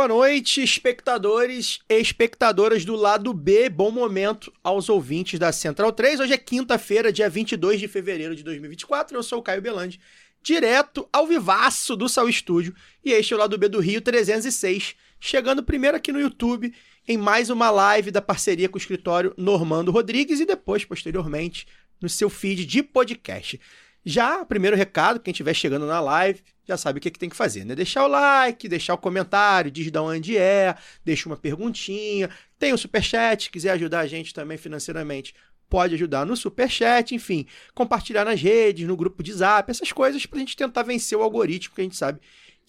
[0.00, 3.68] Boa noite, espectadores e espectadoras do lado B.
[3.68, 6.20] Bom momento aos ouvintes da Central 3.
[6.20, 9.14] Hoje é quinta-feira, dia 22 de fevereiro de 2024.
[9.14, 10.00] Eu sou o Caio Belandi,
[10.42, 12.74] direto ao vivaço do Sal Estúdio.
[13.04, 16.72] E este é o lado B do Rio 306, chegando primeiro aqui no YouTube
[17.06, 21.66] em mais uma live da parceria com o escritório Normando Rodrigues e depois, posteriormente,
[22.00, 23.60] no seu feed de podcast.
[24.04, 27.36] Já, primeiro recado, quem estiver chegando na live, já sabe o que, que tem que
[27.36, 27.74] fazer, né?
[27.74, 32.78] Deixar o like, deixar o comentário, diz de onde é, deixa uma perguntinha, tem o
[32.78, 35.34] superchat, se quiser ajudar a gente também financeiramente,
[35.68, 40.38] pode ajudar no superchat, enfim, compartilhar nas redes, no grupo de zap, essas coisas pra
[40.38, 42.20] gente tentar vencer o algoritmo, que a gente sabe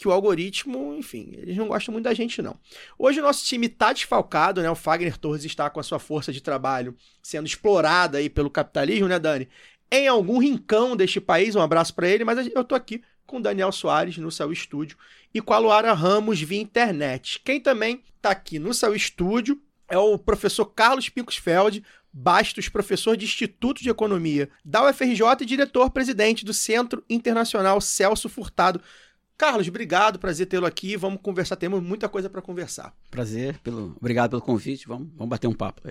[0.02, 2.58] que o algoritmo, enfim, eles não gostam muito da gente, não.
[2.98, 4.68] Hoje o nosso time tá desfalcado, né?
[4.68, 9.08] O Fagner Torres está com a sua força de trabalho sendo explorada aí pelo capitalismo,
[9.08, 9.48] né, Dani?
[9.92, 13.72] Em algum rincão deste país, um abraço para ele, mas eu tô aqui com Daniel
[13.72, 14.98] Soares no Céu Estúdio
[15.34, 17.42] e com a Luara Ramos via internet.
[17.44, 21.84] Quem também tá aqui no Céu Estúdio é o professor Carlos Pincosfeld
[22.14, 28.82] Bastos, professor de Instituto de Economia da UFRJ e diretor-presidente do Centro Internacional Celso Furtado.
[29.38, 30.96] Carlos, obrigado, prazer tê-lo aqui.
[30.96, 32.94] Vamos conversar, temos muita coisa para conversar.
[33.10, 33.96] Prazer, pelo...
[33.98, 34.88] obrigado pelo convite.
[34.88, 35.82] Vamos, vamos bater um papo.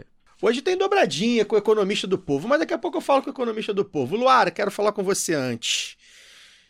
[0.42, 3.28] Hoje tem dobradinha com o economista do povo, mas daqui a pouco eu falo com
[3.28, 4.16] o economista do povo.
[4.16, 5.96] Luara, quero falar com você antes.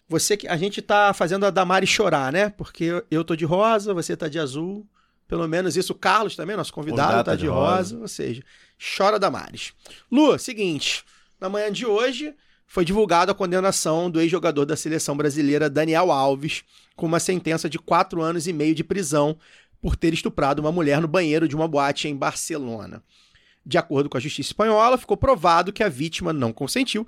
[0.08, 2.50] Você que a gente tá fazendo a Damari chorar, né?
[2.50, 4.84] Porque eu- tô de rosa, você tá de azul.
[5.28, 7.96] Pelo menos isso, o Carlos também, nosso convidado, Convidado tá de de rosa.
[7.98, 8.42] Ou seja,
[8.96, 9.72] chora Damares.
[10.10, 11.04] Lu, seguinte,
[11.40, 12.34] na manhã de hoje
[12.66, 16.64] foi divulgada a condenação do ex-jogador da seleção brasileira Daniel Alves,
[16.96, 19.38] com uma sentença de quatro anos e meio de prisão
[19.80, 23.00] por ter estuprado uma mulher no banheiro de uma boate em Barcelona.
[23.64, 27.06] De acordo com a justiça espanhola, ficou provado que a vítima não consentiu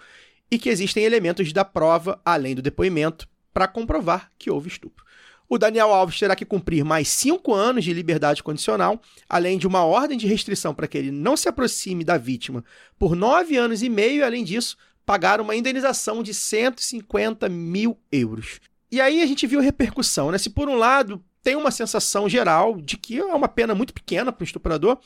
[0.51, 5.05] e que existem elementos da prova, além do depoimento, para comprovar que houve estupro.
[5.49, 9.85] O Daniel Alves terá que cumprir mais cinco anos de liberdade condicional, além de uma
[9.85, 12.65] ordem de restrição para que ele não se aproxime da vítima
[12.99, 18.61] por nove anos e meio, e, além disso, pagar uma indenização de 150 mil euros.
[18.91, 20.39] E aí a gente viu repercussão, né?
[20.39, 24.33] Se por um lado tem uma sensação geral de que é uma pena muito pequena
[24.33, 24.99] para o estuprador,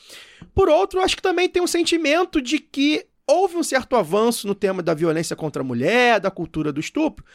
[0.53, 4.55] por outro, acho que também tem um sentimento de que houve um certo avanço no
[4.55, 7.25] tema da violência contra a mulher, da cultura do estupro.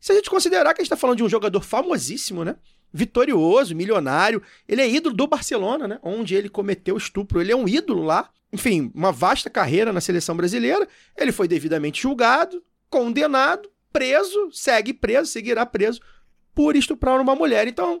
[0.00, 2.56] Se a gente considerar que a gente está falando de um jogador famosíssimo, né?
[2.92, 5.98] Vitorioso, milionário, ele é ídolo do Barcelona, né?
[6.02, 8.30] Onde ele cometeu estupro, ele é um ídolo lá.
[8.52, 10.86] Enfim, uma vasta carreira na seleção brasileira.
[11.16, 16.00] Ele foi devidamente julgado, condenado, preso, segue preso, seguirá preso
[16.54, 17.66] por estuprar uma mulher.
[17.66, 18.00] Então,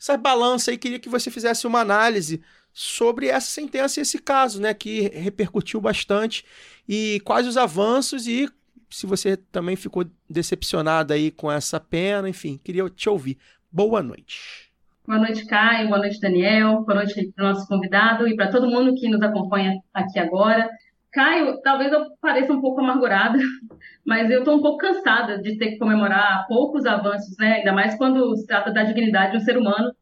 [0.00, 2.40] essa balança aí, queria que você fizesse uma análise
[2.72, 6.44] sobre essa sentença e esse caso, né, que repercutiu bastante
[6.88, 8.48] e quais os avanços e
[8.88, 13.38] se você também ficou decepcionado aí com essa pena, enfim, queria te ouvir.
[13.70, 14.70] Boa noite.
[15.06, 15.88] Boa noite, Caio.
[15.88, 16.82] Boa noite, Daniel.
[16.82, 20.68] Boa noite para o nosso convidado e para todo mundo que nos acompanha aqui agora.
[21.12, 23.38] Caio, talvez eu pareça um pouco amargurada,
[24.06, 27.56] mas eu estou um pouco cansada de ter que comemorar poucos avanços, né?
[27.56, 29.92] Ainda mais quando se trata da dignidade de um ser humano,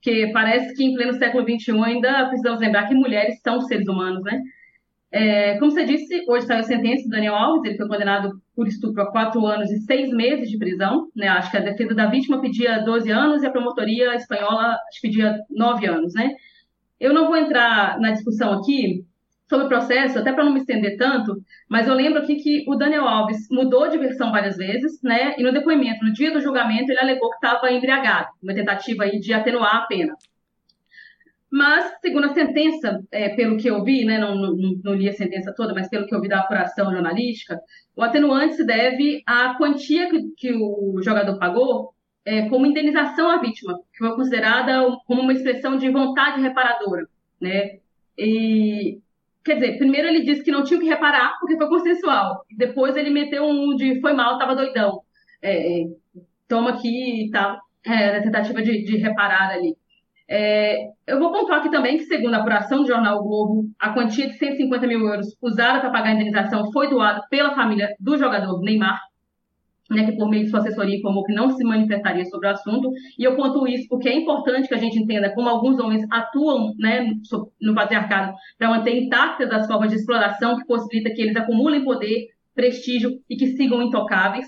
[0.00, 4.22] que parece que em pleno século XXI ainda precisamos lembrar que mulheres são seres humanos,
[4.22, 4.40] né?
[5.12, 8.66] É, como você disse, hoje saiu a sentença do Daniel Alves, ele foi condenado por
[8.66, 11.28] estupro a quatro anos e seis meses de prisão, né?
[11.28, 15.08] Acho que a defesa da vítima pedia 12 anos e a promotoria espanhola acho que
[15.08, 16.30] pedia nove anos, né?
[16.98, 19.04] Eu não vou entrar na discussão aqui
[19.54, 21.36] sobre o processo, até para não me estender tanto,
[21.68, 25.36] mas eu lembro aqui que o Daniel Alves mudou de versão várias vezes, né?
[25.38, 29.20] E no depoimento, no dia do julgamento, ele alegou que estava embriagado, uma tentativa aí
[29.20, 30.14] de atenuar a pena.
[31.50, 35.12] Mas, segundo a sentença, é, pelo que eu vi, né, não, não, não li a
[35.12, 37.60] sentença toda, mas pelo que eu vi da apuração jornalística,
[37.94, 41.94] o atenuante se deve à quantia que, que o jogador pagou
[42.24, 47.06] é, como indenização à vítima, que foi considerada como uma expressão de vontade reparadora,
[47.40, 47.78] né?
[48.18, 48.98] E,
[49.44, 53.10] quer dizer, primeiro ele disse que não tinha que reparar porque foi consensual, depois ele
[53.10, 55.00] meteu um de foi mal, tava doidão,
[55.42, 55.86] é, é,
[56.48, 59.76] toma aqui e tal, é, na tentativa de, de reparar ali.
[60.26, 64.26] É, eu vou pontuar aqui também que, segundo a apuração do jornal Globo, a quantia
[64.26, 68.60] de 150 mil euros usada para pagar a indenização foi doada pela família do jogador
[68.62, 68.98] Neymar.
[69.90, 72.90] Né, que por meio de sua assessoria informou que não se manifestaria sobre o assunto,
[73.18, 76.72] e eu conto isso porque é importante que a gente entenda como alguns homens atuam
[76.78, 77.10] né,
[77.60, 82.28] no patriarcado para manter intactas as formas de exploração que possibilita que eles acumulem poder,
[82.54, 84.46] prestígio e que sigam intocáveis,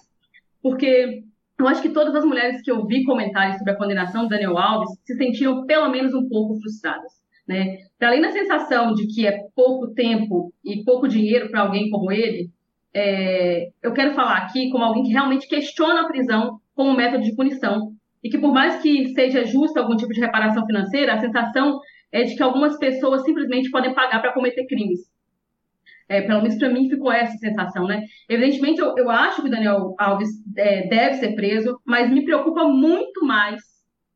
[0.62, 1.22] porque
[1.58, 4.58] eu acho que todas as mulheres que eu vi comentários sobre a condenação do Daniel
[4.58, 7.12] Alves se sentiram pelo menos um pouco frustradas.
[7.48, 7.78] Né?
[7.98, 12.10] Para além da sensação de que é pouco tempo e pouco dinheiro para alguém como
[12.10, 12.50] ele,
[12.98, 17.36] é, eu quero falar aqui como alguém que realmente questiona a prisão como método de
[17.36, 17.92] punição
[18.24, 21.78] e que por mais que seja justo algum tipo de reparação financeira, a sensação
[22.10, 25.00] é de que algumas pessoas simplesmente podem pagar para cometer crimes.
[26.08, 28.00] É, pelo menos para mim ficou essa sensação, né?
[28.30, 33.26] Evidentemente, eu, eu acho que Daniel Alves é, deve ser preso, mas me preocupa muito
[33.26, 33.60] mais,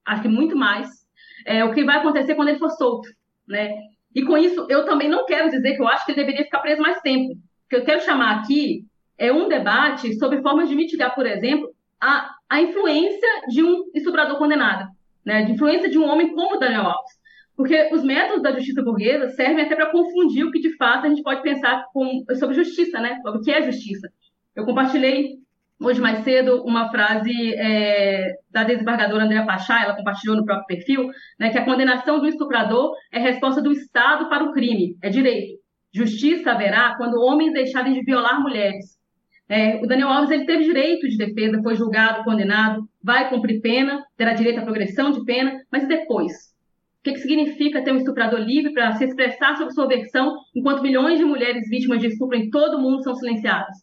[0.07, 0.89] acho que muito mais,
[1.45, 3.11] é, o que vai acontecer quando ele for solto,
[3.47, 3.75] né?
[4.15, 6.61] E com isso, eu também não quero dizer que eu acho que ele deveria ficar
[6.61, 7.35] preso mais tempo
[7.71, 8.85] que eu quero chamar aqui
[9.17, 11.71] é um debate sobre formas de mitigar, por exemplo,
[12.01, 14.91] a, a influência de um estuprador condenado,
[15.25, 15.45] né?
[15.45, 17.21] de influência de um homem como Daniel Alves.
[17.57, 21.09] Porque os métodos da justiça burguesa servem até para confundir o que de fato a
[21.11, 23.19] gente pode pensar com, sobre justiça, né?
[23.25, 24.11] O que é justiça.
[24.57, 25.35] Eu compartilhei
[25.79, 31.11] hoje mais cedo uma frase é, da desembargadora Andréa Pachá, ela compartilhou no próprio perfil,
[31.39, 35.61] né, que a condenação do estuprador é resposta do Estado para o crime, é direito.
[35.93, 38.99] Justiça haverá quando homens deixarem de violar mulheres.
[39.49, 44.05] É, o Daniel Alves ele teve direito de defesa, foi julgado, condenado, vai cumprir pena,
[44.17, 46.33] terá direito à progressão de pena, mas depois?
[47.01, 50.83] O que, que significa ter um estuprador livre para se expressar sobre sua versão, enquanto
[50.83, 53.77] milhões de mulheres vítimas de estupro em todo o mundo são silenciadas?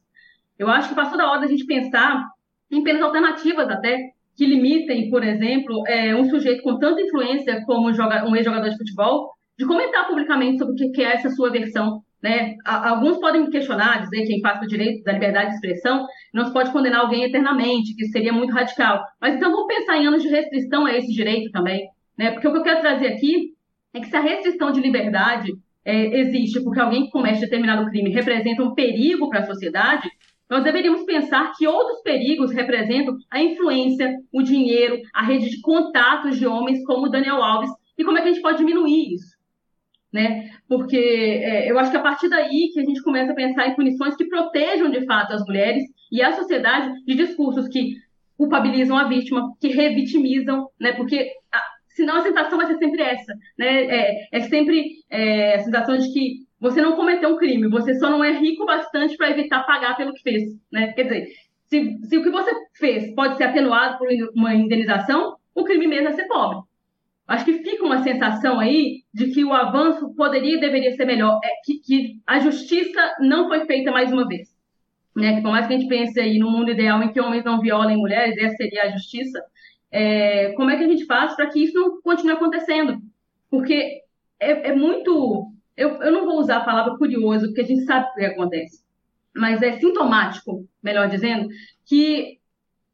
[0.57, 2.23] Eu acho que passou da hora da gente pensar
[2.71, 7.87] em penas alternativas até, que limitem, por exemplo, é, um sujeito com tanta influência como
[7.89, 12.01] um ex-jogador de futebol de comentar publicamente sobre o que é essa sua versão.
[12.21, 12.55] Né?
[12.65, 16.45] Alguns podem me questionar, dizer que em face do direito da liberdade de expressão não
[16.45, 19.03] se pode condenar alguém eternamente, que seria muito radical.
[19.19, 21.87] Mas então vamos pensar em anos de restrição a esse direito também.
[22.17, 22.31] Né?
[22.31, 23.53] Porque o que eu quero trazer aqui
[23.93, 25.53] é que se a restrição de liberdade
[25.85, 30.09] é, existe porque alguém que comete determinado crime representa um perigo para a sociedade,
[30.49, 36.37] nós deveríamos pensar que outros perigos representam a influência, o dinheiro, a rede de contatos
[36.37, 39.36] de homens como Daniel Alves e como é que a gente pode diminuir isso
[40.11, 40.49] né?
[40.67, 43.75] Porque é, eu acho que a partir daí que a gente começa a pensar em
[43.75, 47.95] punições que protejam de fato as mulheres e a sociedade de discursos que
[48.37, 50.93] culpabilizam a vítima, que revitimizam, né?
[50.93, 53.85] Porque a, senão a sensação vai ser sempre essa, né?
[53.85, 58.09] É, é sempre é, a sensação de que você não cometeu um crime, você só
[58.09, 60.93] não é rico bastante para evitar pagar pelo que fez, né?
[60.93, 61.27] Quer dizer,
[61.65, 66.09] se, se o que você fez pode ser atenuado por uma indenização, o crime mesmo
[66.09, 66.59] é ser pobre.
[67.27, 71.39] Acho que fica uma sensação aí de que o avanço poderia e deveria ser melhor,
[71.43, 74.55] é que, que a justiça não foi feita mais uma vez.
[75.13, 75.35] Né?
[75.35, 77.59] Que por mais que a gente pense aí no mundo ideal em que homens não
[77.59, 79.43] violem mulheres, essa seria a justiça,
[79.91, 83.01] é, como é que a gente faz para que isso não continue acontecendo?
[83.49, 84.01] Porque
[84.39, 85.51] é, é muito.
[85.75, 88.83] Eu, eu não vou usar a palavra curioso, porque a gente sabe o que acontece,
[89.35, 91.49] mas é sintomático, melhor dizendo,
[91.85, 92.39] que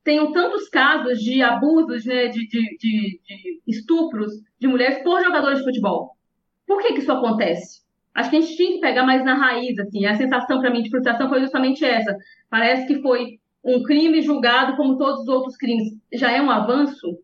[0.03, 5.59] tenham tantos casos de abusos, né, de, de, de, de, estupros de mulheres por jogadores
[5.59, 6.15] de futebol.
[6.67, 7.81] Por que, que isso acontece?
[8.13, 10.05] Acho que a gente tinha que pegar mais na raiz, assim.
[10.05, 12.15] A sensação para mim de frustração foi justamente essa.
[12.49, 15.97] Parece que foi um crime julgado como todos os outros crimes.
[16.13, 17.17] Já é um avanço?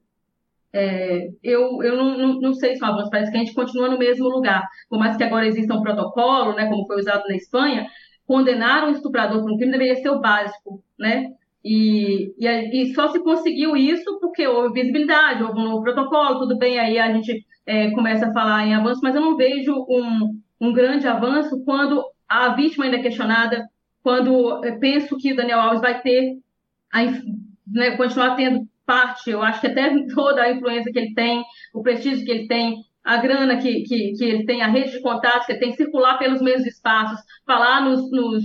[0.71, 3.53] É, eu eu não, não, não, sei se é um avanço, parece que a gente
[3.53, 4.67] continua no mesmo lugar.
[4.89, 7.87] Por mais que agora exista um protocolo, né, como foi usado na Espanha,
[8.25, 11.31] condenar um estuprador por um crime deveria ser o básico, né?
[11.63, 16.57] E, e, e, só se conseguiu isso porque houve visibilidade, houve um novo protocolo, tudo
[16.57, 20.39] bem, aí a gente é, começa a falar em avanço, mas eu não vejo um,
[20.59, 23.67] um grande avanço quando a vítima ainda é questionada,
[24.01, 26.37] quando penso que o Daniel Alves vai ter,
[26.93, 27.03] a,
[27.67, 31.83] né, continuar tendo parte, eu acho que até toda a influência que ele tem, o
[31.83, 35.45] prestígio que ele tem, a grana que, que, que ele tem, a rede de contatos
[35.45, 38.43] que ele tem, circular pelos mesmos espaços, falar nos, nos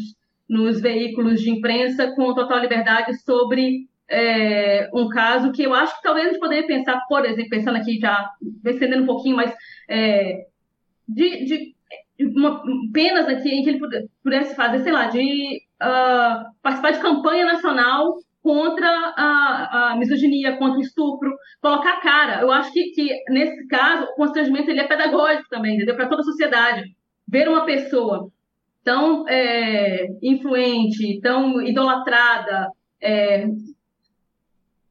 [0.49, 6.03] nos veículos de imprensa com total liberdade sobre é, um caso que eu acho que
[6.03, 8.31] talvez a gente poderia pensar, por exemplo, pensando aqui já,
[8.65, 9.55] estendendo um pouquinho, mas
[9.89, 10.47] é,
[11.09, 11.75] de, de
[12.37, 13.81] uma, penas aqui em que ele
[14.23, 18.87] pudesse fazer, sei lá, de uh, participar de campanha nacional contra
[19.17, 22.43] a, a, misoginia, contra o estupro, colocar a cara.
[22.43, 25.97] Eu acho que, que nesse caso, o constrangimento ele é pedagógico também, entendeu?
[25.97, 26.85] Para toda a sociedade.
[27.27, 28.31] Ver uma pessoa
[28.85, 32.69] tão é, influente, tão idolatrada,
[33.01, 33.47] é,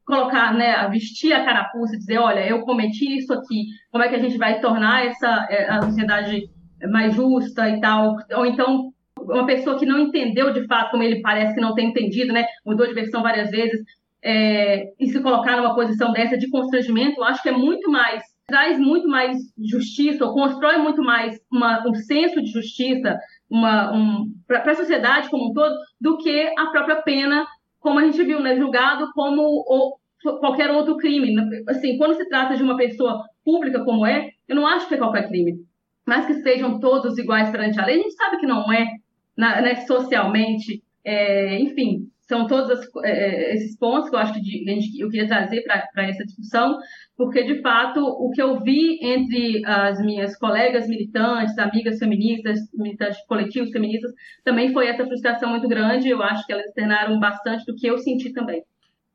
[0.04, 4.16] colocar, né, vestir a carapuça e dizer, olha, eu cometi isso aqui, como é que
[4.16, 6.50] a gente vai tornar essa é, a sociedade
[6.90, 11.22] mais justa e tal, ou então uma pessoa que não entendeu de fato, como ele
[11.22, 12.44] parece que não tem entendido, né?
[12.66, 13.80] Mudou de versão várias vezes,
[14.22, 18.78] é, e se colocar numa posição dessa de constrangimento, acho que é muito mais, traz
[18.78, 23.18] muito mais justiça, ou constrói muito mais uma, um senso de justiça
[23.50, 27.46] uma, um, para a sociedade como um todo, do que a própria pena,
[27.80, 28.56] como a gente viu, né?
[28.56, 29.96] Julgado como o,
[30.40, 31.34] qualquer outro crime.
[31.68, 34.98] Assim, quando se trata de uma pessoa pública como é, eu não acho que é
[34.98, 35.58] qualquer crime.
[36.06, 38.90] Mas que sejam todos iguais perante a lei, a gente sabe que não é,
[39.36, 44.40] na, né, socialmente, é, enfim, são todos as, é, esses pontos que eu acho que
[44.40, 46.78] de, eu queria trazer para essa discussão,
[47.16, 53.18] porque, de fato, o que eu vi entre as minhas colegas militantes, amigas feministas, militantes
[53.26, 54.10] coletivos feministas,
[54.42, 56.08] também foi essa frustração muito grande.
[56.08, 58.64] Eu acho que elas externaram bastante do que eu senti também.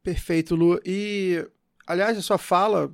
[0.04, 0.80] Perfeito, Lu.
[0.86, 1.46] E,
[1.86, 2.90] aliás, a sua fala,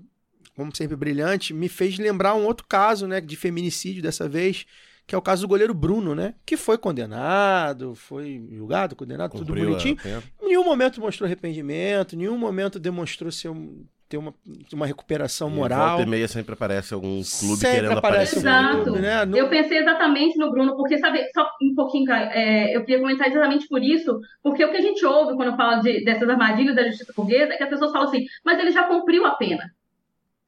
[0.55, 4.65] como sempre brilhante, me fez lembrar um outro caso, né, de feminicídio dessa vez,
[5.07, 6.33] que é o caso do goleiro Bruno, né?
[6.45, 9.97] Que foi condenado, foi julgado, condenado, Cumpriu tudo bonitinho.
[10.41, 14.33] Em nenhum momento mostrou arrependimento, em nenhum momento demonstrou ser um, ter uma,
[14.73, 15.87] uma recuperação E moral.
[15.97, 17.25] Volta e meia sempre aparece algum clube
[17.57, 18.69] Sempre querendo aparece aparecer.
[18.69, 18.83] Exato.
[18.83, 19.25] clube, né?
[19.25, 23.27] No- Eu pensei exatamente no Bruno, porque, sabe, só um pouquinho, é, eu queria comentar
[23.27, 26.83] exatamente por isso, porque o que a gente ouve quando fala de, dessas armadilhas da
[26.87, 29.71] justiça burguesa é que as pessoas falam assim, mas ele já cumpriu a pena.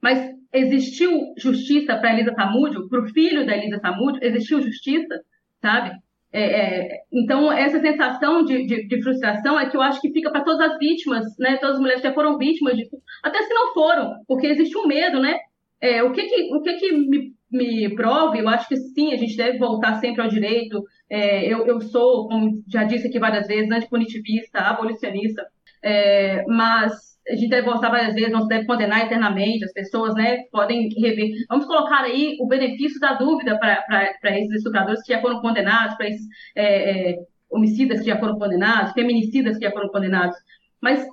[0.02, 5.22] Mas existiu justiça para Elisa Samúdio, para o filho da Elisa Samúdio, existiu justiça,
[5.62, 5.92] sabe?
[6.32, 10.30] É, é, então, essa sensação de, de, de frustração é que eu acho que fica
[10.30, 11.58] para todas as vítimas, né?
[11.58, 12.78] Todas as mulheres que já foram vítimas,
[13.24, 15.38] até se não foram, porque existe um medo, né?
[15.80, 18.40] É, o que que, o que, que me, me prove?
[18.40, 20.84] Eu acho que sim, a gente deve voltar sempre ao direito.
[21.10, 25.46] É, eu, eu sou, como já disse aqui várias vezes, antipunitivista, abolicionista,
[25.88, 30.14] é, mas a gente deve voltar várias vezes, não se deve condenar eternamente, as pessoas
[30.16, 31.32] né, podem rever.
[31.48, 36.10] Vamos colocar aí o benefício da dúvida para esses estupradores que já foram condenados, para
[36.10, 40.36] esses é, é, homicidas que já foram condenados, feminicidas que já foram condenados.
[40.82, 41.06] Mas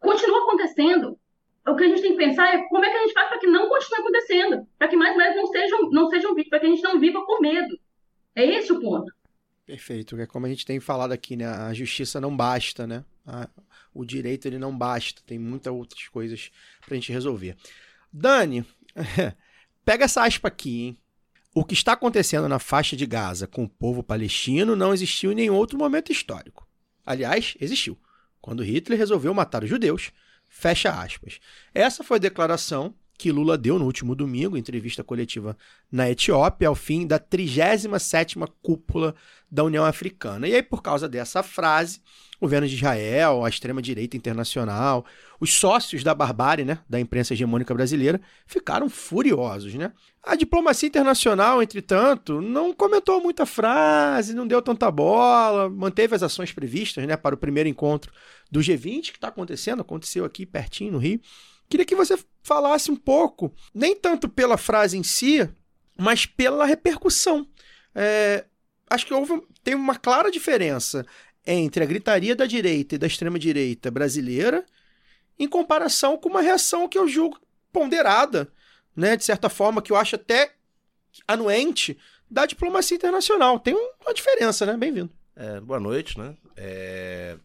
[0.00, 1.16] continua acontecendo.
[1.66, 3.38] O que a gente tem que pensar é como é que a gente faz para
[3.38, 6.66] que não continue acontecendo, para que mais mulheres não sejam, não sejam vítimas, para que
[6.66, 7.78] a gente não viva com medo.
[8.34, 9.12] É esse o ponto.
[9.64, 11.46] Perfeito, é como a gente tem falado aqui, né?
[11.46, 13.02] A justiça não basta, né?
[13.26, 13.48] A-
[13.94, 16.50] o direito ele não basta, tem muitas outras coisas
[16.84, 17.56] pra gente resolver.
[18.12, 18.64] Dani,
[19.84, 20.98] pega essa aspa aqui, hein?
[21.54, 25.36] O que está acontecendo na faixa de Gaza com o povo palestino não existiu em
[25.36, 26.66] nenhum outro momento histórico.
[27.06, 27.96] Aliás, existiu.
[28.40, 30.10] Quando Hitler resolveu matar os judeus.
[30.48, 31.38] Fecha aspas.
[31.72, 35.56] Essa foi a declaração que Lula deu no último domingo, em entrevista coletiva
[35.90, 39.14] na Etiópia, ao fim da 37ª cúpula
[39.50, 40.48] da União Africana.
[40.48, 42.00] E aí, por causa dessa frase,
[42.38, 45.06] o governo de Israel, a extrema-direita internacional,
[45.40, 49.92] os sócios da barbárie, né, da imprensa hegemônica brasileira, ficaram furiosos, né?
[50.22, 56.50] A diplomacia internacional, entretanto, não comentou muita frase, não deu tanta bola, manteve as ações
[56.50, 58.12] previstas, né, para o primeiro encontro
[58.50, 61.20] do G20 que está acontecendo, aconteceu aqui pertinho no Rio.
[61.74, 65.50] Queria que você falasse um pouco, nem tanto pela frase em si,
[65.98, 67.48] mas pela repercussão.
[67.92, 68.44] É,
[68.88, 71.04] acho que houve, tem uma clara diferença
[71.44, 74.64] entre a gritaria da direita e da extrema-direita brasileira
[75.36, 77.40] em comparação com uma reação que eu julgo
[77.72, 78.52] ponderada,
[78.94, 80.54] né, de certa forma, que eu acho até
[81.26, 81.98] anuente
[82.30, 83.58] da diplomacia internacional.
[83.58, 84.76] Tem uma diferença, né?
[84.76, 85.10] Bem-vindo.
[85.34, 86.36] É, boa noite, né?
[86.56, 87.36] É,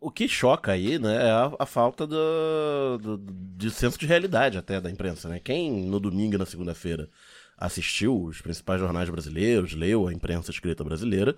[0.00, 3.18] O que choca aí, né, é a, a falta do, do-
[3.56, 5.40] de senso de realidade até da imprensa, né?
[5.40, 7.08] Quem no domingo e na segunda-feira
[7.56, 11.34] assistiu os principais jornais brasileiros, leu a imprensa escrita brasileira,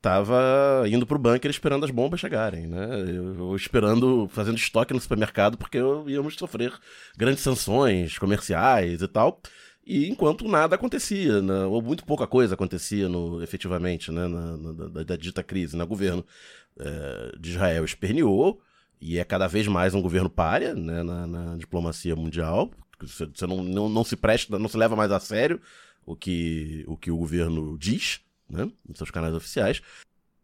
[0.00, 2.86] tava indo pro bunker esperando as bombas chegarem, né?
[3.10, 6.72] Eu, esperando, fazendo estoque no supermercado porque eu, íamos sofrer
[7.16, 9.40] grandes sanções comerciais e tal.
[9.86, 11.64] E enquanto nada acontecia, né?
[11.64, 14.28] ou muito pouca coisa acontecia no, efetivamente né?
[14.28, 16.24] na, na- da, da dita crise, no governo
[16.78, 18.60] eh, de Israel esperneou,
[19.00, 21.02] e é cada vez mais um governo párea né?
[21.02, 22.70] na, na diplomacia mundial.
[23.00, 25.60] Você, você não, não, não se presta, não se leva mais a sério
[26.04, 28.70] o que o, que o governo diz né?
[28.88, 29.82] nos seus canais oficiais.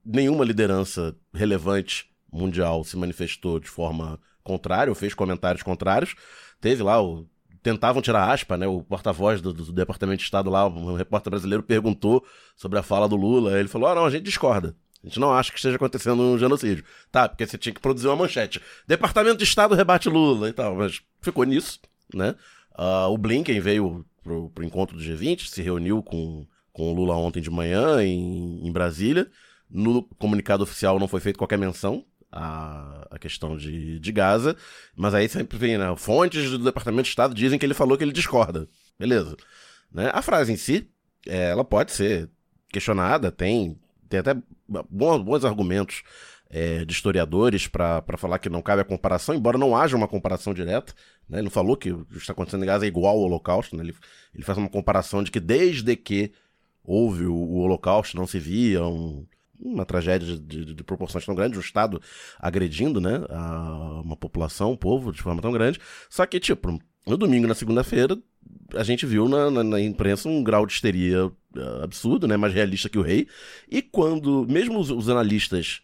[0.05, 6.15] Nenhuma liderança relevante mundial se manifestou de forma contrária, ou fez comentários contrários.
[6.61, 7.27] Teve lá o
[7.63, 8.67] tentavam tirar aspa, né?
[8.67, 12.23] O porta-voz do, do Departamento de Estado lá, um repórter brasileiro perguntou
[12.55, 13.59] sobre a fala do Lula.
[13.59, 14.77] Ele falou: ah, não, a gente discorda.
[15.05, 16.83] A gente não acha que esteja acontecendo um genocídio.
[17.13, 18.61] Tá, porque você tinha que produzir uma manchete.
[18.87, 21.79] Departamento de Estado rebate Lula e tal, mas ficou nisso,
[22.15, 22.35] né?
[22.75, 27.15] Ah, o Blinken veio pro, pro encontro do G20, se reuniu com, com o Lula
[27.17, 29.31] ontem de manhã em, em Brasília.
[29.71, 34.57] No comunicado oficial não foi feita qualquer menção à, à questão de, de Gaza,
[34.97, 35.95] mas aí sempre vem, né?
[35.99, 38.67] Fontes do Departamento de Estado dizem que ele falou que ele discorda.
[38.99, 39.37] Beleza.
[39.93, 40.11] Né?
[40.15, 40.89] A frase em si,
[41.27, 42.31] é, ela pode ser
[42.71, 43.79] questionada, tem,
[44.15, 44.41] tem até
[44.89, 46.03] bons, bons argumentos
[46.51, 50.55] é, de historiadores para falar que não cabe a comparação, embora não haja uma comparação
[50.55, 50.95] direta.
[51.29, 51.39] Né?
[51.39, 53.83] Ele não falou que o que está acontecendo em Gaza é igual ao Holocausto, né?
[53.83, 53.95] ele,
[54.35, 56.33] ele faz uma comparação de que desde que
[56.85, 59.27] houve o, o Holocausto não se via um,
[59.59, 62.01] uma tragédia de, de, de, proporções tão grandes, um Estado
[62.39, 65.81] agredindo né, a, uma população, um povo de forma tão grande.
[66.09, 68.17] Só que, tipo, no domingo na segunda-feira,
[68.75, 72.53] a gente viu na, na, na, imprensa um grau de histeria uh, absurdo, né, mais
[72.53, 73.27] realista que o rei.
[73.71, 75.83] E quando, mesmo os, os analistas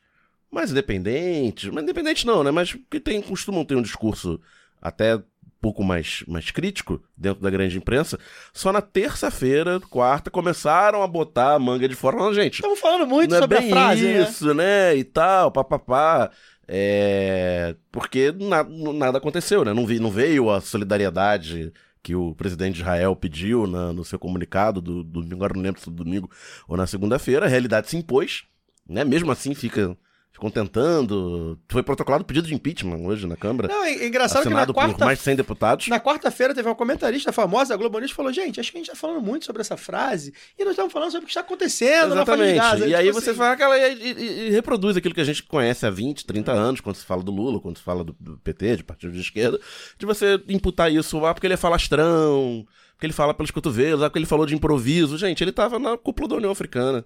[0.50, 4.41] mais independentes, mas independentes não, né, mas que tem, costumam ter um discurso
[4.81, 5.23] até
[5.61, 8.19] pouco mais, mais crítico dentro da grande imprensa,
[8.53, 12.17] só na terça-feira, quarta, começaram a botar a manga de fora.
[12.17, 12.55] Falando, gente.
[12.55, 14.05] Estamos falando muito não sobre é a frase.
[14.05, 14.23] né?
[14.23, 14.97] Isso, né?
[14.97, 16.31] E tal, papapá.
[16.73, 17.75] É...
[17.91, 19.75] Porque na, nada aconteceu, né?
[19.75, 24.21] Não, vi, não veio a solidariedade que o presidente de Israel pediu na, no seu
[24.21, 26.31] comunicado do, do domingo, agora não lembro se do domingo
[26.69, 27.47] ou na segunda-feira.
[27.47, 28.45] A realidade se impôs,
[28.89, 29.03] né?
[29.03, 29.99] Mesmo assim fica
[30.33, 31.59] ficam tentando.
[31.69, 33.69] Foi protocolado pedido de impeachment hoje na Câmara.
[33.69, 35.89] Não, é engraçado que na assinado por quarta, mais de 100 deputados.
[35.89, 38.81] na quarta-feira teve uma comentarista famosa, a Globo News, que falou: gente, acho que a
[38.81, 41.41] gente tá falando muito sobre essa frase e nós estamos falando sobre o que está
[41.41, 42.59] acontecendo na faixa de Exatamente.
[42.59, 42.85] Gaza.
[42.85, 43.79] E Tipo aí assim, você fala aquela.
[43.79, 47.05] E, e- e reproduz aquilo que a gente conhece há 20, 30 anos, quando se
[47.05, 49.59] fala do Lula, quando se fala do, do PT, de partido de esquerda,
[49.99, 54.09] de você imputar isso, ah, porque ele é falastrão, porque ele fala pelos cotovelos, ah,
[54.09, 55.19] porque ele falou de improviso.
[55.19, 57.05] Gente, ele tava na cúpula da União Africana.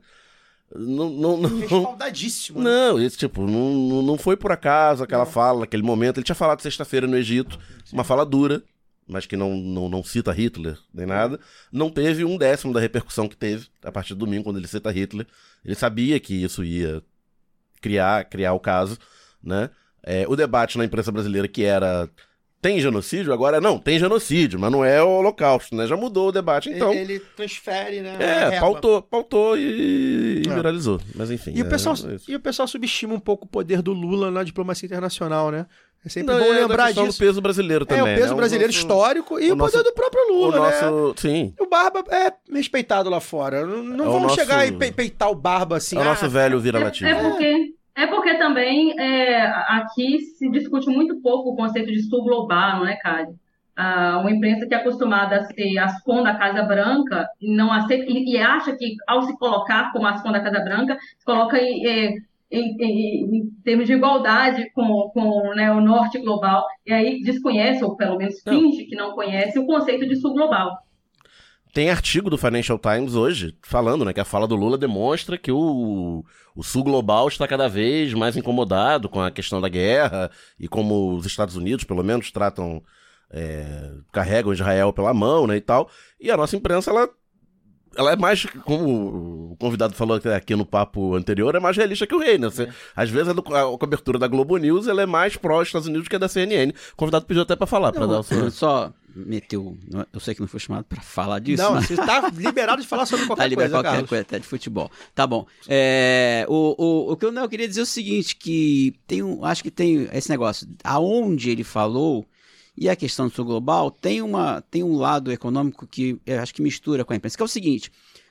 [0.75, 2.59] Não, não, não, Respaldadíssimo.
[2.59, 2.65] né?
[2.65, 6.17] não, isso, tipo, não, não- não foi por acaso aquela fala, naquele momento.
[6.19, 7.59] Ele tinha falado sexta-feira no Egito,
[7.93, 8.63] uma fala dura,
[9.07, 11.39] mas que não, não, não cita Hitler nem nada.
[11.71, 14.91] Não teve um décimo da repercussão que teve a partir do domingo, quando ele cita
[14.91, 15.27] Hitler.
[15.65, 17.03] Ele sabia que isso ia
[17.81, 18.99] criar, criar o caso,
[19.43, 19.71] né?
[20.03, 22.09] É, o debate na imprensa brasileira que era
[22.65, 23.31] tem genocídio?
[23.31, 25.87] Agora não, tem genocídio, mas não é o holocausto, né?
[25.87, 26.95] Já mudou o debate, então...
[26.95, 28.17] Ele, ele transfere, né?
[28.19, 30.55] É, pautou, pautou e, e É.
[30.55, 30.99] viralizou.
[31.15, 31.53] Mas enfim.
[31.55, 34.31] E o, é- pessoal, é e o pessoal subestima um pouco o poder do Lula
[34.31, 35.67] na diplomacia internacional, né?
[36.03, 37.19] É sempre Não, bom é lembrar questão disso.
[37.19, 38.15] do peso brasileiro é, também.
[38.15, 38.35] o peso né?
[38.37, 40.81] brasileiro nosso- histórico e o o, poder nosso- do próprio O Lula, né?
[40.81, 41.15] nosso.
[41.21, 41.55] Sim.
[41.61, 43.67] O Barba é respeitado lá fora.
[43.67, 45.97] Não, não É o vamos nosso- chegar e pe- peitar o Barba assim.
[45.97, 47.09] é o ah, nosso velho É, vira-lativo.
[47.11, 52.25] é porque, é porque também é, aqui se discute muito pouco o conceito de sul
[52.25, 53.39] global, não é, Cádio?
[53.77, 58.05] Ah, uma imprensa que é acostumada a ser ascom da Casa Branca e não aceita
[58.09, 61.85] e, e acha que ao se colocar como ascom da Casa Branca, se coloca em,
[61.87, 62.15] é,
[62.51, 67.83] em, em- em termos de igualdade com, com né, o norte global, e aí desconhece,
[67.85, 70.79] ou pelo menos finge que não conhece, o conceito de sul global.
[71.75, 75.51] Tem artigo do Financial Times hoje falando né, que a fala do Lula demonstra que
[75.51, 80.69] o, o sul global está cada vez mais incomodado com a questão da guerra e
[80.69, 82.81] como os Estados Unidos, pelo menos, tratam.
[83.31, 85.91] é, carregam Israel pela mão né, e tal.
[86.21, 87.09] E a nossa imprensa, ela.
[87.97, 92.15] Ela é mais, como o convidado falou aqui no papo anterior, é mais realista que
[92.15, 92.49] o rei, né?
[92.51, 96.09] Você- Às vezes a, do- a cobertura da Globo News ela é mais pró-Estados Unidos
[96.09, 96.73] que a da CNN.
[96.93, 98.37] O convidado pediu até pra falar, pra dar o seu...
[98.47, 99.77] Eu só meteu.
[100.13, 101.87] Eu sei que não foi chamado pra falar disso, Não, mas.
[101.87, 104.09] você tá liberado de falar sobre Tá qualquer liberado coisa, qualquer Carlos.
[104.09, 104.91] coisa, até de futebol.
[105.15, 105.47] Tá bom.
[105.69, 109.23] É, o, o, o que eu não eu queria dizer é o seguinte, que tem
[109.23, 112.25] um, acho que tem esse negócio, aonde ele falou,
[112.77, 116.53] e a questão do sul global, tem, uma, tem um lado econômico que eu acho
[116.55, 117.91] que mistura com a imprensa, que é o seguinte,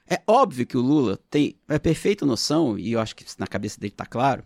[0.09, 3.79] é óbvio que o Lula tem a perfeita noção, e eu acho que na cabeça
[3.79, 4.43] dele tá claro,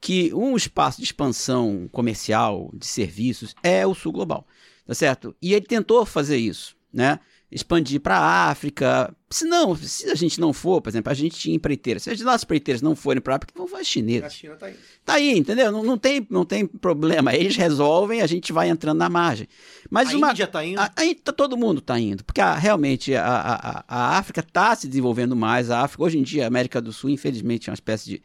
[0.00, 4.46] que um espaço de expansão comercial, de serviços, é o sul global,
[4.86, 5.34] tá certo?
[5.42, 7.18] E ele tentou fazer isso, né?
[7.50, 9.14] Expandir para a África.
[9.30, 12.02] Se não, se a gente não for, por exemplo, a gente tinha empreiteiras.
[12.02, 14.32] Se as nossas empreiteiras não forem para a África, vão fazer A chineses.
[14.34, 14.78] China tá indo.
[15.04, 15.70] Tá aí, entendeu?
[15.70, 17.32] Não, não, tem, não tem problema.
[17.34, 19.46] Eles resolvem, a gente vai entrando na margem.
[19.88, 20.32] Mas a uma.
[20.32, 20.80] Índia tá indo.
[20.80, 24.40] A- Aí tá, todo mundo está indo, porque a- realmente a, a, a- a África
[24.40, 25.70] está se desenvolvendo mais.
[25.70, 28.22] A África, hoje em dia, a América do Sul, infelizmente, é uma espécie de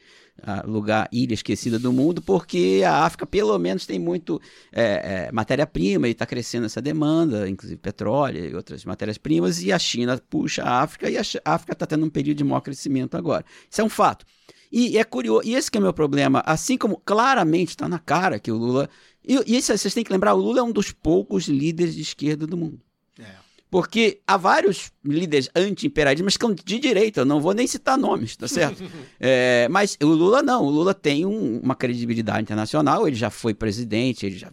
[0.66, 6.08] lugar, ilha esquecida do mundo, porque a África, pelo menos, tem muito é, é, matéria-prima
[6.08, 10.82] e está crescendo essa demanda, inclusive petróleo e outras matérias-primas, e a China puxa a
[10.82, 13.46] África e a África está tendo um período de maior crescimento agora.
[13.70, 14.26] Isso é um fato.
[14.72, 18.00] E é curioso, e esse que é o meu problema, assim como claramente está na
[18.00, 18.90] cara que o Lula.
[19.24, 22.02] E, e isso, vocês têm que lembrar, o Lula é um dos poucos líderes de
[22.02, 22.80] esquerda do mundo.
[23.20, 23.51] É.
[23.72, 28.36] Porque há vários líderes anti-imperialistas, que são de direita, eu não vou nem citar nomes,
[28.36, 28.84] tá certo?
[29.20, 33.54] É, mas o Lula não, o Lula tem um- uma credibilidade internacional, ele já foi
[33.54, 34.52] presidente, ele já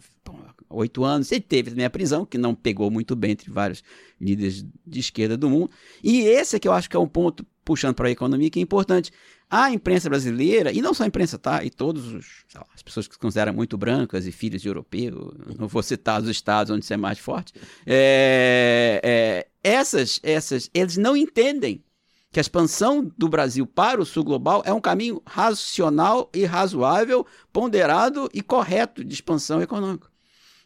[0.71, 3.83] oito anos, ele teve também a prisão, que não pegou muito bem entre vários
[4.21, 5.71] líderes de esquerda do mundo.
[6.03, 8.59] E esse é que eu acho que é um ponto, puxando para a economia, que
[8.59, 9.11] é importante.
[9.49, 11.63] A imprensa brasileira, e não só a imprensa, tá?
[11.63, 15.81] E todos as pessoas que se consideram muito brancas e filhos de europeu, não vou
[15.81, 17.53] citar os estados onde isso é mais forte,
[17.85, 21.83] é, é, essas, essas, eles não entendem
[22.31, 27.25] que a expansão do Brasil para o sul global é um caminho racional e razoável,
[27.51, 30.08] ponderado e correto de expansão econômica.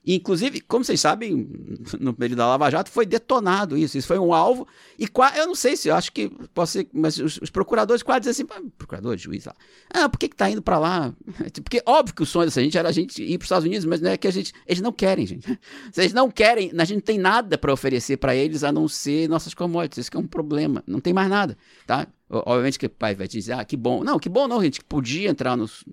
[0.06, 1.50] Inclusive, como vocês sabem,
[2.00, 3.98] no período da Lava Jato foi detonado isso.
[3.98, 4.68] Isso foi um alvo.
[5.00, 8.28] E eu não sei se eu acho que pode ser, mas os, os procuradores quase
[8.28, 9.56] dizem assim, "Ah, procurador, juiz lá.
[9.90, 11.14] Ah, por que, que tá indo para lá?
[11.64, 13.86] Porque óbvio que o sonho dessa gente era a gente ir para os Estados Unidos,
[13.86, 14.54] mas não é que a gente.
[14.68, 15.48] Eles não querem, gente.
[15.96, 19.30] Eles não querem, a gente não tem nada para oferecer para eles a não ser
[19.30, 20.00] nossas commodities.
[20.00, 20.84] Isso que é um problema.
[20.86, 22.08] Não tem mais nada, tá?
[22.46, 24.04] Obviamente que o pai vai dizer, ah, que bom.
[24.04, 25.84] Não, que bom não, gente, que podia entrar nos,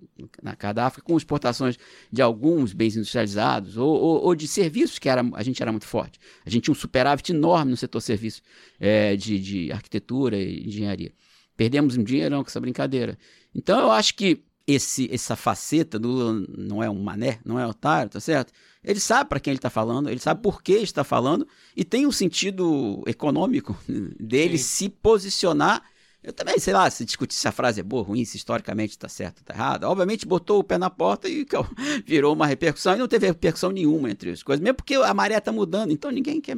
[0.42, 1.76] na Cadáfrica com exportações
[2.11, 5.87] de alguns bens industrializados ou, ou- ou de serviços que era, a gente era muito
[5.87, 6.18] forte.
[6.44, 8.40] A gente tinha um superávit enorme no setor serviço
[8.79, 11.12] eh, de, de arquitetura e engenharia.
[11.57, 13.18] Perdemos um dinheirão com essa brincadeira.
[13.55, 17.66] Então eu acho que esse, essa faceta do Lula não é um mané, não é
[17.66, 18.53] otário, tá certo?
[18.85, 22.07] Ele sabe para quem ele está falando, ele sabe por que está falando e tem
[22.07, 23.76] um sentido econômico
[24.18, 25.83] dele se posicionar.
[26.22, 29.09] Eu também, sei lá, se discutir se a frase é boa, ruim, se historicamente está
[29.09, 29.85] certo ou está errado.
[29.85, 31.46] Obviamente botou o pé na porta e
[32.04, 35.38] virou uma repercussão e não teve repercussão nenhuma entre as coisas, mesmo porque a maré
[35.38, 36.56] está mudando, então ninguém quer.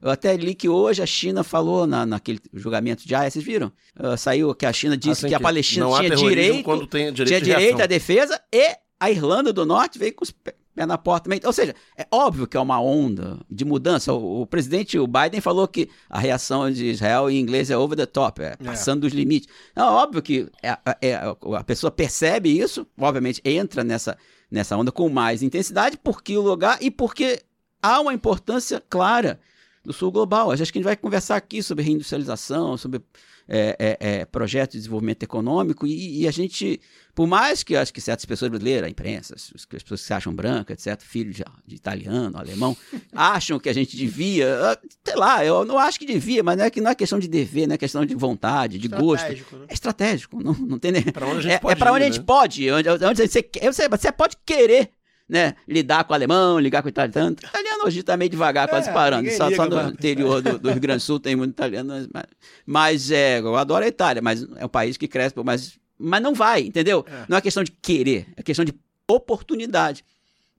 [0.00, 3.70] Eu até li que hoje a China falou na, naquele julgamento de Haia, vocês viram?
[3.94, 7.82] Ah, saiu que a China disse Assim que a Palestina tinha direito, direito tinha direito
[7.82, 10.34] à defesa e a Irlanda do Norte veio com os
[10.74, 11.40] pé na porta também.
[11.44, 14.12] Ou seja, é óbvio que é uma onda de mudança.
[14.12, 17.96] O, o presidente o Biden falou que a reação de Israel em inglês é over
[17.96, 19.48] the top, é passando dos limites.
[19.74, 21.14] Não, é óbvio que é- é-
[21.56, 24.16] a pessoa percebe isso, obviamente entra nessa,
[24.50, 27.42] nessa onda com mais intensidade, porque o lugar e porque
[27.82, 29.38] há uma importância clara
[29.84, 30.50] do sul global.
[30.50, 33.00] Acho que a gente vai conversar aqui sobre reindustrialização, sobre
[33.46, 36.80] é, é, é, projetos de desenvolvimento econômico, e, e a gente,
[37.14, 40.14] por mais que acho que certas pessoas brasileiras, a imprensa, as, as pessoas que se
[40.14, 42.74] acham brancas, etc., filhos de, de italiano, alemão,
[43.12, 46.64] acham que a gente devia, ah, sei lá, eu não acho que devia, mas não
[46.64, 49.24] é, que, não é questão de dever, não é questão de vontade, de gosto.
[49.24, 49.66] Estratégico, né?
[49.68, 51.02] É estratégico, não, não tem nem.
[51.02, 52.24] Pra onde a gente é, pode é pra onde ir, a gente né?
[52.26, 54.90] pode, onde, onde você, quer- você, você pode querer.
[55.26, 57.34] Né, lidar com o alemão, ligar com o italiano.
[57.42, 59.30] O italiano hoje tá meio devagar, quase É, parando.
[59.30, 62.06] Só, só no interior do, do Rio Grande do Sul tem muito italiano.
[62.12, 62.24] Mas,
[62.66, 66.34] mas é, eu adoro a Itália, mas é um país que cresce, mas, mas não
[66.34, 67.06] vai, entendeu?
[67.08, 67.24] É.
[67.26, 68.74] Não é questão de querer, é questão de
[69.08, 70.04] oportunidade.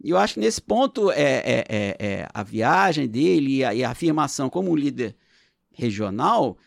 [0.03, 3.73] E eu acho que nesse ponto é, é- é- é a viagem dele e a,
[3.75, 5.15] e a afirmação como um líder
[5.71, 6.57] regional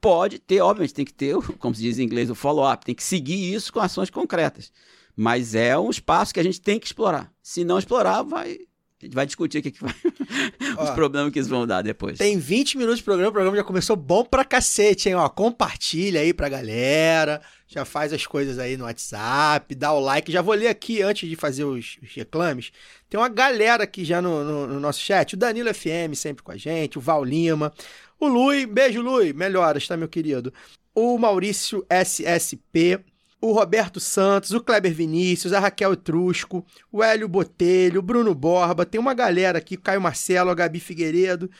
[0.00, 3.04] pode ter, obviamente, tem que ter, como se diz em inglês, o follow-up, tem que
[3.04, 4.72] seguir isso com ações concretas.
[5.16, 7.30] Mas é um espaço que a gente tem que explorar.
[7.42, 8.58] Se não explorar, vai.
[9.00, 9.92] A gente vai discutir o que, que vai.
[10.80, 12.18] os Ó, problemas que eles vão dar depois.
[12.18, 15.16] Tem 20 minutos de programa, o programa já começou bom pra cacete, hein?
[15.16, 20.30] Ó, compartilha aí pra galera, já faz as coisas aí no WhatsApp, dá o like.
[20.30, 22.70] Já vou ler aqui antes de fazer os, os reclames.
[23.10, 25.34] Tem uma galera aqui já no, no- no nosso chat.
[25.34, 27.72] O Danilo FM sempre com a gente, o Val Lima,
[28.20, 30.54] o Lui, beijo Lui, melhoras, tá, meu querido?
[30.94, 33.00] O Maurício SSP,
[33.42, 38.86] o Roberto Santos, o Kleber Vinícius, a Raquel Etrusco, o Hélio Botelho, o Bruno Borba,
[38.86, 41.50] tem uma galera aqui, Caio Marcelo, a Gabi Figueiredo,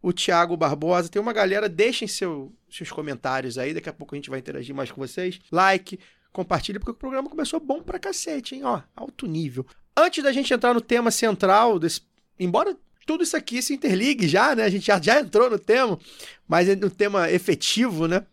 [0.00, 4.18] o Thiago Barbosa, tem uma galera, deixem seu- seus comentários aí, daqui a pouco a
[4.18, 5.40] gente vai interagir mais com vocês.
[5.50, 5.98] Like,
[6.32, 8.64] compartilha, porque o programa começou bom pra cacete, hein?
[8.64, 9.66] Ó, alto nível.
[9.96, 12.00] Antes da gente entrar no tema central, desse,
[12.38, 14.62] embora tudo isso aqui se interligue já, né?
[14.64, 15.98] A gente já, já entrou no tema,
[16.48, 18.24] mas no tema efetivo, né?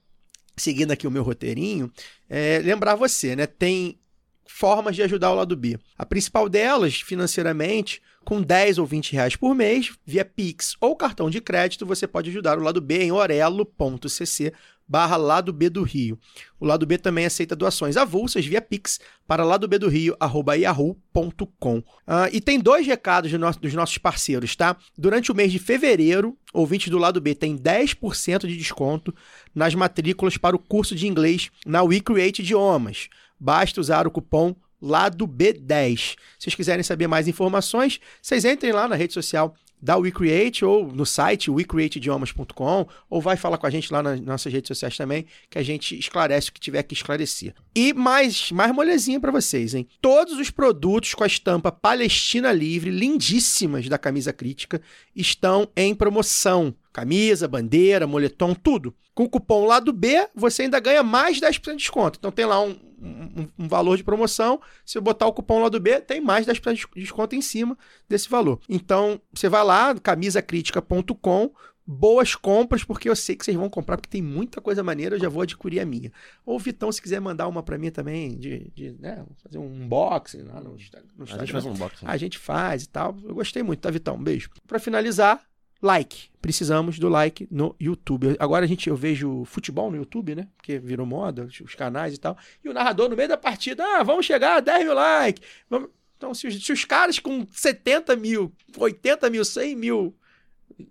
[0.60, 1.92] Seguindo aqui o meu roteirinho,
[2.30, 3.48] é, lembrar você, né?
[3.48, 4.00] Tem
[4.46, 5.80] formas de ajudar o lado B.
[5.98, 11.30] A principal delas, financeiramente, com 10 ou 20 reais por mês, via Pix ou cartão
[11.30, 14.54] de crédito, você pode ajudar o lado B em orelo.cc
[14.88, 16.18] barra lado B do Rio.
[16.60, 20.56] O lado B também aceita doações avulsas via Pix para lado B do Rio, arroba
[20.58, 21.84] yahoo.com.
[22.08, 24.76] Ah, e tem dois recados do nosso- dos nossos parceiros, tá?
[24.98, 29.14] Durante o mês de fevereiro, ouvintes do lado B têm 10% de desconto
[29.54, 33.10] nas matrículas para o curso de inglês na WeCreate Idiomas.
[33.40, 35.98] Basta usar o cupom lado B10.
[35.98, 40.92] Se vocês quiserem saber mais informações, vocês entrem lá na rede social da WeCreate ou
[40.92, 45.26] no site wecreateidiomas.com ou vai falar com a gente lá nas nossas redes sociais também,
[45.50, 47.54] que a gente esclarece o que tiver que esclarecer.
[47.74, 49.88] E mais, mais molezinha para vocês, hein?
[50.02, 54.82] Todos os produtos com a estampa Palestina Livre, lindíssimas da Camisa Crítica,
[55.16, 56.76] estão em promoção.
[56.92, 58.94] Camisa, bandeira, moletom, tudo.
[59.14, 62.18] Com o cupom lado B, você ainda ganha mais 10% de desconto.
[62.20, 64.62] Então tem lá um, um- um valor de promoção.
[64.86, 68.30] Se eu botar o cupom lado B, tem mais 10% de desconto em cima desse
[68.30, 68.60] valor.
[68.68, 71.52] Então, você vai lá, camisacritica.com,
[71.86, 75.20] boas compras, porque eu sei que vocês vão comprar, porque tem muita coisa maneira, eu
[75.20, 76.12] já vou adquirir a minha.
[76.46, 80.44] Ou Vitão, se quiser mandar uma pra mim também, de, de, né, fazer um unboxing
[80.44, 80.76] lá no,
[81.18, 82.06] no A gente faz um unboxing.
[82.06, 83.18] A gente faz e tal.
[83.24, 84.16] Eu gostei muito, tá, Vitão?
[84.16, 84.52] Um beijo.
[84.68, 85.42] Pra finalizar,
[85.82, 86.30] like.
[86.42, 88.36] Precisamos do like no YouTube.
[88.40, 90.48] Agora a gente, eu vejo futebol no YouTube, né?
[90.58, 92.38] Porque virou moda, os canais e tal.
[92.64, 95.42] E o narrador no meio da partida, ah, vamos chegar a 10 mil likes.
[95.70, 95.90] Vamos...
[96.18, 100.16] Então, se os, se os caras com 70 mil, 80 mil, 100 mil.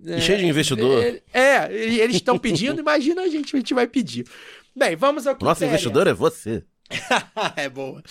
[0.04, 1.02] E cheio de investidor.
[1.02, 4.26] ele- É, e- eles estão pedindo, imagina a gente, a gente vai pedir.
[4.74, 6.62] Bem, vamos ao que Nosso investidor é você.
[7.56, 8.02] é boa.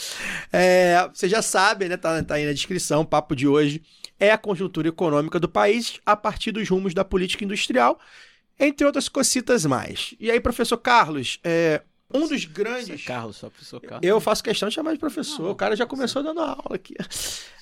[0.51, 1.97] É, você já sabe, né?
[1.97, 3.03] Tá, tá aí na descrição.
[3.05, 3.81] Papo de hoje
[4.19, 7.99] é a conjuntura econômica do país a partir dos rumos da política industrial,
[8.59, 10.15] entre outras cocitas mais.
[10.19, 11.81] E aí, professor Carlos, é,
[12.13, 13.03] um dos Isso é grandes.
[13.03, 14.07] Carlos, só professor Carlos.
[14.07, 15.49] Eu faço questão de chamar de professor.
[15.49, 16.95] o cara já começou dando aula aqui.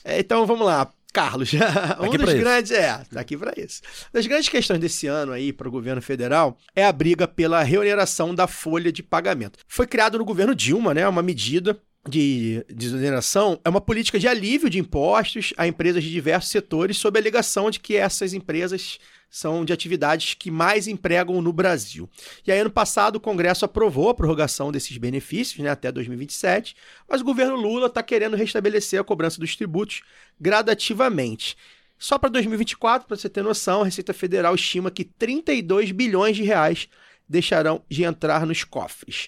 [0.04, 0.91] É, então vamos lá.
[1.12, 1.54] Carlos,
[2.00, 2.44] um aqui dos pra isso.
[2.44, 3.82] grandes é, tá aqui para isso.
[4.12, 8.36] Das grandes questões desse ano aí para o governo federal é a briga pela reoneração
[8.36, 9.60] da folha de pagamento.
[9.65, 14.70] Foi criado no governo Dilma, né, uma medida de desoneração, é uma política de alívio
[14.70, 19.65] de impostos a empresas de diversos setores sob a alegação de que essas empresas são
[19.65, 22.10] de atividades que mais empregam no Brasil.
[22.46, 26.76] E aí, ano passado, o Congresso aprovou a prorrogação desses benefícios né, até 2027,
[27.10, 30.04] mas o governo Lula está querendo restabelecer a cobrança dos tributos
[30.39, 31.58] gradativamente.
[31.98, 36.44] Só para 2024, para você ter noção, a Receita Federal estima que 32 bilhões de
[36.44, 36.88] reais
[37.28, 39.28] deixarão de entrar nos cofres.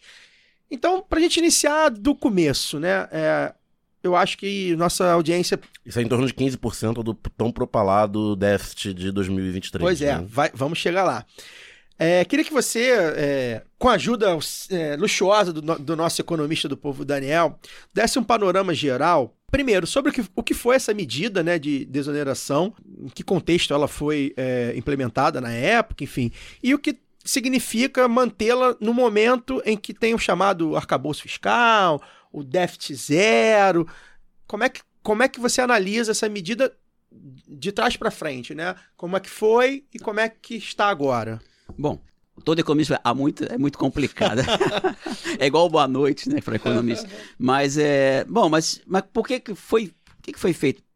[0.69, 3.07] Então, para a gente iniciar do começo, né?
[3.11, 3.53] é,
[4.03, 8.93] eu acho que nossa audiência Isso é em torno de 15% do tão propalado déficit
[8.93, 9.81] de 2023.
[9.81, 10.25] Pois é, né?
[10.27, 11.25] vai- vamos chegar lá.
[11.99, 14.37] É, queria que você, é, com a ajuda
[14.69, 17.59] é, luxuosa do, do nosso economista do povo, Daniel,
[17.91, 21.85] desse um panorama geral, primeiro, sobre o que, o que foi essa medida né, de
[21.85, 26.99] desoneração, em que contexto ela foi é, implementada na época, enfim, e o que
[27.29, 33.87] significa mantê-la no momento em que tem o chamado arcabouço fiscal, o déficit zero.
[34.47, 36.75] Como é que, como é que você analisa essa medida
[37.11, 38.75] de trás para frente, né?
[38.95, 41.39] Como é que foi e como é que está agora?
[41.77, 41.99] Bom,
[42.43, 44.41] todo economista é muito, é muito complicado.
[45.39, 47.09] é igual boa noite, né, para economista.
[47.37, 50.86] Mas é, bom, mas, mas por que que foi, que que foi feito?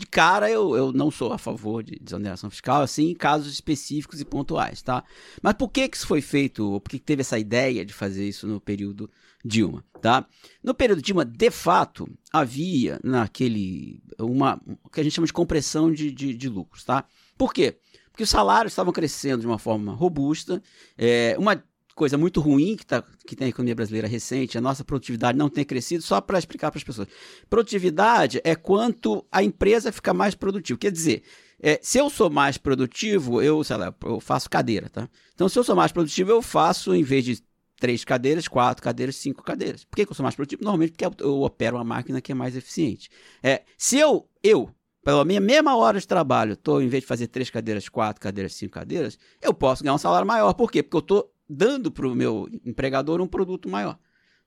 [0.00, 4.18] De cara, eu, eu não sou a favor de desoneração fiscal, assim, em casos específicos
[4.18, 5.04] e pontuais, tá?
[5.42, 6.66] Mas por que que isso foi feito?
[6.72, 9.10] Ou por que que teve essa ideia de fazer isso no período
[9.44, 10.26] Dilma, tá?
[10.64, 15.92] No período Dilma, de fato, havia naquele uma o que a gente chama de compressão
[15.92, 17.04] de, de, de lucros, tá?
[17.36, 17.76] Por quê?
[18.10, 20.62] Porque os salários estavam crescendo de uma forma robusta.
[20.96, 21.62] É, uma
[22.00, 25.50] coisa muito ruim que, tá, que tem a economia brasileira recente, a nossa produtividade não
[25.50, 27.06] tem crescido, só para explicar para as pessoas.
[27.50, 30.78] Produtividade é quanto a empresa fica mais produtiva.
[30.78, 31.22] Quer dizer,
[31.62, 35.10] é, se eu sou mais produtivo, eu, sei lá, eu faço cadeira, tá?
[35.34, 37.42] Então, se eu sou mais produtivo, eu faço, em vez de
[37.78, 39.84] três cadeiras, quatro cadeiras, cinco cadeiras.
[39.84, 40.64] Por que, que eu sou mais produtivo?
[40.64, 43.10] Normalmente porque eu, opero uma máquina que é mais eficiente.
[43.42, 44.70] É, se eu, eu,
[45.04, 48.54] pela minha mesma hora de trabalho, tô, em vez de fazer três cadeiras, quatro cadeiras,
[48.54, 50.54] cinco cadeiras, eu posso ganhar um salário maior.
[50.54, 50.82] Por quê?
[50.82, 53.98] Porque eu estou dando para o meu empregador um produto maior.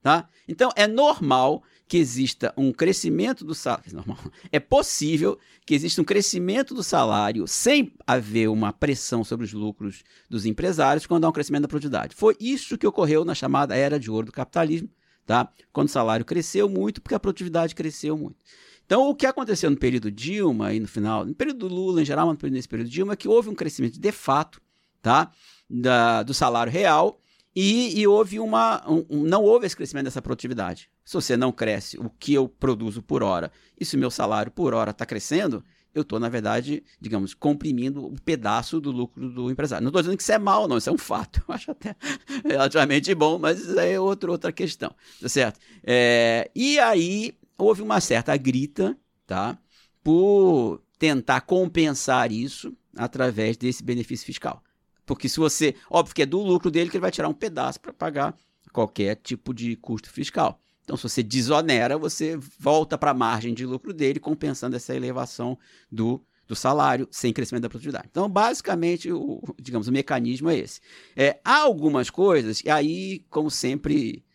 [0.01, 0.27] Tá?
[0.47, 3.89] Então, é normal que exista um crescimento do salário.
[3.89, 4.17] É normal.
[4.51, 10.03] É possível que exista um crescimento do salário sem haver uma pressão sobre os lucros
[10.29, 12.15] dos empresários quando há um crescimento da produtividade.
[12.15, 14.89] Foi isso que ocorreu na chamada era de ouro do capitalismo,
[15.25, 15.49] tá?
[15.71, 18.37] quando o salário cresceu muito porque a produtividade cresceu muito.
[18.85, 22.27] Então, o que aconteceu no período Dilma e no final, no período Lula em geral,
[22.27, 24.61] mas nesse período Dilma, é que houve um crescimento de fato
[25.03, 25.29] tá?
[25.69, 27.19] Da, do salário real
[27.55, 28.83] e, e houve uma.
[28.89, 30.89] um- não houve esse crescimento dessa produtividade.
[31.05, 34.51] Se você não cresce o que eu produzo por hora e se o meu salário
[34.51, 39.51] por hora está crescendo, eu estou, na verdade, digamos, comprimindo um pedaço do lucro do
[39.51, 39.83] empresário.
[39.83, 41.43] Não estou dizendo que isso é mal, não, isso é um fato.
[41.47, 41.95] Eu acho até
[42.43, 45.59] relativamente bom, mas isso aí é outro, outra questão, tá certo?
[45.83, 48.97] É, e aí houve uma certa grita,
[49.27, 49.57] tá?
[50.03, 54.63] Por tentar compensar isso através desse benefício fiscal.
[55.05, 55.75] Porque se você.
[55.89, 58.35] Óbvio que é do lucro dele que ele vai tirar um pedaço para pagar
[58.71, 60.59] qualquer tipo de custo fiscal.
[60.83, 65.57] Então, se você desonera, você volta para a margem de lucro dele, compensando essa elevação
[65.89, 68.07] do, do salário sem crescimento da produtividade.
[68.11, 70.81] Então, basicamente, o, digamos, o mecanismo é esse.
[71.15, 74.25] É, há algumas coisas, e aí, como sempre,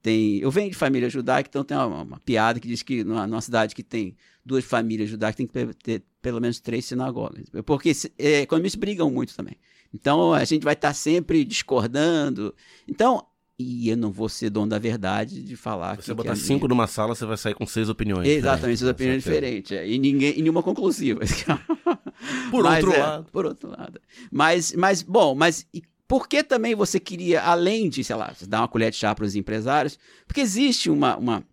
[0.00, 0.38] tem.
[0.38, 3.42] Eu venho de família judaica, então tem uma, uma piada que diz que numa, numa
[3.42, 7.44] cidade que tem duas famílias judaicas tem que ter, pelo menos três sinagogas.
[7.66, 9.56] Porque é, economistas brigam muito também.
[9.94, 12.54] Então a gente vai estar sempre discordando.
[12.86, 13.24] Então,
[13.58, 16.32] e eu não vou ser dono da verdade de falar Se que você que botar
[16.32, 16.68] é cinco minha.
[16.68, 18.28] numa sala, você vai sair com seis opiniões.
[18.28, 19.72] Exatamente, diferentes, essas opiniões diferentes.
[19.72, 21.20] é, E, ninguém, e nenhuma conclusiva.
[22.50, 23.26] Por Mas outro é, lado.
[23.32, 24.00] Por outro lado.
[24.30, 25.66] Mas, mas bom, mas
[26.06, 29.24] por que também você queria, além de, sei lá, dar uma colher de chá para
[29.24, 29.98] os empresários?
[30.26, 31.44] Porque existe uma, uma,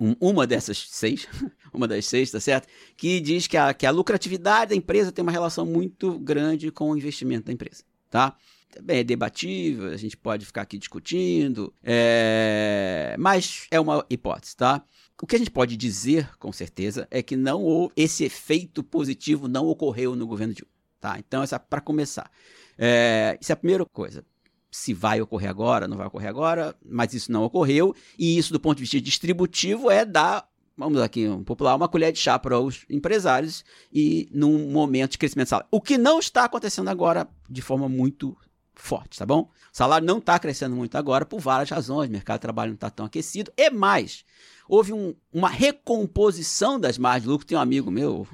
[0.00, 1.26] um- uma dessas seis
[1.72, 2.68] uma das seis, tá certo?
[2.96, 6.90] Que diz que a, que a lucratividade da empresa tem uma relação muito grande com
[6.90, 8.36] o investimento da empresa, tá?
[8.70, 13.14] Também é debatível, a gente pode ficar aqui discutindo, é...
[13.18, 14.82] mas é uma hipótese, tá?
[15.20, 19.46] O que a gente pode dizer, com certeza, é que não houve, esse efeito positivo
[19.46, 21.16] não ocorreu no governo Dilma, tá?
[21.18, 22.30] Então, essa para começar.
[22.76, 23.38] É...
[23.40, 24.24] Isso é a primeira coisa
[24.72, 28.58] se vai ocorrer agora, não vai ocorrer agora, mas isso não ocorreu, e isso do
[28.58, 32.58] ponto de vista distributivo é dar, vamos aqui um popular, uma colher de chá para
[32.58, 35.68] os empresários e num momento de crescimento salário.
[35.70, 38.36] O que não está acontecendo agora de forma muito
[38.74, 39.42] forte, tá bom?
[39.42, 42.74] O salário não está crescendo muito agora por várias razões, o mercado de trabalho não
[42.74, 44.24] está tão aquecido, e mais,
[44.68, 48.26] houve um, uma recomposição das margens de lucro, tem um amigo meu,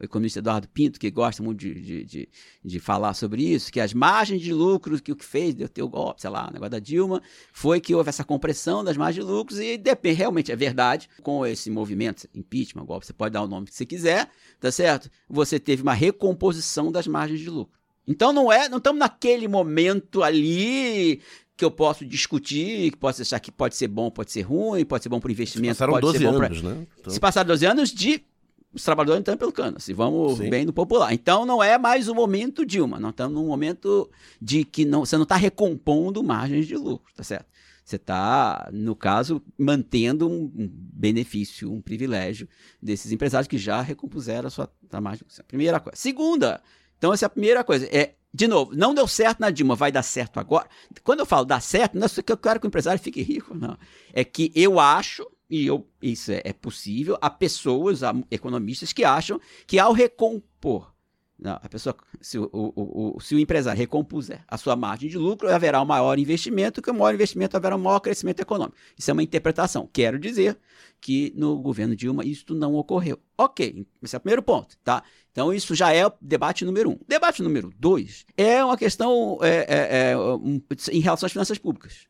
[0.00, 2.28] economista Eduardo Pinto, que gosta muito de, de, de,
[2.64, 5.82] de, falar sobre isso, que as margens de lucros que o que fez deu ter
[5.82, 9.24] o golpe, sei lá, o negócio da Dilma, foi que houve essa compressão das margens
[9.24, 13.42] de lucros e depende, realmente é verdade, com esse movimento, impeachment, golpe, você pode dar
[13.42, 14.28] o nome que você quiser,
[14.60, 15.10] tá certo?
[15.28, 17.76] Você teve uma recomposição das margens de lucro.
[18.06, 21.20] Então não é, não estamos naquele momento ali
[21.56, 25.02] que eu posso discutir, que posso achar que pode ser bom, pode ser ruim, pode
[25.02, 26.86] ser bom para o investimento, Se passaram pode 12 ser bom anos, né?
[27.00, 28.22] Então- Se passaram 12 anos de
[28.76, 30.50] os trabalhadores estão pelo cano, se vamos Sim.
[30.50, 31.12] bem no popular.
[31.12, 34.10] Então não é mais o momento Dilma, nós estamos num momento
[34.40, 37.46] de que não, você não está recompondo margens de lucro, tá certo?
[37.84, 42.48] Você está, no caso, mantendo um, benefício, um privilégio
[42.82, 45.24] desses empresários que já recompuseram a sua a margem.
[45.38, 45.96] É a primeira coisa.
[45.96, 46.60] Segunda,
[46.98, 47.86] então essa é a primeira coisa.
[47.86, 50.68] É, de novo, não deu certo na Dilma, vai dar certo agora.
[51.04, 53.22] Quando eu falo dar certo, não é só que eu quero que o empresário fique
[53.22, 53.78] rico, não.
[54.12, 59.04] É que eu acho, e eu, isso é, é possível, há pessoas, há economistas que
[59.04, 60.92] acham que ao recompor,
[61.38, 65.18] não, a pessoa, se o, o, o, se o empresário recompuser a sua margem de
[65.18, 68.76] lucro, haverá um maior investimento, que o maior investimento haverá um maior crescimento econômico.
[68.98, 69.88] Isso é uma interpretação.
[69.92, 70.58] Quero dizer
[70.98, 73.18] que no governo Dilma isso não ocorreu.
[73.36, 75.02] Ok, esse é o primeiro ponto, tá?
[75.30, 76.98] Então isso já é o debate número um.
[77.06, 80.58] Debate número dois é uma questão é, é, é, um,
[80.90, 82.08] em relação às finanças públicas.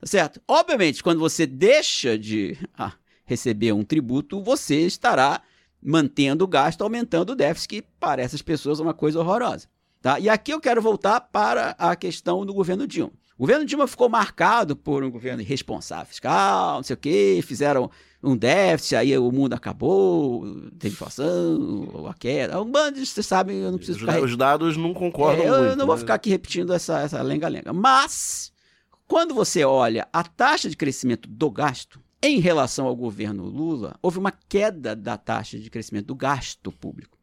[0.00, 0.40] Tá certo?
[0.46, 2.92] Obviamente, quando você deixa de ah,
[3.24, 5.40] receber um tributo, você estará
[5.82, 9.66] mantendo o gasto, aumentando o déficit, que para essas pessoas é uma coisa horrorosa.
[10.00, 10.18] Tá?
[10.18, 13.12] E aqui eu quero voltar para a questão do governo Dilma.
[13.36, 17.90] O governo Dilma ficou marcado por um governo irresponsável fiscal, não sei o quê, fizeram
[18.22, 20.46] um déficit, aí o mundo acabou,
[20.78, 22.60] teve inflação, a queda.
[22.62, 25.48] Um bando, de- vocês sabem, eu não preciso Os, ficar os dados não concordam é,
[25.48, 25.76] eu muito.
[25.76, 26.00] não vou né?
[26.00, 27.72] ficar aqui repetindo essa, essa lenga-lenga.
[27.72, 28.52] Mas,
[29.06, 34.18] quando você olha a taxa de crescimento do gasto, em relação ao governo Lula, houve
[34.18, 37.18] uma queda da taxa de crescimento do gasto público.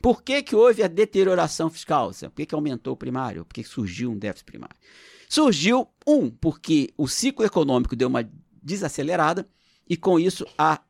[0.00, 2.10] Por que, que houve a deterioração fiscal?
[2.12, 3.44] Por que, que aumentou o primário?
[3.44, 4.76] Por que, que surgiu um déficit primário?
[5.28, 8.30] Surgiu, um, porque o ciclo econômico deu uma
[8.62, 9.48] desacelerada
[9.88, 10.80] e, com isso, a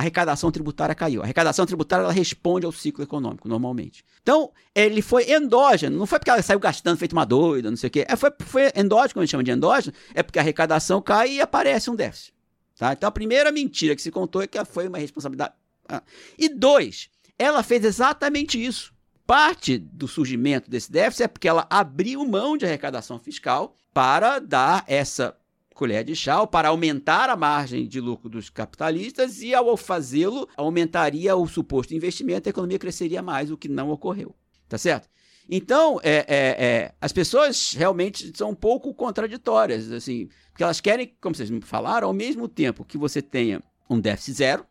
[0.00, 1.20] arrecadação tributária caiu.
[1.20, 4.04] A arrecadação tributária ela responde ao ciclo econômico, normalmente.
[4.22, 7.88] Então, ele foi endógeno, não foi porque ela saiu gastando feito uma doida, não sei
[7.88, 8.06] o quê.
[8.08, 11.32] É, foi, foi endógeno, como a gente chama de endógeno, é porque a arrecadação cai
[11.32, 12.34] e aparece um déficit.
[12.76, 12.92] Tá?
[12.92, 15.54] Então, a primeira mentira que se contou é que foi uma responsabilidade.
[15.88, 16.02] Ah.
[16.38, 18.92] E dois, ela fez exatamente isso.
[19.26, 24.84] Parte do surgimento desse déficit é porque ela abriu mão de arrecadação fiscal para dar
[24.86, 25.36] essa
[25.80, 31.34] colher de chá, para aumentar a margem de lucro dos capitalistas e, ao fazê-lo, aumentaria
[31.34, 34.36] o suposto investimento, a economia cresceria mais, o que não ocorreu.
[34.68, 35.08] Tá certo?
[35.48, 41.16] Então, é, é, é, as pessoas realmente são um pouco contraditórias, assim, porque elas querem,
[41.18, 44.66] como vocês me falaram, ao mesmo tempo que você tenha um déficit zero,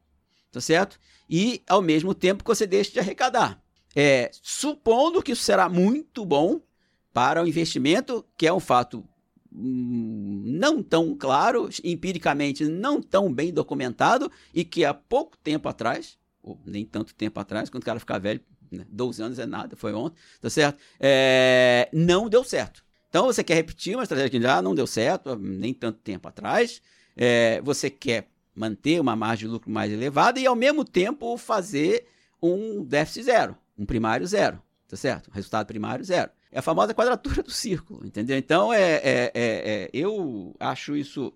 [0.52, 1.00] tá certo?
[1.28, 3.60] E ao mesmo tempo que você deixe de arrecadar.
[3.95, 6.62] É, supondo que isso será muito bom
[7.12, 9.04] para o investimento, que é um fato
[9.52, 16.60] não tão claro, empiricamente não tão bem documentado, e que há pouco tempo atrás, ou
[16.66, 19.94] nem tanto tempo atrás, quando o cara ficar velho, né, 12 anos é nada, foi
[19.94, 20.80] ontem, tá certo?
[21.00, 22.84] É, não deu certo.
[23.10, 26.82] Então você quer repetir uma estratégia que já não deu certo, nem tanto tempo atrás,
[27.18, 32.06] é, você quer manter uma margem de lucro mais elevada e ao mesmo tempo fazer
[32.42, 35.32] um déficit zero, um primário zero, tá certo?
[35.32, 36.30] Resultado primário zero.
[36.52, 38.38] É a famosa quadratura do círculo, entendeu?
[38.38, 41.34] Então, é, é, é- é- eu acho isso.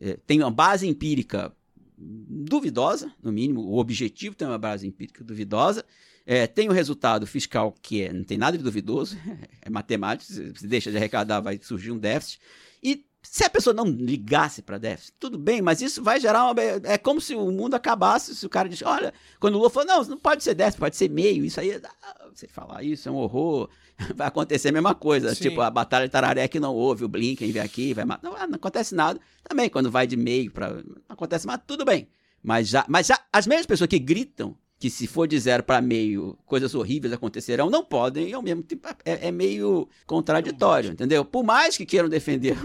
[0.00, 1.52] é, tem uma base empírica
[1.98, 5.84] duvidosa, no mínimo, o objetivo tem uma base empírica duvidosa.
[6.24, 9.16] É, tem o resultado fiscal que é, não tem nada de duvidoso,
[9.62, 12.40] é matemático, se deixa de arrecadar, vai surgir um déficit.
[12.82, 16.60] E se a pessoa não ligasse para déficit, tudo bem, mas isso vai gerar uma.
[16.84, 19.86] É como se o mundo acabasse, se o cara diz, olha, quando o Lula falou,
[19.86, 23.12] não, não pode ser déficit, pode ser meio, isso aí, ah, você falar isso é
[23.12, 23.68] um horror,
[24.16, 25.34] vai acontecer a mesma coisa.
[25.34, 25.42] Sim.
[25.42, 28.28] Tipo, a Batalha de Tararé que não houve, o Blinken vem aqui, vai matar.
[28.28, 29.20] Não, não acontece nada.
[29.42, 30.70] Também, quando vai de meio para.
[30.70, 32.08] Não acontece, mas tudo bem.
[32.42, 35.82] Mas, já, mas já, as mesmas pessoas que gritam que se for de zero para
[35.82, 41.24] meio, coisas horríveis acontecerão, não podem, e ao mesmo tempo é, é meio contraditório, entendeu?
[41.24, 42.56] Por mais que queiram defender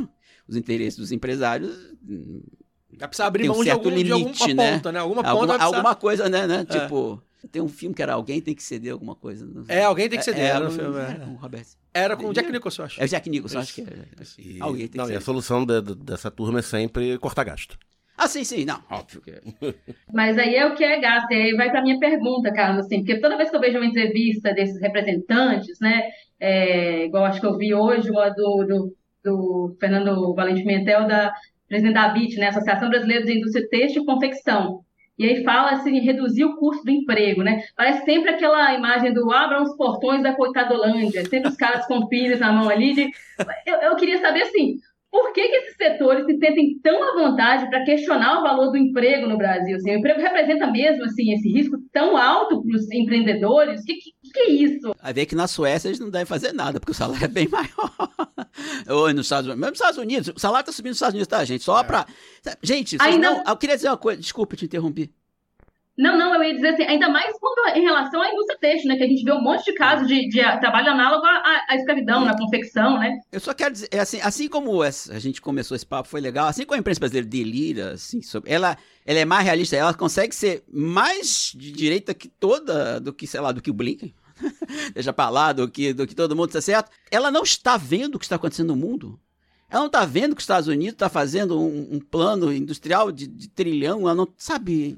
[0.53, 1.93] os interesses dos empresários,
[2.95, 4.71] Vai precisar abrir Tem um mão de, certo algum, de alguma limite, né?
[4.73, 4.99] ponta, né?
[4.99, 6.59] Alguma ponta alguma, vai precisar- alguma coisa, né, né?
[6.69, 6.79] É.
[6.79, 9.45] Tipo, tem um filme que era alguém tem que ceder alguma coisa.
[9.47, 9.75] não sei.
[9.77, 11.01] É, alguém tem que ceder, é, no não- filme, é.
[11.01, 11.65] era com o Robert.
[11.91, 13.01] Era com o Jack Nicholson, eu acho.
[13.01, 13.85] É o Jack Nicholson, acho que é.
[14.37, 15.21] E, Alguém tem não, que e a ceder.
[15.23, 17.77] solução de- de- dessa turma é sempre cortar gasto.
[18.15, 19.41] Ah, sim, sim, não, óbvio que é.
[20.13, 22.97] Mas aí é o que é gasto, e aí vai para minha pergunta, Carlos, assim,
[22.99, 26.03] porque toda vez que eu vejo uma entrevista desses representantes, né,
[26.39, 31.33] é, igual acho que eu vi hoje, uma do, do, do Fernando Valente Pimentel, da
[31.67, 34.81] presidente da ABIT, né, Associação Brasileira de Indústria Têxtil e Confecção,
[35.17, 39.31] e aí fala assim, reduzir o custo do emprego, né, parece sempre aquela imagem do
[39.31, 43.11] abram os portões da Coitadolândia, sempre os caras com pilhas na mão ali, de...
[43.65, 44.75] eu, eu queria saber, assim,
[45.13, 48.77] por que, que esses setores se sentem tão à vontade para questionar o valor do
[48.77, 49.75] emprego no Brasil?
[49.75, 53.81] Assim, o emprego representa mesmo assim, esse risco tão alto para os empreendedores?
[53.81, 54.95] O que, que, que é isso?
[55.01, 57.47] Vai ver que na Suécia eles não devem fazer nada, porque o salário é bem
[57.49, 57.93] maior.
[58.89, 59.59] Ou nos Estados Unidos.
[59.59, 61.63] Mesmo nos Estados Unidos, o salário tá subindo nos Estados Unidos, tá, gente?
[61.63, 62.05] Só pra.
[62.61, 63.43] Gente, Ainda- não.
[63.47, 65.09] Eu queria dizer uma coisa, desculpa te interromper.
[65.95, 68.97] Não, não, eu ia dizer assim, ainda mais quando, em relação à indústria têxtil, né?
[68.97, 72.25] Que a gente vê um monte de casos de, de trabalho análogo à, à- escravidão,
[72.25, 73.19] na confecção, né?
[73.31, 76.19] Eu só quero dizer, é assim, assim como essa- a gente começou esse papo, foi
[76.19, 78.75] legal, assim como a imprensa brasileira delira, assim, sobre, ela,
[79.05, 83.39] ela é mais realista, ela consegue ser mais de direita que toda, do que, sei
[83.39, 84.11] lá, do que o Blinken,
[84.93, 86.91] deixa pra lá, do que, do que todo mundo, tá certo?
[87.11, 89.19] Ela não está vendo o que está acontecendo no mundo.
[89.69, 93.25] Ela não está vendo que os Estados Unidos está fazendo um, um plano industrial de,
[93.27, 94.97] de trilhão, ela não sabe.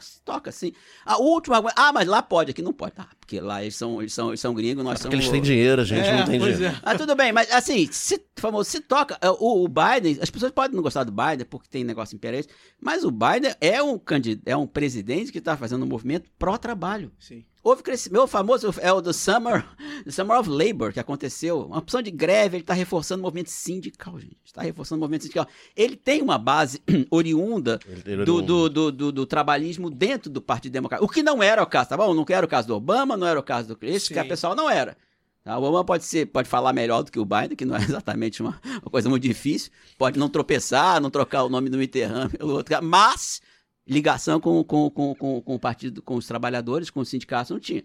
[0.00, 0.72] Se Toca assim.
[1.04, 1.62] A última.
[1.76, 2.94] Ah, mas lá pode, aqui não pode.
[2.98, 5.26] Ah, porque lá eles são, eles são, eles são gringos, nós Porque somos.
[5.26, 6.64] eles têm dinheiro, a gente É, não tem dinheiro.
[6.64, 6.80] é.
[6.82, 9.16] Ah, tudo bem, mas assim, se, famoso, se toca.
[9.20, 12.52] é, O, o Biden, as pessoas podem não gostar do Biden porque tem negócio imperialista,
[12.80, 17.12] mas o Biden é um candidato, é um presidente que está fazendo um movimento pró-trabalho.
[17.18, 17.44] Sim.
[17.62, 19.64] Houve crescimento, o famoso é o do Summer,
[20.04, 21.60] the Summer of Labor que aconteceu.
[21.62, 24.36] Uma opção de greve, ele está reforçando o movimento sindical, gente.
[24.44, 25.48] Está reforçando o movimento sindical.
[25.74, 30.40] Ele tem uma base oriunda Ele- ele do, do, do, do, do trabalhismo dentro do
[30.40, 31.04] Partido Democrático.
[31.04, 32.12] O que não era o caso, tá bom?
[32.14, 34.54] Não era o caso do Obama, não era o caso do Chris, que a pessoal
[34.54, 34.96] não era.
[35.42, 35.58] Tá?
[35.58, 38.40] O Obama pode, ser, pode falar melhor do que o Biden, que não é exatamente
[38.42, 39.70] uma, uma coisa muito difícil.
[39.98, 43.42] Pode não tropeçar, não trocar o nome do Mitterrand pelo outro cara, mas
[43.86, 47.60] ligação com, com, com, com, com o partido, com os trabalhadores, com os sindicatos, não
[47.60, 47.84] tinha.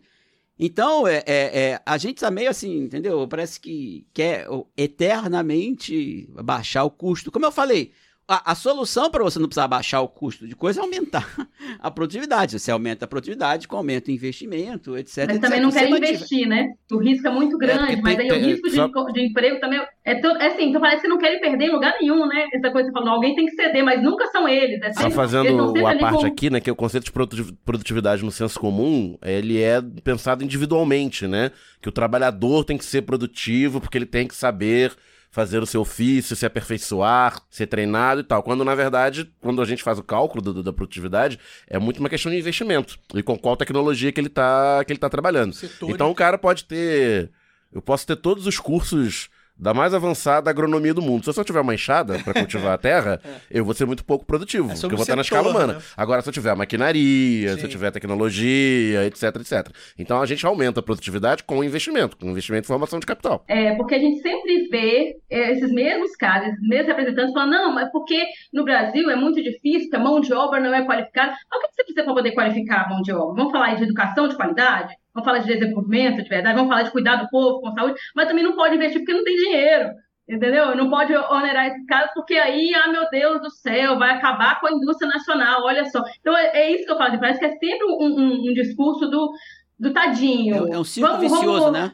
[0.58, 3.26] Então, é, é, é, a gente tá meio assim, entendeu?
[3.28, 4.46] Parece que quer
[4.76, 7.32] eternamente baixar o custo.
[7.32, 7.94] Como eu falei,
[8.30, 11.28] a, a solução para você não precisar baixar o custo de coisa é aumentar
[11.80, 12.60] a produtividade.
[12.60, 15.18] Você aumenta a produtividade com aumento em investimento, etc.
[15.28, 15.42] Mas etc.
[15.42, 16.68] também não mantiver- investir, né?
[16.92, 19.26] O risco é muito grande, porque mas tem- aí o tem- risco de, só- de
[19.28, 22.26] emprego também é, to, é assim, então parece que não querem perder em lugar nenhum,
[22.28, 22.46] né?
[22.54, 24.82] Essa coisa que você falou, alguém tem que ceder, mas nunca são eles.
[24.82, 28.24] É Só eles fazendo a parte com- aqui, né, que o conceito de produtiv- produtividade
[28.24, 31.52] no senso comum, ele é pensado individualmente, né?
[31.82, 34.94] Que o trabalhador tem que ser produtivo porque ele tem que saber
[35.32, 38.42] fazer o seu ofício, se aperfeiçoar, ser treinado e tal.
[38.42, 42.00] Quando, na verdade, quando a gente faz o cálculo do- do- da produtividade, é muito
[42.00, 45.54] uma questão de investimento e com qual tecnologia que ele tá, que ele tá trabalhando.
[45.54, 45.94] Setores.
[45.94, 47.32] Então o cara pode ter...
[47.72, 49.30] Eu posso ter todos os cursos
[49.60, 51.24] da mais avançada agronomia do mundo.
[51.24, 54.26] Se eu só tiver uma enxada para cultivar a terra, eu vou ser muito pouco
[54.26, 55.74] produtivo, É porque eu vou estar na escala humana.
[55.74, 55.80] né?
[55.98, 57.64] Agora, se eu tiver maquinaria, se Sim.
[57.64, 59.68] eu tiver tecnologia, etc, etc.
[59.98, 63.44] Então a gente aumenta a produtividade com investimento, com investimento em formação de capital.
[63.48, 67.74] É, porque a gente sempre vê é, esses mesmos caras, esses mesmos representantes falando, não,
[67.74, 71.34] mas porque no Brasil é muito difícil, a mão de obra não é qualificada.
[71.50, 73.36] Mas o que você precisa para poder qualificar a mão de obra?
[73.36, 74.94] Vamos falar aí de educação de qualidade?
[75.20, 76.56] Vamos falar de desenvolvimento de verdade?
[76.56, 78.00] Vamos falar de cuidar do povo com saúde?
[78.16, 79.90] Mas também não pode investir porque não tem dinheiro.
[80.28, 80.76] Entendeu?
[80.76, 84.68] Não pode onerar esses caras, porque aí, ah, meu Deus do céu, vai acabar com
[84.68, 86.04] a indústria nacional, olha só.
[86.20, 89.08] Então, é, é isso que eu falo, parece que é sempre um, um- um discurso
[89.10, 89.32] do,
[89.80, 90.68] do tadinho.
[90.68, 91.92] É- é um círculo vicioso, né?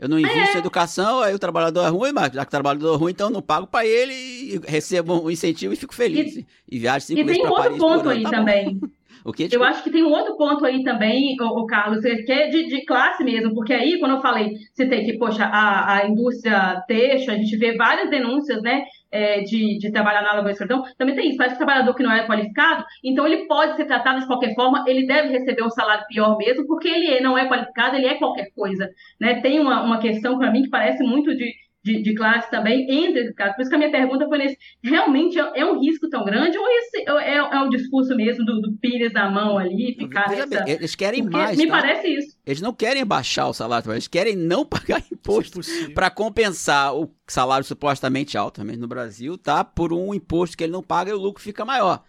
[0.00, 2.94] Eu não invisto em educação, aí o trabalhador é ruim, mas já que o trabalhador
[2.94, 6.38] é ruim, então eu não pago pra ele e recebo um incentivo e fico feliz.
[6.38, 8.42] E, e viajo cinco E meses tem um pra outro Paris por ponto aí tá
[8.42, 8.88] bom.
[9.24, 9.48] O que?
[9.50, 12.84] Eu acho que tem um outro ponto aí também, o, Carlos, que é de, de
[12.84, 17.36] classe mesmo, porque aí, quando eu falei, citei que, poxa, a, a indústria têxtil, a
[17.36, 21.36] gente vê várias denúncias, né, é, de, de trabalho análogo à escravidão, também tem isso,
[21.36, 24.54] parece que o trabalhador que não é qualificado, então ele pode ser tratado de qualquer
[24.54, 28.14] forma, ele deve receber um salário pior mesmo, porque ele não é qualificado, ele é
[28.14, 28.88] qualquer coisa,
[29.20, 31.52] né, tem uma, uma questão para mim que parece muito de,
[31.82, 34.56] de, de classe também entre esses casos, por isso que a minha pergunta foi nesse,
[34.82, 38.60] realmente é, é um risco tão grande ou esse é, é um discurso mesmo do,
[38.60, 40.64] do Pires na mão ali, ficar Veja nessa...
[40.64, 41.72] bem, eles querem Porque mais, me tá?
[41.72, 42.36] parece isso.
[42.44, 45.60] Eles não querem baixar o salário, eles querem não pagar imposto
[45.94, 49.64] para compensar o salário supostamente alto também no Brasil, tá?
[49.64, 52.02] Por um imposto que ele não paga e o lucro fica maior.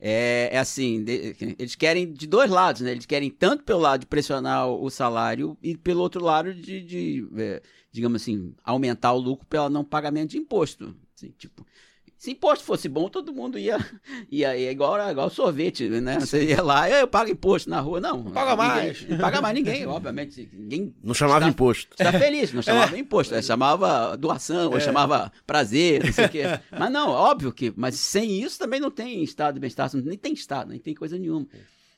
[0.00, 2.92] é, é assim, de- eles querem de dois lados, né?
[2.92, 7.28] Eles querem tanto pelo lado de pressionar o salário e pelo outro lado de, de,
[7.36, 7.60] é,
[7.92, 10.94] digamos assim, aumentar o lucro pelo não pagamento de imposto.
[11.16, 11.66] Assim, tipo,
[12.16, 13.76] se imposto fosse bom, todo mundo ia,
[14.30, 16.18] ia, ia igual, igual sorvete, né?
[16.20, 18.00] Você ia lá, eu pago imposto na rua.
[18.00, 19.08] Não, Paga mais.
[19.08, 20.48] Não paga mais ninguém, obviamente.
[20.52, 21.96] Ninguém Não chamava está- imposto.
[21.98, 23.40] Está feliz, não chamava imposto, né?
[23.42, 26.42] chamava doação, ou chamava prazer, não sei o quê.
[26.76, 30.32] Mas não, óbvio que, mas sem isso também não tem estado de bem-estar, nem tem
[30.32, 31.46] estado, nem tem coisa nenhuma.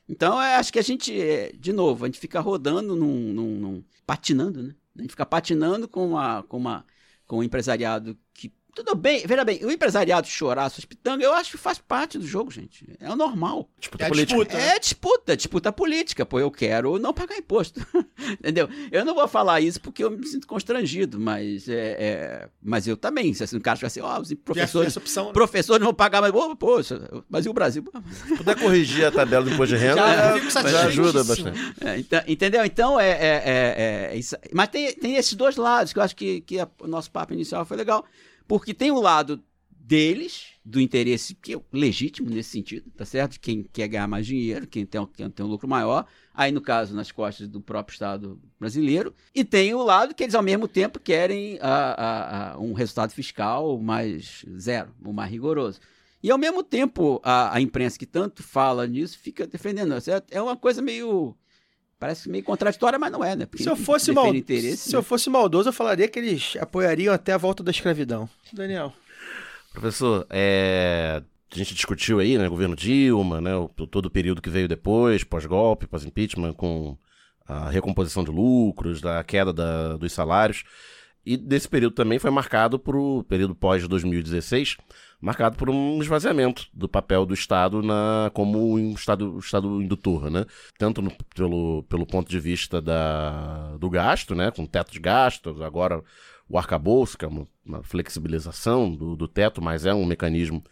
[0.09, 3.55] Então, é, acho que a gente, é, de novo, a gente fica rodando num, num-
[3.59, 4.75] num- patinando, né?
[4.97, 6.85] A gente fica patinando com uma, com uma,
[7.25, 11.51] com um empresariado que tudo bem, veja bem, o empresariado chorar suas pitangas, eu acho
[11.51, 12.85] que faz parte do jogo, gente.
[12.99, 13.69] É o normal.
[13.79, 14.37] Disputa É política.
[14.37, 14.57] disputa.
[14.57, 14.67] né?
[14.75, 17.85] É disputa, disputa política, pô, eu quero não pagar imposto.
[18.39, 18.69] Entendeu?
[18.91, 22.95] Eu não vou falar isso porque eu me sinto constrangido, mas é, é- mas eu
[22.95, 25.25] também, se assim, um cara chegar assim, ó, os Essa, professores, opção.
[25.27, 25.33] né?
[25.33, 27.83] professores não vão pagar mais, Pô, poxa, mas e o Brasil?
[27.83, 30.85] Pô, mas- Se puder corrigir a tabela do imposto de renda, Já já, fico já
[30.85, 31.59] ajuda bastante.
[31.81, 32.63] É, então- entendeu?
[32.65, 34.35] Então é, é- é- é isso.
[34.53, 37.33] Mas tem, tem esses dois lados que eu acho que, que a- o nosso papo
[37.33, 38.05] inicial foi legal,
[38.51, 43.39] porque tem o lado deles, do interesse que é legítimo nesse sentido, tá certo?
[43.39, 46.93] Quem quer ganhar mais dinheiro, quem tem, quem tem um lucro maior, aí no caso
[46.93, 50.99] nas costas do próprio Estado brasileiro, e tem o lado que eles ao mesmo tempo
[50.99, 55.79] querem a- a- a um resultado fiscal mais zero, ou mais rigoroso.
[56.21, 59.99] E ao mesmo tempo, a, imprensa que tanto fala nisso fica defendendo.
[60.01, 60.27] certo?
[60.29, 61.35] É uma coisa meio.
[62.01, 63.45] Parece meio contraditória, mas não é, né?
[63.45, 64.33] Porque Se eu, fosse mal...
[64.33, 68.27] interesse, se eu fosse maldoso, eu falaria que eles apoiariam até a volta da escravidão.
[68.51, 68.91] Daniel.
[69.71, 71.21] Professor, é,
[71.53, 75.23] a gente discutiu aí, né, governo Dilma, né, o- todo o período que veio depois,
[75.23, 76.97] pós-golpe, pós-impeachment, com
[77.47, 80.63] a recomposição de lucros, da queda da- dos salários.
[81.23, 84.75] E desse período também foi marcado por o período pós-2016,
[85.21, 90.45] marcado por um esvaziamento do papel do Estado na, como um Estado, Estado indutor, né?
[90.77, 94.49] Tanto no- pelo, pelo ponto de vista da, do gasto, né?
[94.51, 96.03] Com teto de gastos, agora
[96.49, 100.63] o arcabouço, que é uma, uma flexibilização do, do teto, mas é um mecanismo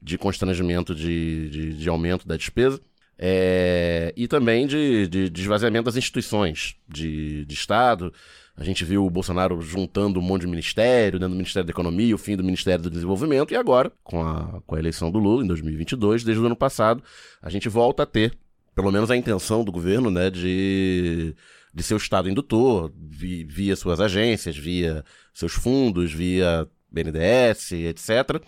[0.00, 2.80] de constrangimento de, de, de aumento da despesa.
[3.18, 8.12] É, e também de, de, de esvaziamento das instituições de, de Estado.
[8.56, 12.14] A gente viu o Bolsonaro juntando um monte de ministério, dentro do Ministério da Economia,
[12.14, 15.44] o fim do Ministério do Desenvolvimento, e agora, com a, com a eleição do Lula,
[15.44, 17.02] em 2022, desde o ano passado,
[17.42, 18.32] a gente volta a ter,
[18.74, 21.34] pelo menos a intenção do governo, né, de,
[21.74, 25.04] de ser o Estado indutor, vi- via suas agências, via
[25.34, 28.40] seus fundos, via BNDES, etc.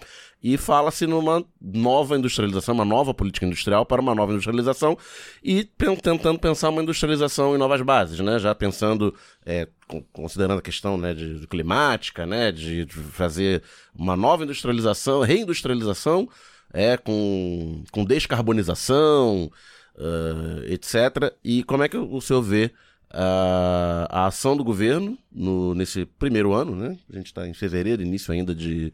[0.43, 4.97] E fala-se numa nova industrialização, uma nova política industrial para uma nova industrialização
[5.43, 8.39] e tentando pensar uma industrialização em novas bases, né?
[8.39, 9.13] Já pensando,
[9.45, 12.53] é, con- considerando a questão né, de, de climática, né?
[12.53, 13.63] De, de fazer
[13.93, 16.29] uma nova industrialização, reindustrialização,
[16.73, 19.51] é, com, com descarbonização,
[19.99, 21.35] ah, etc.
[21.43, 22.71] E como é que o senhor vê
[23.11, 26.99] a, a ação do governo no, nesse primeiro ano, né?
[27.13, 28.93] A gente está em fevereiro, início ainda de,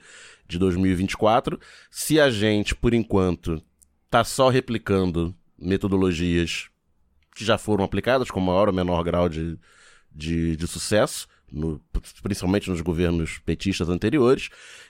[0.49, 1.59] de 2024.
[1.91, 3.63] Se a gente, por enquanto,
[4.07, 6.69] está só replicando metodologias
[7.35, 9.59] que já foram aplicadas com maior ou menor grau de,
[10.15, 11.81] de, de sucesso, no-
[12.23, 14.49] principalmente nos governos petistas anteriores,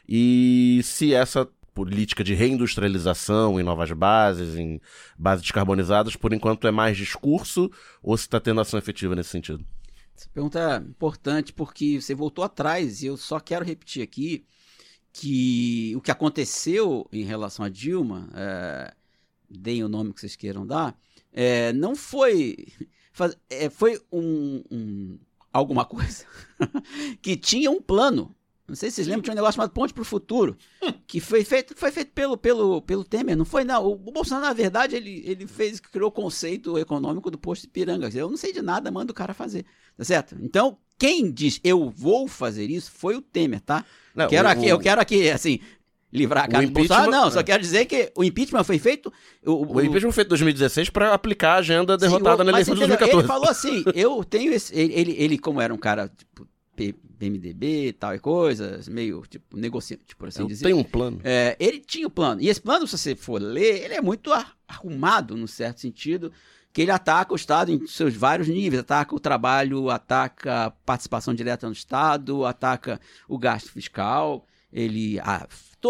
[0.08, 4.80] e se essa política de reindustrialização em novas bases, em
[5.18, 7.70] bases descarbonizadas, por enquanto é mais discurso
[8.02, 9.64] ou se está tendo ação efetiva nesse sentido?
[10.16, 14.44] Essa pergunta é importante porque você voltou atrás e eu só quero repetir aqui
[15.12, 18.94] que o que aconteceu em relação a Dilma, é,
[19.50, 20.96] deem o nome que vocês queiram dar,
[21.32, 22.56] é, não foi.
[23.12, 25.18] faz- é, foi um, um-
[25.52, 26.24] alguma coisa
[27.22, 28.34] que tinha um plano.
[28.66, 30.56] Não sei se vocês lembram, tinha um negócio chamado Ponte para o Futuro,
[31.06, 33.62] que foi feito, foi feito pelo, pelo, pelo Temer, não foi?
[33.62, 37.62] Não, o, o Bolsonaro, na verdade, ele, ele fez, criou o conceito econômico do posto
[37.62, 38.08] de piranga.
[38.14, 40.34] Eu não sei de nada, manda o cara fazer, tá certo?
[40.40, 43.84] Então, quem diz eu vou fazer isso foi o Temer, tá?
[44.14, 45.58] Não, quero o- aqui, eu quero aqui, assim,
[46.10, 47.10] livrar a O cara do Bolsonaro.
[47.10, 47.42] Não, só é.
[47.42, 49.12] quero dizer que o impeachment foi feito.
[49.44, 52.74] O, O impeachment foi feito em 2016 para aplicar a agenda derrotada Sim, na eleição
[52.74, 52.96] de entendeu?
[52.98, 53.18] 2014.
[53.18, 54.74] Ele falou assim: eu tenho esse.
[54.74, 59.56] Ele, ele, ele, como era um cara, tipo, PMDB e tal e coisas, meio, tipo,
[59.56, 60.64] negociante, por assim Eu dizer.
[60.64, 61.20] tenho um plano.
[61.24, 62.40] É, ele tinha o plano.
[62.40, 66.32] E esse plano, se você for ler, ele é muito ar- arrumado, no certo sentido,
[66.72, 68.80] que ele ataca o Estado em seus vários níveis.
[68.80, 74.44] Ataca o trabalho, ataca a participação direta no Estado, ataca o gasto fiscal.
[74.72, 75.20] Ele,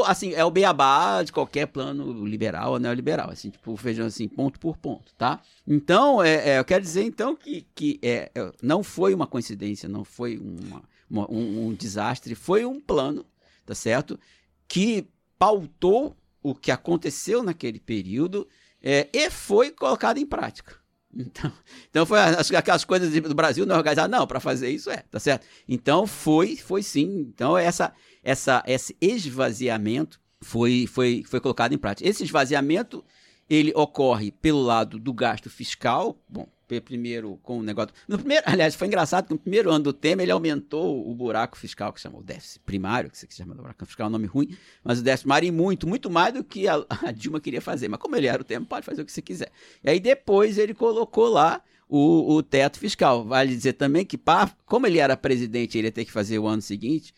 [0.03, 4.59] assim, é o beabá de qualquer plano liberal ou neoliberal, assim, tipo, vejam assim, ponto
[4.59, 5.40] por ponto, tá?
[5.66, 9.88] Então, é, é, eu quero dizer, então, que, que é, é, não foi uma coincidência,
[9.88, 13.24] não foi uma- uma- um, um desastre, foi um plano,
[13.64, 14.18] tá certo?
[14.66, 15.07] Que
[15.38, 18.47] pautou o que aconteceu naquele período
[18.82, 20.76] é, e foi colocado em prática.
[21.17, 21.53] Então,
[21.91, 25.19] então foi as- aquelas coisas do Brasil não organizar, não, para fazer isso é, tá
[25.21, 25.47] certo?
[25.69, 27.27] Então foi, foi sim.
[27.35, 27.93] Então essa,
[28.23, 32.09] essa, esse esvaziamento foi, foi, foi colocado em prática.
[32.09, 33.05] Esse esvaziamento
[33.49, 36.47] ele ocorre pelo lado do gasto fiscal, bom,
[36.81, 37.95] primeiro com o negócio.
[38.07, 41.57] No primeiro, aliás, foi engraçado que no primeiro ano do Temer ele aumentou o buraco
[41.57, 45.01] fiscal, que o déficit primário, que se chama buraco fiscal, é um nome ruim, mas
[45.01, 47.89] o déficit primário muito, muito mais do que a, a Dilma queria fazer.
[47.89, 49.51] Mas como ele era o Temer, pode fazer o que você quiser.
[49.83, 53.25] E aí depois ele colocou lá o, o teto fiscal.
[53.25, 56.47] Vale dizer também que, pá, como ele era presidente, ele ia ter que fazer o
[56.47, 57.14] ano seguinte.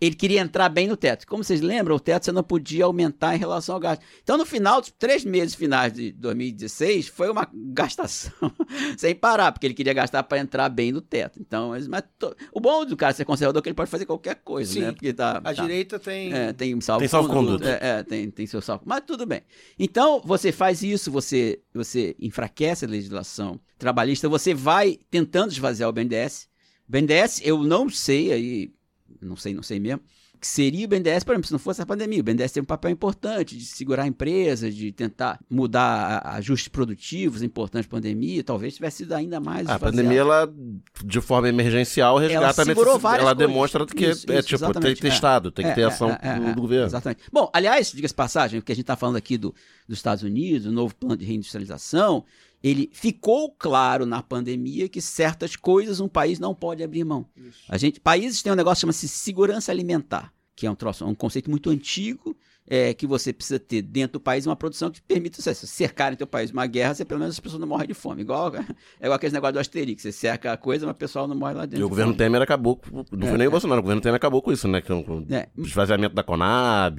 [0.00, 1.26] Ele queria entrar bem no teto.
[1.26, 4.02] Como vocês lembram, o teto você não podia aumentar em relação ao gasto.
[4.22, 8.32] Então, no final dos três meses finais de 2016, foi uma gastação
[8.98, 11.38] sem parar, porque ele queria gastar para entrar bem no teto.
[11.40, 14.34] Então, mas, to- o bom do cara ser conservador é que ele pode fazer qualquer
[14.36, 14.80] coisa, Sim.
[14.80, 14.92] né?
[14.92, 16.32] Porque tá, A tá- direita tem.
[16.32, 17.66] é, tem salvo Tem salvo-conduto.
[17.66, 18.82] É, é, tem, tem seu salvo.
[18.86, 19.42] Mas tudo bem.
[19.78, 25.92] Então, você faz isso, você, você enfraquece a legislação trabalhista, você vai tentando esvaziar o
[25.92, 26.48] BNDES.
[26.88, 28.72] O BNDES, eu não sei, aí,
[29.26, 30.00] não sei, não sei mesmo,
[30.40, 32.20] que seria o BNDES, por exemplo, se não fosse a pandemia.
[32.20, 37.42] O BNDES tem um papel importante de segurar empresas, de tentar mudar a- ajustes produtivos
[37.42, 38.44] importantes para a pandemia.
[38.44, 39.84] Talvez tivesse sido ainda mais A esvaziado.
[39.96, 40.52] pandemia, ela,
[41.04, 43.06] de forma emergencial, resgata a necessidade.
[43.06, 43.36] Ela coisas.
[43.36, 45.10] demonstra que Isso, é isso, tipo, tem que ter é.
[45.14, 46.86] Estado, tem que É, ter é, ação é, é, do, é, do governo.
[46.86, 47.22] Exatamente.
[47.32, 49.54] Bom, aliás, diga-se passagem, o que a gente está falando aqui do,
[49.88, 52.22] dos Estados Unidos, o novo plano de reindustrialização,
[52.64, 57.26] ele ficou claro na pandemia que certas coisas um país não pode abrir mão.
[57.68, 61.14] A gente, países têm um negócio que chama-se segurança alimentar, que é um troço, um
[61.14, 62.34] conceito muito antigo,
[62.66, 66.12] é, que você precisa ter dentro do país uma produção que permita você se cercar
[66.12, 68.22] em teu país uma guerra, você pelo menos as pessoas não morrem de fome.
[68.22, 68.64] Igual, é
[69.02, 71.66] igual aquele negócio do Asterix, você cerca a coisa, mas o pessoal não morre lá
[71.66, 71.80] dentro.
[71.80, 72.14] E o governo.
[72.14, 72.76] Temer acabou.
[72.76, 74.80] com- Não foi nem o Bolsonaro, o governo Temer acabou com isso, né?
[74.80, 76.98] Com, com É, o esvaziamento da Conab.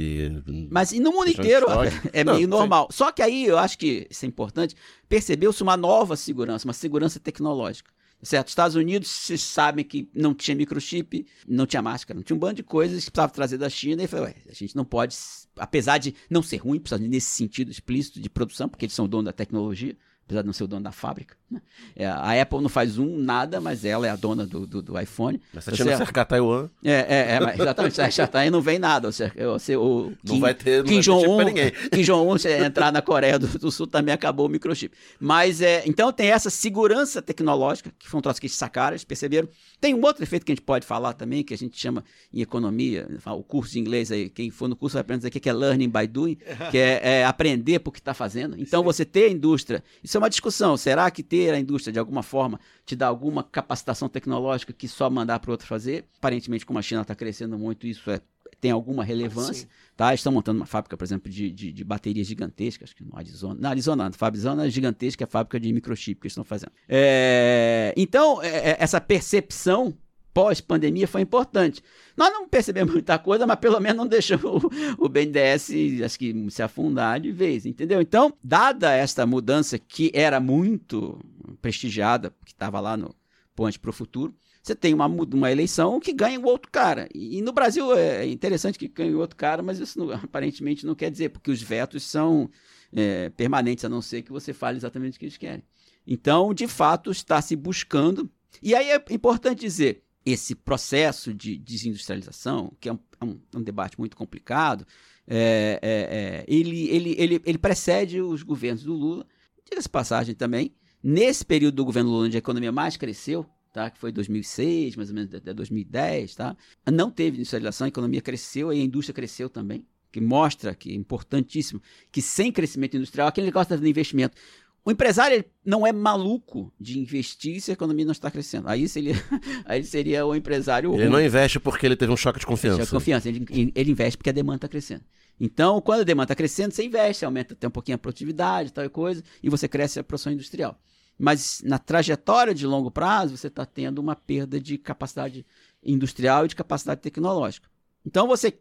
[0.70, 1.66] Mas e no mundo inteiro
[2.14, 2.88] é Não, meio normal.
[2.92, 4.76] Só que aí eu acho que isso é importante.
[5.10, 7.95] Percebeu-se uma nova segurança, uma segurança tecnológica.
[8.26, 8.48] Certo?
[8.48, 12.56] Estados Unidos, vocês sabem que não tinha microchip, não tinha máscara, não tinha um bando
[12.56, 14.02] de coisas que precisava trazer da China.
[14.02, 15.16] E falou, a gente não pode,
[15.56, 19.32] apesar de não ser ruim, nesse sentido explícito de produção, porque eles são dono da
[19.32, 19.96] tecnologia,
[20.26, 21.36] apesar de não ser o dono da fábrica.
[21.50, 21.62] né?
[21.96, 25.00] É, a Apple não faz um nada, mas ela é a dona do, do, do
[25.00, 25.40] iPhone.
[25.54, 26.04] Mas se a China certo?
[26.06, 27.96] cercar Taiwan, É, é, é, mas exatamente.
[28.32, 29.08] Tá aí não vem nada.
[29.08, 29.34] Ou seja,
[29.80, 31.72] o, o não Kim- vai ter, não Kim Jong-un, ninguém.
[31.92, 34.96] Kim Jong-un, se entrar na Coreia do, do Sul, também acabou o microchip.
[35.20, 39.04] Mas, é, então tem essa segurança tecnológica, que foi um troço que eles sacaram, eles
[39.04, 39.48] perceberam.
[39.80, 42.04] Tem um outro efeito que a gente pode falar também, que a gente chama
[42.34, 45.50] em economia, o curso de inglês aí, quem for no curso vai aprender aqui, que
[45.50, 46.36] é learning by doing,
[46.72, 48.60] que é, é aprender por que está fazendo.
[48.60, 52.00] Então, você ter a indústria, isso é uma discussão, será que ter a indústria, de
[52.00, 56.06] alguma forma, te dá alguma capacitação tecnológica que só mandar para o outro fazer?
[56.18, 58.22] Aparentemente, como a China está crescendo muito, isso é
[58.60, 60.14] tem alguma relevância, tá?
[60.14, 63.60] Estão montando uma fábrica, por exemplo, de, de, de baterias gigantescas, acho que no Arizona.
[63.60, 66.72] Na Arizona, não, Arizona é gigantesca, é a fábrica de microchip que eles estão fazendo.
[66.88, 69.96] É, então, é, é, essa percepção
[70.36, 71.82] pós-pandemia foi importante.
[72.18, 76.52] Nós não percebemos muita coisa, mas pelo menos não deixou o, o BNDES, acho que,
[76.52, 78.02] se afundar de vez, entendeu?
[78.02, 81.18] Então, dada esta mudança que era muito
[81.62, 83.16] prestigiada, que estava lá no
[83.56, 87.08] Ponte para o Futuro, você tem uma, uma eleição que ganha o outro cara.
[87.16, 90.86] E, e no Brasil é interessante que ganhe o outro cara, mas isso não- aparentemente
[90.86, 92.50] não quer dizer, porque os vetos são
[92.94, 95.64] é, permanentes, a não ser que você fale exatamente o que eles querem.
[96.06, 98.30] Então, de fato, está se buscando.
[98.62, 103.58] E aí é importante dizer, esse processo de desindustrialização, que é um, é um- é
[103.58, 104.86] um debate muito complicado,
[105.28, 109.26] é, é, é, ele, ele, ele, ele precede os governos do Lula.
[109.70, 110.74] Diga-se passagem também,
[111.04, 115.10] nesse período do governo Lula, onde a economia mais cresceu, tá, que foi 2006, mais
[115.10, 116.56] ou menos até 2010, tá,
[116.92, 120.96] não teve industrialização, a economia cresceu e a indústria cresceu também, que mostra que é
[120.96, 124.38] importantíssimo que sem crescimento industrial, aquele negócio do investimento,
[124.86, 128.70] o empresário ele não é maluco de investir se a economia não está crescendo.
[128.70, 129.16] Aí seria,
[129.66, 131.12] aí ele seria o empresário Ele ruim.
[131.12, 132.78] não investe porque ele teve um choque de Ele confiança.
[132.78, 133.28] tinha confiança.
[133.28, 135.04] Ele, ele investe porque a demanda está crescendo.
[135.40, 138.86] Então, quando a demanda está crescendo, você investe, aumenta até um pouquinho a produtividade, tal
[138.86, 140.80] e coisa, e você cresce a produção industrial.
[141.18, 145.46] Mas na trajetória de longo prazo, você está tendo uma perda de capacidade
[145.84, 147.68] industrial e de capacidade tecnológica.
[148.06, 148.54] Então, você.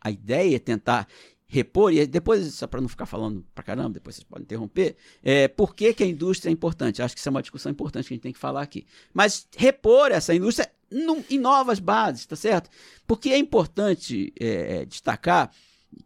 [0.00, 1.08] A ideia é tentar
[1.48, 5.46] repor, e depois, só para não ficar falando pra caramba, depois vocês podem interromper, é,
[5.46, 7.00] por que, que a indústria é importante?
[7.00, 8.84] Acho que isso é uma discussão importante que a gente tem que falar aqui.
[9.14, 12.68] Mas repor essa indústria num- em novas bases, tá certo?
[13.06, 15.50] Porque é importante é, destacar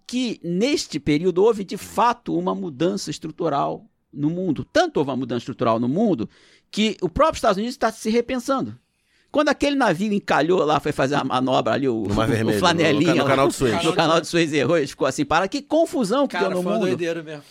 [0.06, 4.64] que neste período houve de fato uma mudança estrutural no mundo.
[4.64, 6.28] Tanto houve uma mudança estrutural no mundo
[6.70, 8.78] que o próprio Estados Unidos está se repensando.
[9.32, 13.14] Quando aquele navio encalhou lá, foi fazer a manobra ali, o, o Vermelho, flanelinha.
[13.14, 13.84] no- no canal de Suez.
[13.84, 16.62] No canal de Suez errou, ele ficou assim, para que confusão que Cara, deu no
[16.64, 16.80] foi mundo.
[16.86, 17.42] doideira mesmo.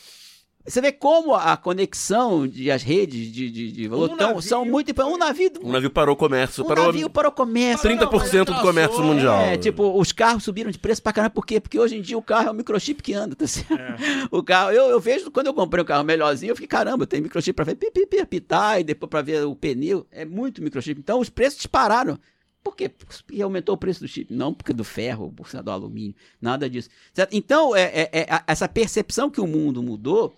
[0.70, 4.42] Você vê como a conexão de as redes de, de, de valor Um tão- navio
[4.42, 5.16] são muito importantes.
[5.22, 6.64] Um navio, Um navio parou o comércio.
[6.64, 7.90] um parou navio para o comércio.
[7.90, 9.40] 30% do comércio mundial.
[9.42, 11.32] É, tipo, os carros subiram de preço pra caramba.
[11.34, 11.60] Por quê?
[11.60, 13.74] Porque hoje em dia o carro é o microchip que anda, tá certo?
[13.74, 13.96] É.
[14.32, 17.20] O carro, eu, eu vejo, quando eu comprei um carro melhorzinho, eu fiquei, caramba, tem
[17.22, 20.06] microchip pra ver pi, pi, pi, apitar e depois pra ver o pneu.
[20.12, 21.00] É muito microchip.
[21.00, 22.20] Então os preços dispararam.
[22.64, 22.90] Por quê?
[22.90, 24.32] Porque aumentou o preço do chip.
[24.34, 26.90] Não porque do ferro, por causa do alumínio, nada disso.
[27.14, 27.34] Certo?
[27.34, 30.36] Então, é, é- é essa percepção que o mundo mudou,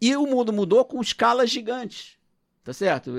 [0.00, 2.16] e o mundo mudou com escalas gigantes.
[2.64, 3.12] Tá certo?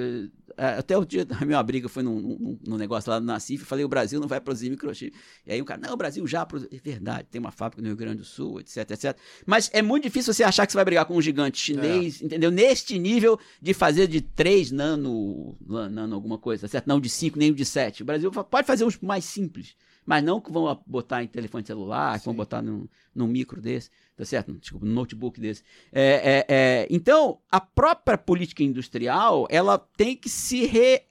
[0.57, 3.61] É, Até o dia da minha briga foi num, num- num negócio lá no Nacif,
[3.61, 5.15] eu falei, o Brasil não vai produzir microchip.
[5.45, 6.67] E aí o cara, não, o Brasil já produz.
[6.69, 9.17] É verdade, tem uma fábrica no Rio Grande do Sul, etc, etc.
[9.45, 12.51] Mas é muito difícil você achar que você vai brigar com um gigante chinês, entendeu?
[12.51, 16.87] Neste nível de fazer de 3 nano, nano alguma coisa, tá certo?
[16.87, 18.01] Não de 5, nem de 7.
[18.03, 22.17] O Brasil pode fazer os mais simples, mas não que vão botar em telefone celular,
[22.17, 24.53] que vão botar num, num micro desse, tá certo?
[24.53, 25.63] Desculpa, num notebook desse.
[25.91, 31.01] É, é, é, então, a própria política industrial, ela tem que se, re,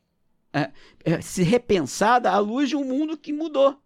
[0.51, 0.72] é,
[1.05, 3.78] é, se repensar à luz de um mundo que mudou.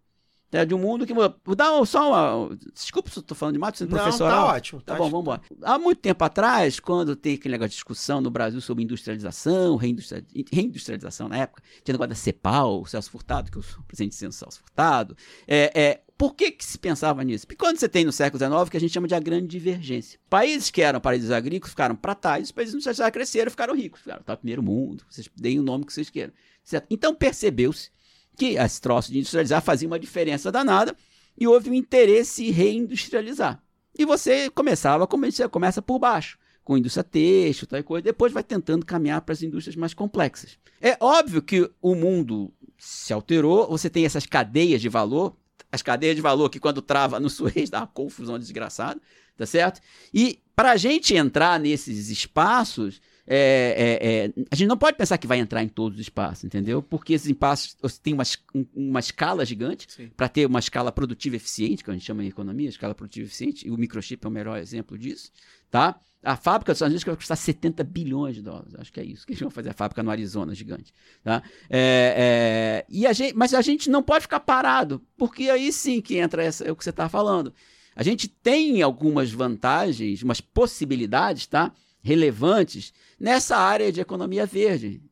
[0.53, 0.65] Né?
[0.65, 1.13] De um mundo que.
[1.15, 2.57] Vou dar só uma.
[2.75, 4.47] Desculpa se eu tô falando demais, sendo Não, professoral.
[4.49, 4.83] tá ótimo.
[4.83, 5.43] Tá bom, vamos embora.
[5.63, 10.25] Há muito tempo atrás, quando tem aquele negócio de discussão no Brasil sobre industrialização, reindustria-
[10.53, 14.17] reindustrialização na época, tinha negócio da CEPAL, o Celso Furtado, que eu sou presidente de
[14.17, 15.17] Ciência Celso Furtado.
[15.47, 17.47] É, é, por que, que se pensava nisso?
[17.47, 19.47] Porque quando você tem no século XIX o que a gente chama de a grande
[19.47, 20.19] divergência.
[20.29, 24.23] Países que eram países agrícolas ficaram para trás, os países industrializados cresceram ficaram ricos, ficaram
[24.23, 26.33] tá, primeiro mundo, vocês deem o nome que vocês queiram.
[26.63, 26.87] Certo?
[26.91, 27.91] Então percebeu-se
[28.37, 30.97] que esse troço de industrializar fazia uma diferença danada
[31.39, 33.63] e houve um interesse em reindustrializar.
[33.99, 38.87] E você começava, você começa por baixo, com indústria têxtil, tal coisa, depois vai tentando
[38.87, 40.59] caminhar para as indústrias mais complexas.
[40.81, 45.37] É óbvio que o mundo se alterou, você tem essas cadeias de valor,
[45.73, 49.01] as cadeias de valor que quando trava no Suez dá uma confusão desgraçada,
[49.37, 49.81] tá certo?
[50.13, 55.17] E para a gente entrar nesses espaços, é, é, é, a gente não pode pensar
[55.19, 56.83] que vai entrar em todos os espaços, entendeu?
[56.83, 61.85] Porque esses espaços têm uma, um- uma escala gigante para ter uma escala produtiva eficiente,
[61.85, 64.59] que a gente chama em economia, escala produtiva eficiente, e o microchip é o melhor
[64.59, 65.31] exemplo disso,
[65.71, 65.99] tá?
[66.23, 69.25] A fábrica dos Estados Unidos vai custar 70 bilhões de dólares, acho que é isso
[69.25, 70.93] que eles vão fazer a fábrica no Arizona gigante,
[71.23, 71.43] tá?
[71.71, 76.01] É, é, e a gente, mas a gente não pode ficar parado, porque aí sim
[76.03, 77.55] que entra essa, é o que você está falando.
[77.97, 81.73] A gente tem algumas vantagens, umas possibilidades, tá?
[82.03, 85.03] Relevantes nessa área de economia verde,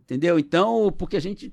[0.00, 0.38] entendeu?
[0.38, 1.52] Então, porque a gente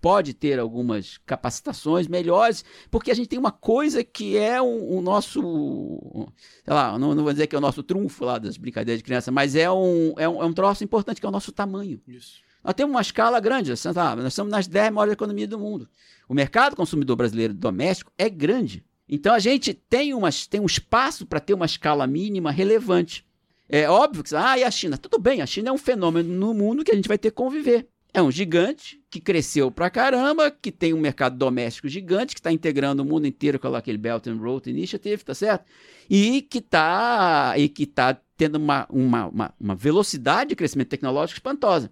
[0.00, 5.02] pode ter algumas capacitações melhores, porque a gente tem uma coisa que é o, o
[5.02, 6.30] nosso,
[6.64, 9.04] sei lá, não, não vou dizer que é o nosso trunfo lá das brincadeiras de
[9.04, 12.00] criança, mas é um, é um, é um troço importante, que é o nosso tamanho.
[12.06, 12.36] Isso.
[12.62, 13.80] Nós temos uma escala grande, nós
[14.28, 15.88] estamos nas 10 maiores economias do mundo.
[16.28, 18.84] O mercado consumidor brasileiro doméstico é grande.
[19.08, 23.25] Então a gente tem, umas, tem um espaço para ter uma escala mínima relevante.
[23.68, 24.96] É óbvio que, ah, e a China?
[24.96, 27.36] Tudo bem, a China é um fenômeno no mundo que a gente vai ter que
[27.36, 27.88] conviver.
[28.14, 32.50] É um gigante que cresceu pra caramba, que tem um mercado doméstico gigante, que está
[32.50, 35.66] integrando o mundo inteiro com aquele Belt and Road Initiative, tá certo?
[36.08, 41.38] E que está e que tá tendo uma, uma, uma, uma velocidade de crescimento tecnológico
[41.38, 41.90] espantosa.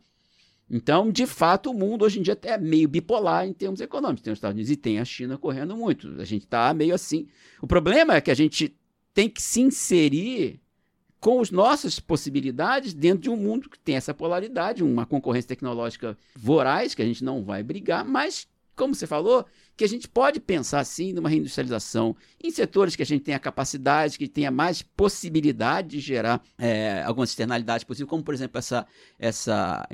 [0.70, 4.22] Então, de fato, o mundo hoje em dia é meio bipolar em termos econômicos.
[4.22, 6.08] Tem os Estados Unidos e tem a China correndo muito.
[6.18, 7.26] A gente está meio assim.
[7.60, 8.74] O problema é que a gente
[9.12, 10.60] tem que se inserir
[11.24, 16.18] com as nossas possibilidades dentro de um mundo que tem essa polaridade, uma concorrência tecnológica
[16.36, 18.46] voraz, que a gente não vai brigar, mas,
[18.76, 23.06] como você falou, que a gente pode pensar, sim, numa reindustrialização em setores que a
[23.06, 28.34] gente tenha capacidade, que tenha mais possibilidade de gerar é, algumas externalidades possíveis, como, por
[28.34, 28.86] exemplo, essa,
[29.18, 29.88] essa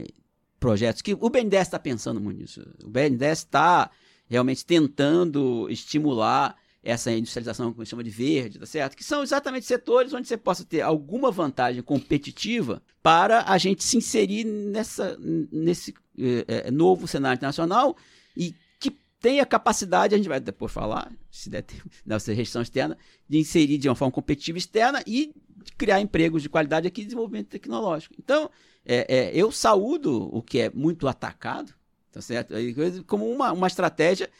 [0.59, 2.61] projetos que o BNDES está pensando muito nisso.
[2.83, 3.89] O BNDES está
[4.26, 8.97] realmente tentando estimular essa industrialização que a gente chama de verde, tá certo?
[8.97, 13.97] Que são exatamente setores onde você possa ter alguma vantagem competitiva para a gente se
[13.99, 15.16] inserir nessa,
[15.53, 17.97] nesse eh, novo cenário internacional
[18.37, 22.97] e que tenha capacidade, a gente vai depois falar, se der tempo, nessa restrição externa,
[23.28, 25.35] de inserir de uma forma competitiva externa e
[25.76, 28.14] criar empregos de qualidade aqui e desenvolvimento tecnológico.
[28.18, 28.51] Então,
[28.87, 31.74] é, é, eu saúdo o que é muito atacado,
[32.11, 32.55] tá certo?
[32.74, 34.31] Coisa- Como uma, uma estratégia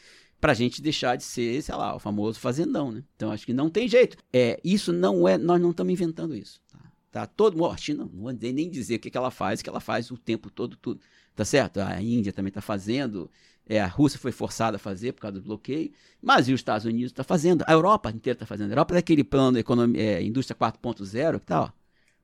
[0.41, 3.03] para a gente deixar de ser, sei lá, o famoso fazendão, né?
[3.15, 4.17] Então acho que não tem jeito.
[4.33, 6.59] É, isso não é, nós não estamos inventando isso.
[6.67, 6.79] Tá?
[7.11, 7.25] Tá?
[7.27, 9.79] Todo mundo, a China, não vou nem dizer o que, que ela faz, que ela
[9.79, 10.99] faz o tempo todo, tudo,
[11.35, 11.79] tá certo?
[11.79, 13.29] A Índia também está fazendo,
[13.67, 16.85] é, a Rússia foi forçada a fazer por causa do bloqueio, mas e os Estados
[16.85, 18.71] Unidos está fazendo, a Europa inteira está fazendo.
[18.71, 21.69] A Europa é daquele plano economia, é, indústria 4.0 que tá, ó,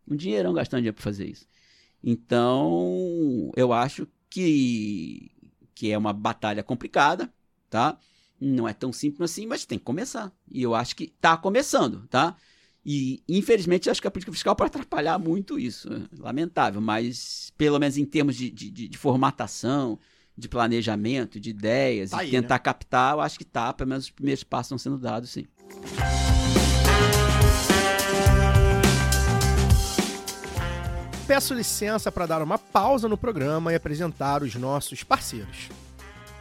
[0.07, 1.45] um dinheirão gastando dinheiro para fazer isso.
[2.03, 5.31] Então, eu acho que,
[5.75, 7.31] que é uma batalha complicada,
[7.69, 7.97] tá?
[8.39, 10.31] Não é tão simples assim, mas tem que começar.
[10.51, 12.35] E eu acho que tá começando, tá?
[12.85, 15.91] E, infelizmente, acho que a política fiscal pode atrapalhar muito isso.
[15.91, 19.99] é Lamentável, mas pelo menos em termos de, de, de- formatação,
[20.37, 24.05] de planejamento, de ideias, Tá e aí, tentar captar, eu acho que tá, pelo menos
[24.05, 25.45] os primeiros passos estão sendo dados, sim.
[31.27, 35.69] Peço licença para dar uma pausa no programa e apresentar os nossos parceiros.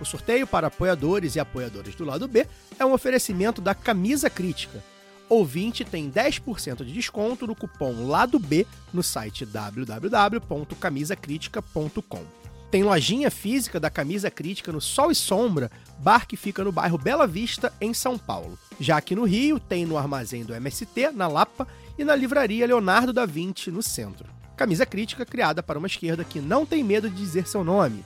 [0.01, 2.47] O sorteio para apoiadores e apoiadoras do lado B
[2.78, 4.84] é um oferecimento da Camisa Crítica.
[5.28, 12.22] Ouvinte tem 10% de desconto no cupom Lado B no site www.camisacritica.com.
[12.70, 16.99] Tem lojinha física da Camisa Crítica no Sol e Sombra, bar que fica no bairro
[16.99, 18.59] Bela Vista, em São Paulo.
[18.78, 21.66] Já aqui no Rio, tem no armazém do MST, na Lapa,
[21.99, 24.26] e na livraria Leonardo da Vinci, no centro.
[24.57, 28.05] Camisa Crítica criada para uma esquerda que não tem medo de dizer seu nome.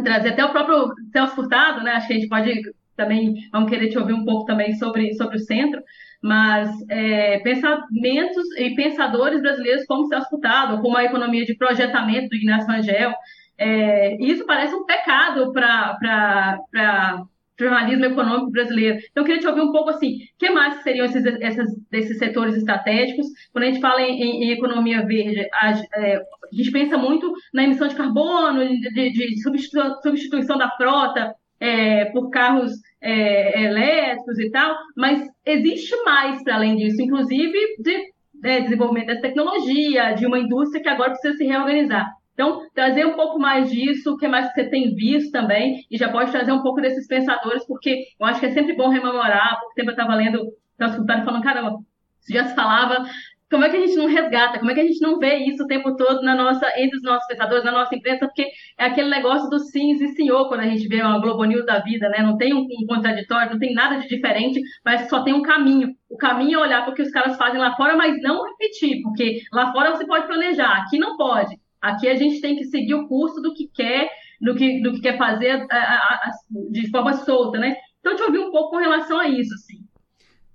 [0.05, 1.93] trazer até o próprio Celso Furtado, né?
[1.93, 2.63] Acho que a gente pode
[2.97, 5.81] também, vamos querer te ouvir um pouco também sobre, sobre o centro,
[6.21, 12.37] mas é, pensamentos e pensadores brasileiros como Celso Furtado, como a economia de projetamento do
[12.37, 13.15] Ignacio Rangel,
[13.57, 17.23] é, isso parece um pecado para
[17.59, 18.99] jornalismo econômico brasileiro.
[19.11, 22.19] Então, eu queria te ouvir um pouco assim, o que mais seriam esses, essas, desses
[22.19, 23.27] setores estratégicos?
[23.53, 27.65] Quando a gente fala em, em- economia verde, a, é, a gente pensa muito na
[27.65, 34.39] emissão de carbono, de, de- de substitu- substituição da frota é, por carros é, elétricos
[34.39, 40.27] e tal, mas existe mais para além disso, inclusive de né, desenvolvimento dessa tecnologia, de
[40.27, 42.07] uma indústria que agora precisa se reorganizar.
[42.39, 46.09] Então, trazer um pouco mais disso, o que mais você tem visto também, e já
[46.09, 49.59] pode trazer um pouco desses pensadores, porque eu acho que é sempre bom rememorar.
[49.59, 51.79] Pouco tempo eu estava lendo, estava escutando falando, caramba,
[52.21, 53.05] isso já se falava.
[53.51, 54.61] Como é que a gente não resgata?
[54.61, 57.03] Como é que a gente não vê isso o tempo todo na nossa, entre os
[57.03, 58.27] nossos pensadores, na nossa imprensa?
[58.27, 58.47] Porque
[58.79, 61.81] é aquele negócio do sims e senhor quando a gente vê uma Globo News da
[61.81, 62.23] vida, né?
[62.23, 65.93] Não tem um, um contraditório, não tem nada de diferente, mas só tem um caminho.
[66.09, 69.03] O caminho é olhar para o que os caras fazem lá fora, mas não repetir,
[69.03, 71.59] porque lá fora você pode planejar, aqui não pode.
[71.81, 74.11] Aqui a gente tem que seguir o curso do que quer,
[74.41, 76.31] do que, do que quer fazer a- a- a-
[76.71, 77.77] de forma solta, né?
[78.01, 79.85] Então, te ouvir um pouco com relação a isso, assim.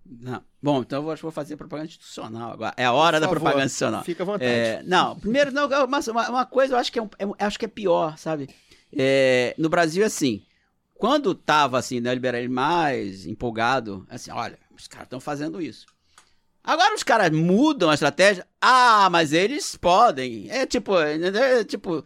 [0.06, 0.44] Não.
[0.62, 2.74] Bom, então eu vou, acho que vou fazer propaganda institucional agora.
[2.78, 4.04] É a hora Por da favor, propaganda institucional.
[4.04, 4.46] Fica à vontade.
[4.52, 7.60] É, não, primeiro, não, uma, uma- uma coisa eu acho que é, um- é acho
[7.60, 8.48] que é pior, sabe?
[8.96, 10.44] É, no Brasil, assim,
[10.94, 15.86] quando tava assim, né, liberalismo mais empolgado, assim, olha, os caras estão fazendo isso.
[16.64, 18.48] Agora os caras mudam a estratégia.
[18.62, 20.50] Ah, mas eles podem.
[20.50, 22.06] É tipo, é, tipo,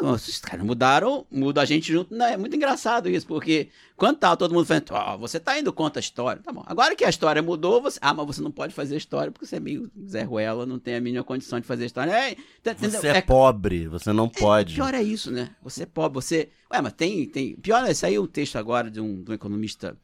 [0.00, 2.12] os caras mudaram, muda a gente junto.
[2.12, 5.72] Não, é muito engraçado isso, porque quando tá todo mundo falando, ó, você tá indo
[5.72, 6.42] contra a história.
[6.42, 6.64] Tá bom.
[6.66, 7.98] Agora que a história mudou, você.
[8.02, 10.96] Ah, mas você não pode fazer história porque você é meio Zé Ruela, não tem
[10.96, 12.10] a mínima condição de fazer história.
[12.10, 12.74] É, tá-?
[12.74, 14.74] Você é, pobre, você não pode.
[14.74, 15.50] Pior é isso, né?
[15.62, 16.48] Você é pobre, você.
[16.72, 17.26] Ué, mas tem.
[17.26, 17.54] tem...
[17.56, 19.96] Pior é saiu um texto agora de um, de um economista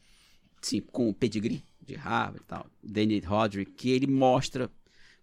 [0.62, 4.70] assim, com pedigree de Harvard e tal, Danny Roderick, que ele mostra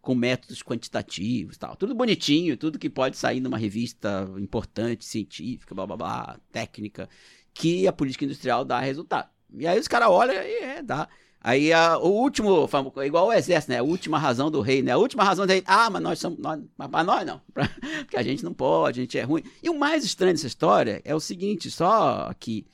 [0.02, 1.76] com métodos quantitativos tal.
[1.76, 7.10] Tudo bonitinho, tudo que pode sair numa revista importante, científica, blá blá blá, técnica,
[7.54, 9.30] que a política industrial dá resultado.
[9.58, 11.08] E aí os caras olham e é, dá.
[11.42, 12.68] Aí a, o último,
[13.06, 13.80] igual o exército, né?
[13.80, 14.92] A última razão do rei, né?
[14.94, 15.64] A última razão do rei.
[15.66, 16.40] Ah, mas nós somos.
[16.40, 17.40] Nós, mas pra nós não.
[17.54, 19.44] Pra- porque a gente não pode, a gente é ruim.
[19.62, 22.66] E o mais estranho dessa história é o seguinte, só que,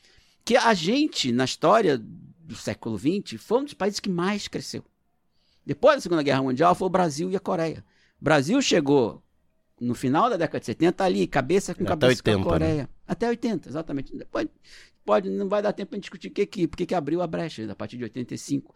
[0.45, 2.01] que a gente, na história
[2.51, 4.83] do século XX, foi um dos países que mais cresceu.
[5.65, 7.83] Depois da Segunda Guerra Mundial, foi o Brasil e a Coreia.
[8.19, 9.23] O Brasil chegou
[9.79, 12.89] no final da década de 70 ali, cabeça com Até cabeça com 80, a Coreia.
[13.07, 14.15] Até 80, exatamente.
[14.15, 14.47] Depois,
[15.05, 17.69] pode, não vai dar tempo para discutir o que, que, porque que abriu a brecha
[17.71, 18.73] a partir de 85.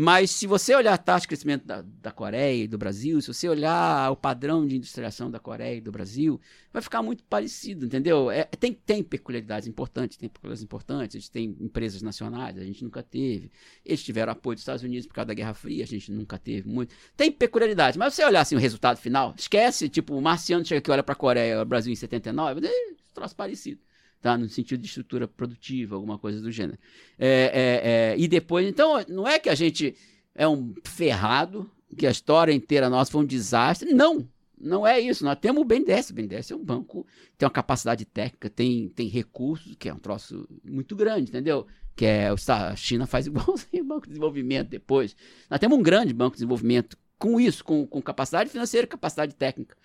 [0.00, 3.34] Mas se você olhar a taxa de crescimento da, da Coreia e do Brasil, se
[3.34, 6.40] você olhar o padrão de industrialização da Coreia e do Brasil,
[6.72, 8.30] vai ficar muito parecido, entendeu?
[8.30, 13.02] É, tem, tem peculiaridades importantes, tem peculiaridades importantes, eles têm empresas nacionais, a gente nunca
[13.02, 13.50] teve.
[13.84, 16.68] Eles tiveram apoio dos Estados Unidos por causa da Guerra Fria, a gente nunca teve
[16.68, 16.94] muito.
[17.16, 20.78] Tem peculiaridades, mas se você olhar assim, o resultado final, esquece, tipo, o marciano chega
[20.78, 22.70] aqui, olha para a Coreia o Brasil em 79, é
[23.12, 23.80] troço parecido
[24.20, 24.36] tá?
[24.36, 26.78] No sentido de estrutura produtiva, alguma coisa do gênero.
[27.18, 29.94] É, é, é, e depois, então, não é que a gente
[30.34, 33.92] é um ferrado, que a história inteira nossa foi um desastre.
[33.92, 34.28] Não,
[34.60, 35.24] não é isso.
[35.24, 36.10] Nós temos o BNDES.
[36.10, 37.06] O BNDES é um banco
[37.36, 41.66] tem uma capacidade técnica, tem, tem recursos, que é um troço muito grande, entendeu?
[41.94, 45.16] Que é a China faz igualzinho o Banco de Desenvolvimento depois.
[45.48, 49.76] Nós temos um grande Banco de Desenvolvimento com isso, com, com capacidade financeira capacidade técnica.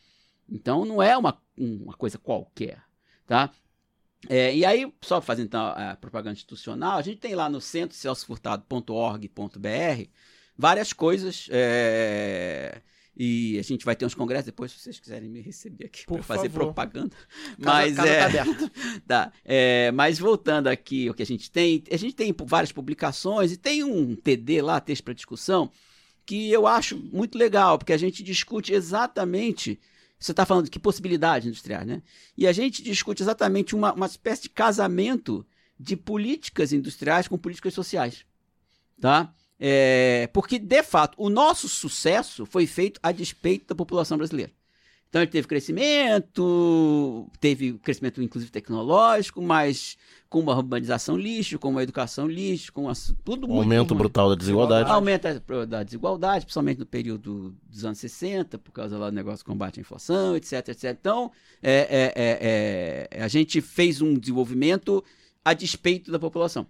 [0.50, 2.82] Então não é uma, uma coisa qualquer,
[3.26, 3.52] tá?
[4.30, 7.96] É, e aí, só fazendo então a propaganda institucional, a gente tem lá no centro
[7.96, 10.10] celsofurtado.org.br
[10.58, 11.48] várias coisas.
[11.52, 12.82] É,
[13.16, 16.24] e a gente vai ter uns congressos depois, se vocês quiserem me receber aqui para
[16.24, 17.16] fazer propaganda.
[17.60, 18.72] Mas casa, casa é, tá
[19.08, 23.52] tá, é, mas voltando aqui o que a gente tem, a gente tem várias publicações
[23.52, 25.70] e tem um TD lá, texto para discussão,
[26.26, 29.80] que eu acho muito legal, porque a gente discute exatamente
[30.26, 32.02] você está falando de que possibilidades industriais, né?
[32.38, 35.46] E a gente discute exatamente uma, uma espécie de casamento
[35.78, 38.26] de políticas industriais com políticas sociais,
[39.02, 39.34] tá?
[39.60, 44.52] É, porque, de fato, o nosso sucesso foi feito a despeito da população brasileira.
[45.14, 49.96] Então ele teve crescimento, teve crescimento inclusive tecnológico, mas
[50.28, 52.94] com uma urbanização lixo, com uma educação lixo, com uma,
[53.24, 53.62] tudo muito...
[53.62, 54.90] Aumento brutal da desigualdade.
[54.90, 55.28] Aumento
[55.68, 59.80] da desigualdade, principalmente no período dos anos 60, por causa lá do negócio de combate
[59.80, 60.98] à inflação, etc, etc.
[61.00, 65.04] Então, é, é, é, é, a gente fez um desenvolvimento
[65.46, 66.66] a despeito da população,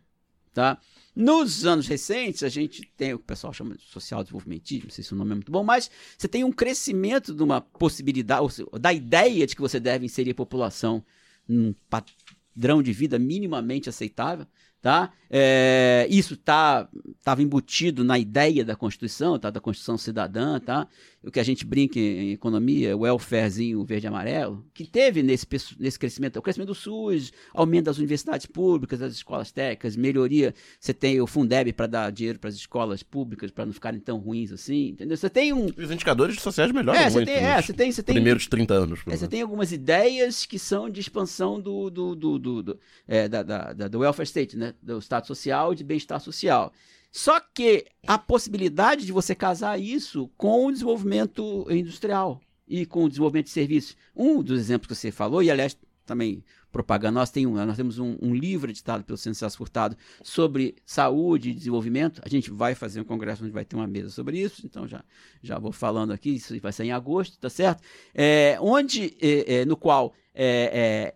[0.54, 0.78] tá?
[1.16, 4.92] Nos anos recentes, a gente tem o que o pessoal chama de social desenvolvimentismo, não
[4.92, 8.66] sei se o nome é muito bom, mas você tem um crescimento de uma possibilidade,
[8.80, 11.06] da ideia de que você deve inserir a população
[11.48, 14.48] num padrão de vida minimamente aceitável,
[14.82, 15.14] tá?
[15.30, 19.50] É, isso tá estava embutido na ideia da Constituição, tá?
[19.50, 20.88] Da Constituição cidadã, tá?
[21.24, 25.48] O que a gente brinca em economia, o welfarezinho verde e amarelo, que teve nesse,
[25.80, 30.94] nesse crescimento, o crescimento do SUS, aumento das universidades públicas, das escolas técnicas, melhoria, você
[30.94, 34.52] tem o Fundeb para dar dinheiro para as escolas públicas para não ficarem tão ruins
[34.52, 35.16] assim, entendeu?
[35.16, 37.26] Você tem um os indicadores sociais melhoram é, muito.
[37.26, 39.00] Tem, é, você tem, você tem primeiros 30 anos.
[39.08, 43.28] É, você tem algumas ideias que são de expansão do, do, do, do, do é,
[43.28, 44.74] da, da, da, do welfare state, né?
[44.82, 46.72] Do Estado social de bem-estar social.
[47.16, 53.08] Só que a possibilidade de você casar isso com o desenvolvimento industrial e com o
[53.08, 53.96] desenvolvimento de serviços.
[54.16, 58.00] Um dos exemplos que você falou, e aliás, também propaganda, nós, tem um, nós temos
[58.00, 62.20] um, um livro editado pelo Centro Celso Furtado sobre saúde e desenvolvimento.
[62.26, 65.06] A gente vai fazer um congresso onde vai ter uma mesa sobre isso, então já,
[65.40, 67.84] já vou falando aqui, isso vai ser em agosto, tá certo?
[68.12, 71.16] É, onde, é, é, no qual é, é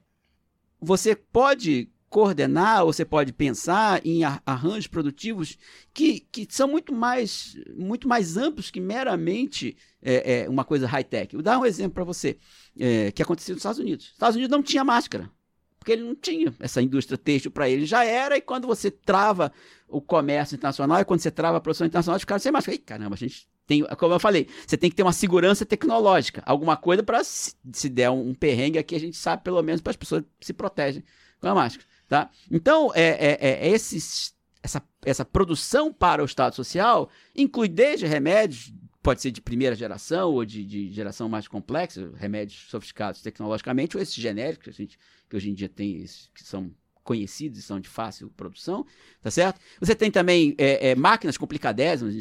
[0.79, 5.57] você pode coordenar, ou você pode pensar em arranjos produtivos
[5.93, 11.35] que, que são muito mais, muito mais amplos que meramente é, é, uma coisa high-tech.
[11.35, 12.37] Vou dar um exemplo para você,
[12.79, 14.05] é, que aconteceu nos Estados Unidos.
[14.05, 15.29] Os Estados Unidos não tinha máscara,
[15.77, 17.85] porque ele não tinha essa indústria têxtil para ele.
[17.85, 19.51] Já era, e quando você trava
[19.87, 22.75] o comércio internacional, e quando você trava a produção internacional, eles ficaram sem máscara.
[22.75, 26.41] Ei, caramba, a gente tem, como eu falei, você tem que ter uma segurança tecnológica,
[26.45, 29.81] alguma coisa para se, se der um, um perrengue aqui, a gente sabe pelo menos
[29.81, 31.03] para as pessoas se protegem
[31.41, 31.85] com a máscara.
[32.07, 32.29] Tá?
[32.49, 34.33] Então, é, é, é esses,
[34.63, 40.31] essa, essa produção para o Estado Social inclui desde remédios, pode ser de primeira geração
[40.31, 44.99] ou de, de geração mais complexa, remédios sofisticados tecnologicamente, ou esses genéricos que, a gente,
[45.29, 46.03] que hoje em dia tem,
[46.33, 46.71] que são
[47.03, 48.85] conhecidos e são de fácil produção,
[49.21, 49.61] tá certo?
[49.79, 52.13] Você tem também é, é, máquinas complicadésimas,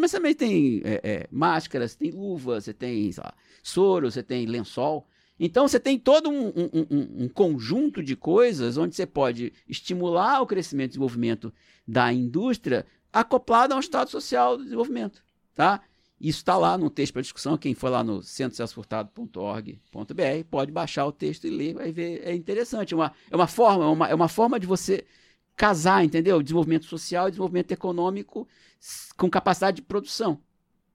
[0.00, 5.06] mas também tem é, é, máscaras, tem luvas, você tem lá, soro, você tem lençol,
[5.44, 10.40] então você tem todo um, um, um, um, conjunto de coisas onde você pode estimular
[10.40, 11.52] o crescimento e desenvolvimento
[11.84, 15.20] da indústria acoplado a um estado social do desenvolvimento.
[15.52, 15.80] Tá?
[16.20, 17.58] Isso está lá no texto para discussão.
[17.58, 22.22] Quem for lá no centrocelsorfurtado.org.br pode baixar o texto e ler, vai ver.
[22.24, 22.94] É interessante.
[22.94, 25.04] É uma, é uma forma, é uma, é uma forma de você
[25.56, 26.40] casar, entendeu?
[26.40, 28.46] Desenvolvimento social e desenvolvimento econômico
[29.16, 30.40] com capacidade de produção.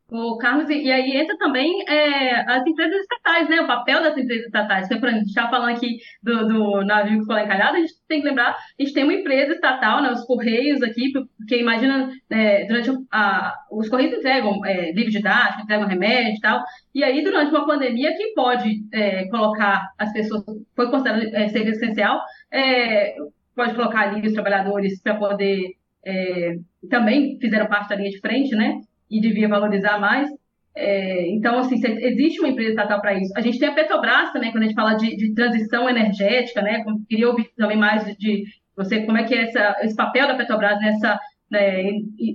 [0.10, 3.60] O Carlos, e aí entra também é, as empresas estatais, né?
[3.60, 4.88] O papel das empresas estatais.
[4.88, 7.94] Por exemplo, a gente está falando aqui do, do navio que foi encalhado, a gente
[8.08, 10.10] tem que lembrar, a gente tem uma empresa estatal, né?
[10.12, 15.88] Os Correios aqui, porque imagina, é, durante a, os Correios entregam é, livro didático, entregam
[15.88, 16.64] remédio e tal,
[16.96, 20.42] e aí durante uma pandemia, quem pode é, colocar as pessoas,
[20.74, 23.14] foi considerado é, serviço essencial, é,
[23.54, 25.72] pode colocar ali os trabalhadores para poder,
[26.90, 28.80] também fizeram parte da linha de frente, né?
[29.10, 30.30] E devia valorizar mais.
[30.76, 33.34] É, então, assim, existe uma empresa estatal para isso.
[33.36, 36.84] A gente tem a Petrobras também, quando a gente fala de, de transição energética, né?
[37.10, 38.44] Queria ouvir também mais de, de
[38.76, 41.84] você, como é que é essa, esse papel da Petrobras nessa né,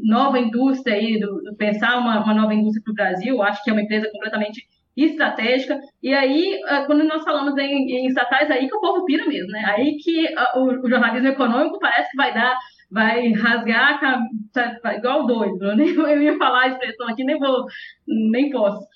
[0.03, 3.43] nova indústria aí, do, do pensar uma, uma nova indústria para o Brasil.
[3.43, 4.67] Acho que é uma empresa completamente
[4.97, 5.79] estratégica.
[6.03, 9.51] E aí, ah, quando nós falamos em, em estatais, aí que o povo pira mesmo,
[9.51, 9.63] né?
[9.67, 12.59] Aí que ah, o, o jornalismo econômico parece que vai dar
[12.93, 15.65] vai rasgar a cam- tá- tá igual doido.
[15.65, 17.65] Eu, nem, eu ia falar a expressão aqui, nem vou,
[18.07, 18.87] nem posso.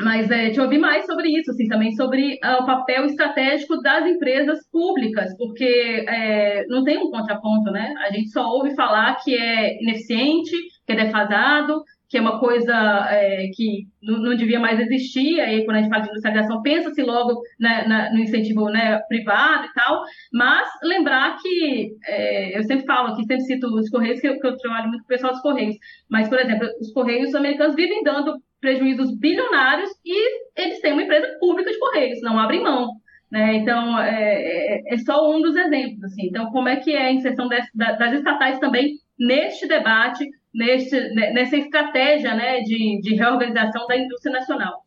[0.00, 4.06] Mas é, te ouvir mais sobre isso, assim, também sobre ah, o papel estratégico das
[4.06, 7.94] empresas públicas, porque é, não tem um contraponto, né?
[8.08, 10.52] A gente só ouve falar que é ineficiente,
[10.86, 12.72] que é defasado, que é uma coisa
[13.10, 15.40] é, que não, devia mais existir.
[15.40, 19.66] Aí, quando a gente fala de industrialização, pensa-se logo né, na- no incentivo né, privado
[19.66, 20.02] e tal.
[20.32, 24.46] Mas lembrar que, é, eu sempre falo aqui, sempre cito os Correios, que eu, que
[24.46, 25.76] eu trabalho muito com o pessoal dos Correios.
[26.10, 31.28] Mas, por exemplo, os Correios americanos vivem dando prejuízos bilionários e eles têm uma empresa
[31.38, 32.90] pública de Correios, não abrem mão.
[33.30, 33.56] Né?
[33.56, 36.02] Então, é, é- é só um dos exemplos.
[36.04, 36.26] Assim.
[36.28, 40.26] Então, como é que é a inserção des- da- das estatais também neste debate,
[40.58, 44.84] neste, ne- nessa estratégia né, de, de reorganização da indústria nacional?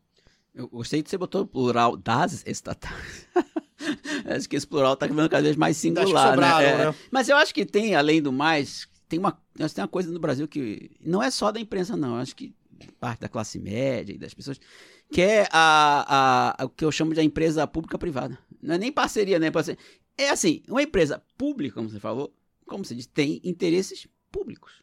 [0.53, 3.27] Eu gostei que você botou o plural das estatais.
[4.35, 6.83] acho que esse plural tá ficando cada vez mais singular, sobraram, né?
[6.83, 6.95] É, né?
[7.09, 10.19] Mas eu acho que tem, além do mais, tem uma, nós tem uma coisa no
[10.19, 12.15] Brasil que não é só da imprensa, não.
[12.15, 12.53] Eu acho que
[12.99, 14.59] parte da classe média e das pessoas,
[15.11, 18.37] que é a, a, o que eu chamo de a empresa pública-privada.
[18.61, 19.47] Não é nem parceria, né?
[20.17, 22.33] É assim, uma empresa pública, como você falou,
[22.65, 24.80] como você diz, tem interesses públicos.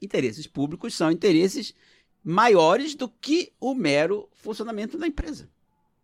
[0.00, 1.74] Interesses públicos são interesses
[2.22, 5.48] maiores do que o mero funcionamento da empresa.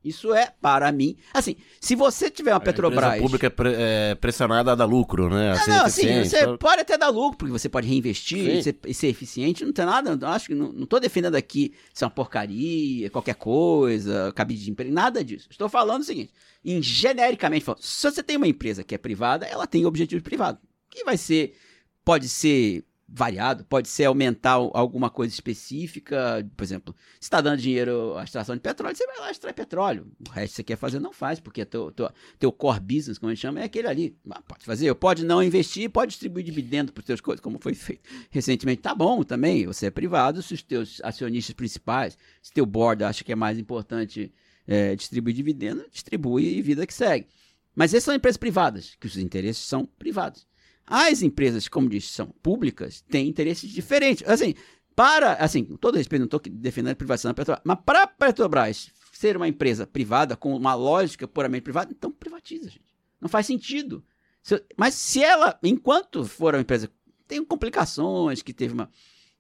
[0.05, 1.17] Isso é, para mim.
[1.35, 3.21] Assim, se você tiver uma A empresa Petrobras.
[3.21, 5.51] pública é, pre- é pressionada a dar lucro, né?
[5.51, 8.79] A Não, não, assim, você pode até dar lucro, porque você pode reinvestir e ser,
[8.87, 12.05] e ser eficiente, não tem nada, eu acho que não, não tô defendendo aqui se
[12.05, 15.49] é uma porcaria, qualquer coisa, cabide de emprego, nada disso.
[15.51, 16.33] Estou falando o seguinte,
[16.65, 20.61] em genericamente falando, se você tem uma empresa que é privada, ela tem objetivo privado,
[20.89, 21.57] que vai ser,
[22.05, 28.17] pode ser variado, pode ser aumentar alguma coisa específica, por exemplo, se está dando dinheiro
[28.19, 30.77] à extração de petróleo, você vai lá e extrai petróleo, o resto que você quer
[30.77, 33.87] fazer não faz, porque teu, teu, teu core business, como a gente chama, é aquele
[33.87, 34.17] ali.
[34.25, 37.75] Mas Pode fazer, pode não investir, pode distribuir dividendo para os teus coisas, como foi
[37.75, 38.83] feito recentemente.
[38.83, 43.23] Tá bom também, você é privado, se os teus acionistas principais, se teu board acha
[43.23, 44.33] que é mais importante
[44.67, 47.27] é, distribuir dividendo, distribui e vida que segue.
[47.75, 50.47] Mas essas são empresas privadas, que os interesses são privados.
[50.87, 54.27] As empresas, como disse, são públicas, têm interesses diferentes.
[54.29, 54.55] Assim,
[54.95, 58.07] para, assim, com todo respeito, não estou defendendo a privatização da Petrobras, mas para a
[58.07, 62.95] Petrobras ser uma empresa privada, com uma lógica puramente privada, então privatiza, gente.
[63.21, 64.05] Não faz sentido.
[64.43, 66.91] Se- mas se ela, enquanto for uma empresa,
[67.27, 68.91] tem complicações, que teve uma,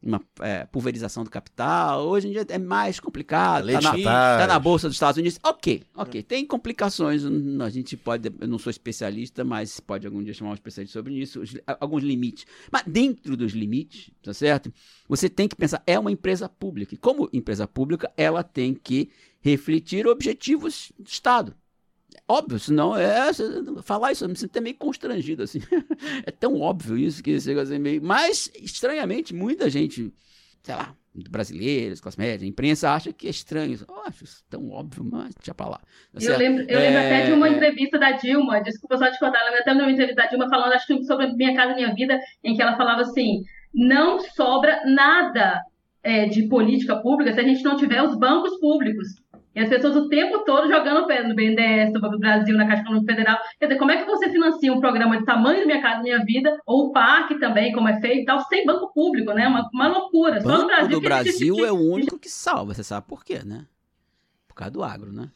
[0.02, 3.66] uma é, pulverização do capital, hoje em dia é mais complicado.
[3.66, 3.90] Tá de na,
[4.38, 5.38] tá na Bolsa dos Estados Unidos.
[5.42, 6.22] Ok, ok.
[6.22, 7.22] Tem complicações.
[7.60, 8.30] A gente pode.
[8.40, 11.40] Eu não sou especialista, mas pode algum dia chamar um especialista sobre isso.
[11.40, 12.46] os- alguns limites.
[12.70, 14.72] Mas dentro dos limites, tá certo?
[15.08, 16.94] Você tem que pensar, é uma empresa pública.
[16.94, 21.54] E como empresa pública, ela tem que refletir objetivos do Estado.
[22.28, 23.32] Óbvio, senão é.
[23.82, 25.60] Falar isso, eu me sinto até meio constrangido, assim.
[26.24, 28.02] é tão óbvio isso que chega a ser meio.
[28.02, 30.12] Mas, estranhamente, muita gente,
[30.62, 30.94] sei lá,
[31.30, 33.78] brasileiros, classe média, imprensa, acha que é estranho.
[33.88, 35.78] Eu acho tão óbvio, mas deixa pra lá.
[35.78, 37.52] Tá Eu lembro, eu lembro É, até de uma é.
[37.52, 40.48] entrevista da Dilma, desculpa só te contar, eu lembro até de uma entrevista da Dilma
[40.48, 43.42] falando, acho que sobre Minha Casa Minha Vida, em que ela falava assim,
[43.72, 45.62] não sobra nada
[46.02, 49.08] é, de política pública se a gente não tiver os bancos públicos.
[49.56, 52.82] E as pessoas o tempo todo jogando no BNDES, no Banco do Brasil, na Caixa
[52.82, 53.38] Econômica Federal.
[53.58, 56.22] Quer dizer, como é que você financia um programa de tamanho do Minha Casa Minha
[56.22, 59.48] Vida, ou o PAC também, como é feito e tal, sem banco público, né?
[59.48, 60.42] Uma, uma loucura.
[60.42, 63.06] Só no Banco Brasil do que existe Brasil é o único que salva, você sabe
[63.06, 63.64] por quê, né?
[64.46, 65.30] Por causa do agro, né?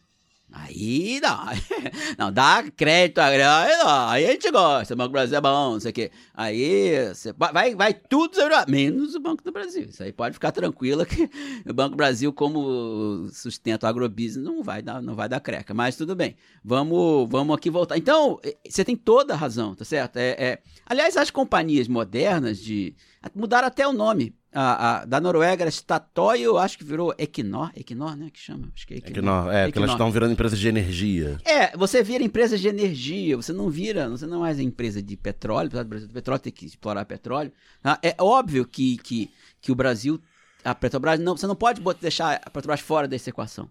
[0.53, 1.45] Aí não,
[2.19, 5.81] não, dá crédito aí, aí a gente gosta, o Banco do Brasil é bom, não
[5.81, 6.11] sei o quê.
[6.35, 8.37] Aí você vai- vai, tudo,
[8.69, 9.85] menos o Banco do Brasil.
[9.89, 11.31] Isso aí pode ficar tranquila que
[11.69, 15.73] o Banco do Brasil, como sustenta o agrobusiness, não vai dar, não vai dar creca.
[15.73, 17.97] Mas tudo bem, vamos, vamos aqui voltar.
[17.97, 20.17] Então, você tem toda a razão, tá certo?
[20.17, 22.95] É, é- aliás, as companhias modernas de
[23.35, 27.71] mudaram até o nome a, a- da Noruega era Statoil, eu acho que virou Equinor,
[27.77, 28.71] Equinor, né, que chama?
[28.75, 29.23] Acho que é Equinor.
[29.23, 29.91] não, é, porque elas Equinor.
[29.91, 31.39] estão virando empresas de energia.
[31.45, 35.17] É, você vira empresas de energia, você não vira, você não é mais empresa de
[35.17, 37.53] petróleo, apesar do Brasil do petróleo ter que explorar petróleo.
[37.83, 37.99] tá?
[38.03, 40.21] É óbvio que, que, que o Brasil,
[40.65, 43.71] a Petrobras, não, você não pode botar- deixar a Petrobras fora dessa equação,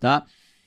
[0.00, 0.24] tá?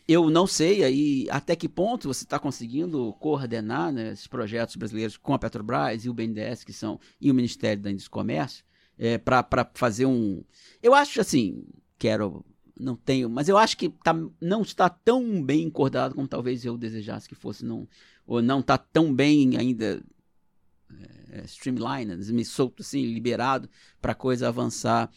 [0.07, 5.17] Eu não sei aí até que ponto você está conseguindo coordenar né, esses projetos brasileiros
[5.17, 8.63] com a Petrobras e o BNDES, que são, e o Ministério da Indústria e Comércio,
[8.99, 10.43] é, para fazer um.
[10.83, 11.63] Eu acho assim,
[11.97, 12.45] quero.
[12.79, 16.77] Não tenho, mas eu acho que tá, não está tão bem coordenado como talvez eu
[16.77, 17.85] desejasse que fosse, não,
[18.25, 20.01] ou não está tão bem ainda
[21.31, 23.69] é, streamlined, me solto assim, liberado
[24.01, 25.09] para coisa avançar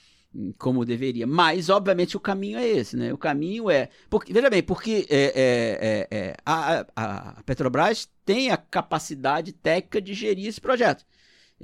[0.57, 1.27] como deveria.
[1.27, 3.13] Mas, obviamente, o caminho é esse, né?
[3.13, 3.91] O caminho é.
[4.09, 10.01] Porque, veja bem, porque é, é, é, é, a- a Petrobras tem a capacidade técnica
[10.01, 11.05] de gerir esse projeto.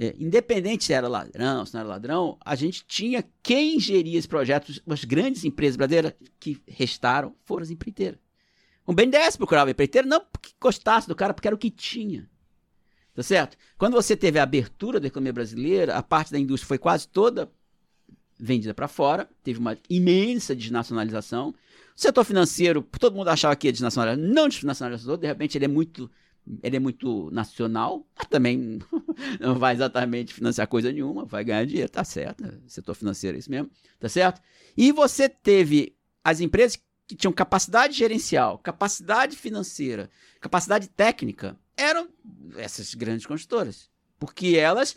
[0.01, 4.29] É, independente se era ladrão, se não era ladrão, a gente tinha quem geria esse
[4.29, 4.71] projeto.
[4.87, 8.17] As grandes empresas brasileiras que restaram foram as empreiteiras.
[8.85, 12.29] O BNDES procurava empreiteiro não porque gostasse do cara, porque era o que tinha.
[13.13, 13.57] Tá certo?
[13.77, 17.51] Quando você teve a abertura da economia brasileira, a parte da indústria foi quase toda
[18.39, 21.49] vendida para fora, teve uma imensa desnacionalização.
[21.49, 25.67] O setor financeiro, todo mundo achava que ia desnacionalizar, não desnacionalizou, de repente ele é
[25.67, 26.09] muito
[26.63, 28.79] ele é muito nacional, mas também
[29.39, 33.51] não vai exatamente financiar coisa nenhuma, vai ganhar dinheiro, tá certo, setor financeiro é isso
[33.51, 34.41] mesmo, tá certo?
[34.75, 40.09] E você teve as empresas que tinham capacidade gerencial, capacidade financeira,
[40.39, 42.09] capacidade técnica, eram
[42.57, 43.89] essas grandes construtoras.
[44.19, 44.95] Porque elas,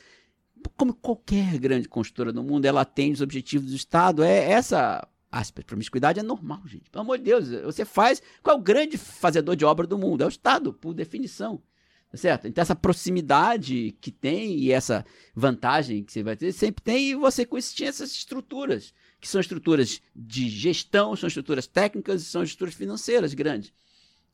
[0.77, 4.23] como qualquer grande construtora do mundo, ela atende os objetivos do Estado.
[4.23, 5.69] É essa aspecto.
[5.69, 6.91] Promiscuidade é normal, gente.
[6.91, 8.23] Pelo amor de Deus, você faz.
[8.43, 10.23] Qual é o grande fazedor de obra do mundo?
[10.23, 11.63] É o Estado, por definição.
[12.11, 12.47] Tá certo?
[12.47, 15.03] Então, essa proximidade que tem e essa
[15.35, 19.27] vantagem que você vai ter, sempre tem, e você com isso tinha essas estruturas, que
[19.27, 23.73] são estruturas de gestão, são estruturas técnicas e são estruturas financeiras grandes.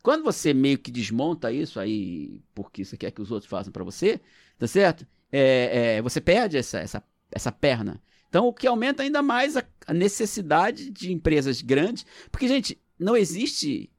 [0.02, 3.84] Quando você meio que desmonta isso aí, porque você quer que os outros façam para
[3.84, 4.20] você,
[4.58, 5.06] tá certo?
[5.30, 8.02] É, é, você perde essa, essa, essa perna.
[8.28, 13.90] Então, o que aumenta ainda mais a, necessidade de empresas grandes, porque, gente, não existe.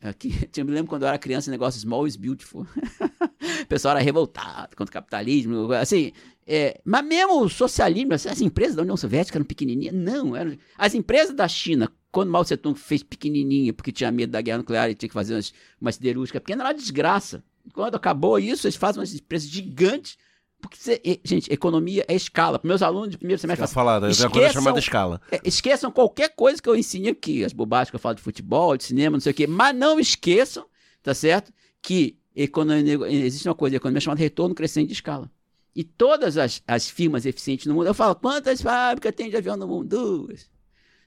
[0.00, 2.66] Aqui, eu me lembro quando eu era criança, o negócio small is beautiful.
[3.62, 6.12] o pessoal era revoltado contra o capitalismo, assim.
[6.46, 9.94] É, mas mesmo o socialismo, as empresas da União Soviética eram pequenininhas.
[9.94, 14.30] Não, eram, as empresas da China, quando Mao Tse Tung fez pequenininha, porque tinha medo
[14.30, 17.44] da guerra nuclear e tinha que fazer umas, uma siderúrgica pequena, era uma desgraça.
[17.72, 20.18] Quando acabou isso, eles fazem umas empresas gigantes.
[20.62, 22.58] Porque, você- gente, economia é escala.
[22.58, 25.20] Para meus alunos de primeiro semestre, falo falar, uma coisa esqueçam- chamada escala.
[25.30, 28.76] é, esqueçam qualquer coisa que eu ensine aqui, as bobagens que eu falo de futebol,
[28.76, 30.64] de cinema, não sei o quê, mas não esqueçam,
[31.02, 31.52] tá certo?
[31.82, 35.30] Que economia, existe uma coisa, economia chamada retorno crescente de escala.
[35.74, 39.56] E todas as, as firmas eficientes no mundo, eu falo, quantas fábricas tem de avião
[39.56, 39.88] no mundo?
[39.88, 40.48] Duas.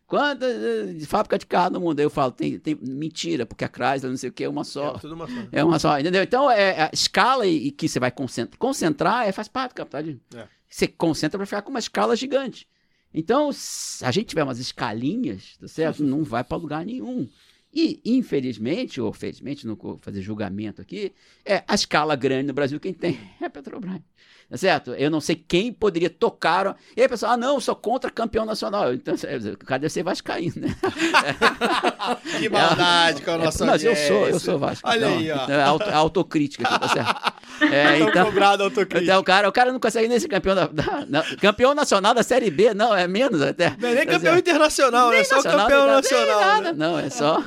[0.08, 2.00] Quantas eh, de fábrica de carro no mundo?
[2.00, 5.00] Eu falo, tem, tem mentira, porque a Chrysler, não sei o que, é uma só.
[5.04, 5.34] É, uma só.
[5.52, 6.22] É uma só, entendeu?
[6.22, 9.76] Então, é, a escala e, e que você vai concentrar, concentrar é, faz parte do
[9.76, 10.22] capitalismo.
[10.36, 10.48] É.
[10.70, 12.68] Você concentra para ficar com uma escala gigante.
[13.14, 16.04] Então, se a gente tiver umas escalinhas, tá certo?
[16.04, 17.28] Não vai para lugar nenhum.
[17.74, 21.14] E, infelizmente, ou felizmente, não vou fazer julgamento aqui,
[21.44, 24.02] é a escala grande no Brasil, quem tem é a Petrobras.
[24.50, 24.92] Tá certo?
[24.94, 26.78] Eu não sei quem poderia tocar.
[26.96, 28.94] E aí, pessoal, ah, não, sou contra campeão nacional.
[28.94, 30.76] Então, deve ser vascaíno, né?
[32.40, 34.88] Que maldade com a nossa Mas eu sou, eu sou Vasco.
[34.88, 35.52] Olha Então, aí, ó.
[35.52, 37.34] é auto- é autocrítica tá certo?
[37.62, 39.04] É, Tão então, cobrado autocrítica.
[39.04, 42.14] então o, cara, o cara não consegue nem ser campeão, da, da- da- campeão nacional
[42.14, 43.76] da Série B, não, é menos até.
[43.80, 46.26] Não é nem campeão internacional, é só Nacional, campeão nem nacional.
[46.28, 46.74] nem nada.
[46.74, 46.78] né?
[46.78, 47.42] Não, é só.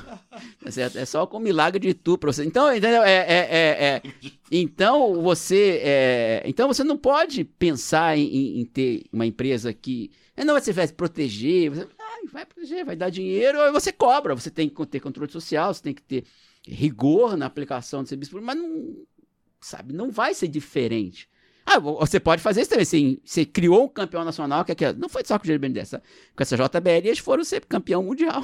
[0.64, 0.98] tá certo?
[0.98, 2.44] É só com milagre de tu você.
[2.44, 3.02] Então, entendeu?
[3.02, 5.80] É, é, é, é- então você.
[5.82, 10.10] é, então você não pode pensar em, em- ter uma empresa que.
[10.36, 11.70] é, Não, você vai proteger.
[11.70, 14.34] Você, ai, vai proteger, vai dar dinheiro, aí você cobra.
[14.34, 16.24] Você tem que ter controle social, você tem que ter
[16.66, 18.94] rigor na aplicação do serviço público, mas não.
[19.60, 21.28] Sabe, não vai ser diferente.
[21.70, 22.86] Ah, você pode fazer isso também.
[22.86, 25.90] Você, você criou um campeão nacional, que é que não foi só com o BNDES,
[25.90, 26.00] tá?
[26.34, 28.42] com essa JBL, eles foram ser campeão mundial.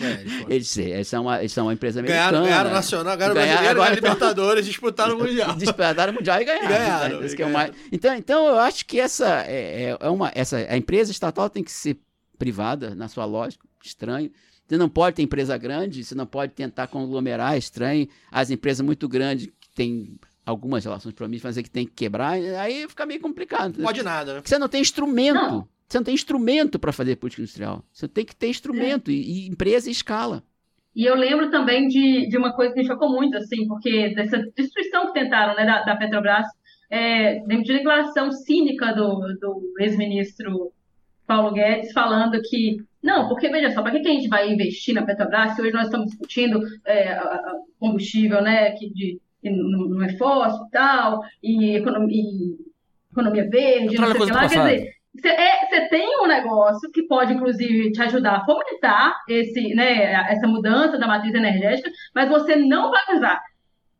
[0.00, 0.50] É, eles foram.
[0.50, 2.30] Eles, eles, são, uma, eles são uma empresa americana.
[2.30, 5.54] Ganharam, ganharam nacional, ganharam Ganharam, brasileiro, agora ganharam Libertadores, disputaram o Mundial.
[5.58, 6.68] Disputaram o Mundial e ganharam.
[6.68, 7.26] Ganharam, né?
[7.38, 10.32] E é o mais- então, então, eu acho que essa é, é- é uma.
[10.34, 11.98] Essa, a empresa estatal tem que ser
[12.38, 14.30] privada, na sua lógica, estranho.
[14.66, 18.08] Você não pode ter empresa grande, você não pode tentar conglomerar, é estranho.
[18.30, 22.32] As empresas muito grandes que têm algumas relações promíscuras, mas é que tem que quebrar,
[22.32, 23.76] aí fica meio complicado.
[23.76, 24.40] Não pode nada, né?
[24.40, 25.34] Porque você não tem instrumento.
[25.34, 25.68] Não.
[25.88, 27.84] Você não tem instrumento para fazer política industrial.
[27.92, 30.42] Você tem que ter instrumento e, e empresa e escala.
[30.94, 34.38] E eu lembro também de, de uma coisa que me chocou muito, assim, porque dessa
[34.56, 36.46] destruição que tentaram, né, da, da Petrobras,
[36.90, 40.72] é, lembro de declaração cínica do, do ex-ministro
[41.26, 44.94] Paulo Guedes falando que não, porque veja só, para que, que a gente vai investir
[44.94, 47.18] na Petrobras se hoje nós estamos discutindo é,
[47.78, 49.20] combustível, né, que, de,
[49.50, 52.56] não não é e tal, e economia, e
[53.10, 54.48] economia verde, não sei lá.
[54.48, 59.74] Quer dizer, você é, tem um negócio que pode, inclusive, te ajudar a fomentar esse,
[59.74, 63.40] né, essa mudança da matriz energética, mas você não vai usar.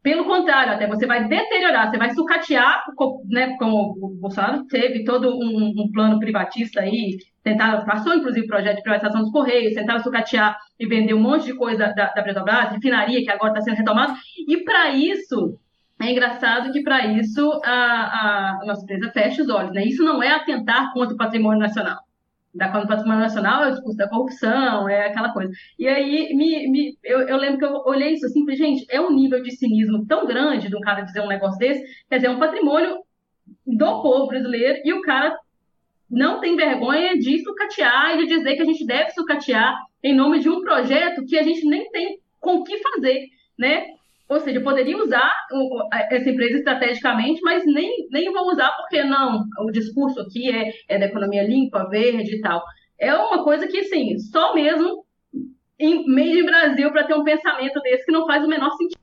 [0.02, 2.82] Pelo contrário, até você vai deteriorar, você vai sucatear,
[3.28, 8.48] né, como o Bolsonaro teve todo um, um plano privatista aí, tentaram, passou inclusive o
[8.48, 12.23] projeto de privatização dos Correios, tentaram sucatear e vender um monte de coisa da, da
[12.23, 14.14] Petrobras, refinaria, que agora está sendo retomado,
[14.48, 15.59] e para isso,
[16.01, 19.85] é engraçado que para isso a, a nossa empresa fecha os olhos, né?
[19.85, 21.98] Isso não é atentar contra o patrimônio nacional.
[22.55, 25.51] Da contra o patrimônio nacional é o discurso da corrupção, é aquela coisa.
[25.78, 29.01] E aí me, me- eu, eu lembro que eu olhei isso assim falei, gente, é
[29.01, 32.27] um nível de cinismo tão grande de um cara dizer um negócio desse, quer dizer,
[32.28, 32.98] é um patrimônio
[33.66, 35.36] do povo brasileiro e o cara
[36.12, 39.74] não tem vergonha de sucatear e de dizer que a gente deve sucatear
[40.05, 43.28] em nome de um projeto que a gente nem tem com o que fazer,
[43.59, 43.86] né?
[44.28, 45.32] Ou seja, eu poderia usar
[46.10, 50.98] essa empresa estrategicamente, mas nem, nem vou usar porque não, o discurso aqui é, é
[50.98, 52.62] da economia limpa, verde e tal.
[52.98, 55.05] É uma coisa que, assim, só mesmo
[55.78, 59.02] em meio de Brasil para ter um pensamento desse que não faz o menor sentido.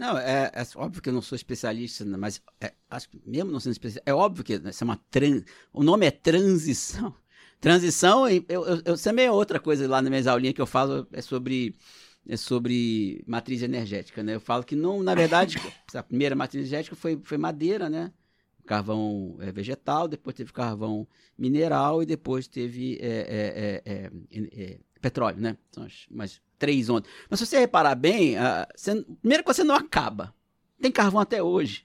[0.00, 3.52] Não, é, é óbvio que eu não sou especialista, né, mas é, acho que mesmo
[3.52, 5.42] não sendo especialista, é óbvio que isso é uma tran...
[5.74, 7.14] o nome é transição.
[7.60, 11.06] Transição, eu, eu, eu também é outra coisa lá nas minhas aulinhas que eu falo
[11.12, 11.76] é sobre
[12.26, 14.36] é sobre matriz energética, né?
[14.36, 15.58] Eu falo que não, na verdade,
[15.92, 18.10] a primeira matriz energética foi, foi madeira, né?
[18.64, 21.06] Carvão é, vegetal, depois teve carvão
[21.36, 25.58] mineral e depois teve é, é, petróleo, né?
[25.70, 27.10] São as, três ondas.
[27.28, 30.32] Mas se você reparar bem, ah, você- primeiro que você não acaba.
[30.80, 31.84] Tem carvão até hoje.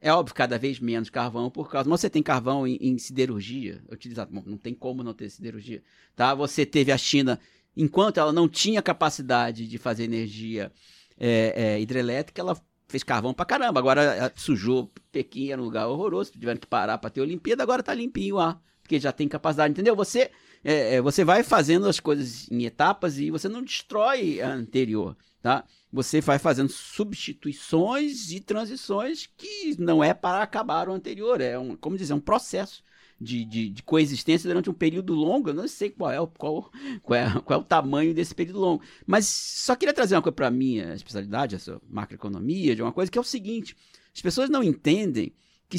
[0.00, 1.88] É óbvio, cada vez menos carvão por causa.
[1.88, 4.32] Mas você tem carvão em, em siderurgia utilizado.
[4.32, 5.82] Bom, não tem como não ter siderurgia.
[6.16, 6.34] Tá?
[6.34, 7.38] Você teve a China,
[7.76, 10.72] enquanto ela não tinha capacidade de fazer energia
[11.18, 13.78] é, é, hidrelétrica, ela fez carvão pra caramba.
[13.78, 17.82] Agora eh, sujou Pequim, era um lugar horroroso, tiveram que parar pra ter Olimpíada, agora
[17.82, 18.60] tá limpinho lá.
[18.82, 19.94] Porque já tem capacidade, entendeu?
[19.94, 20.30] Você,
[20.64, 25.16] é, é, você vai fazendo as coisas em etapas e você não destrói a anterior,
[25.40, 25.64] tá?
[25.92, 31.76] Você vai fazendo substituições e transições que não é para acabar o anterior, é um,
[31.76, 32.82] como dizer, um processo
[33.20, 35.50] de, de, de coexistência durante um período longo.
[35.50, 36.70] Eu não sei qual é, o- qual,
[37.02, 38.82] qual, é, qual é o tamanho desse período longo.
[39.06, 43.10] Mas só queria trazer uma coisa para a minha especialidade, essa macroeconomia, de uma coisa
[43.10, 43.76] que é o seguinte:
[44.14, 45.32] as pessoas não entendem
[45.68, 45.78] que.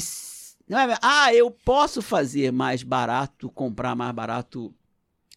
[0.68, 4.74] Não é, ah, eu posso fazer mais barato, comprar mais barato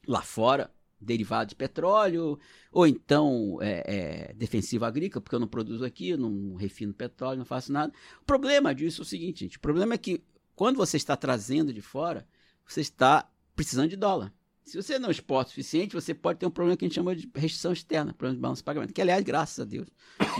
[0.07, 2.39] lá fora, derivado de petróleo,
[2.71, 3.83] ou então é,
[4.29, 7.93] é, defensivo agrícola, porque eu não produzo aqui, não refino petróleo, não faço nada.
[8.21, 10.23] O problema disso é o seguinte, gente: o problema é que
[10.55, 12.25] quando você está trazendo de fora,
[12.65, 14.33] você está precisando de dólar.
[14.67, 17.15] Se você não exporta o suficiente, você pode ter um problema que a gente chama
[17.15, 19.87] de restrição externa, problema de balanço de pagamento, que, aliás, graças a Deus,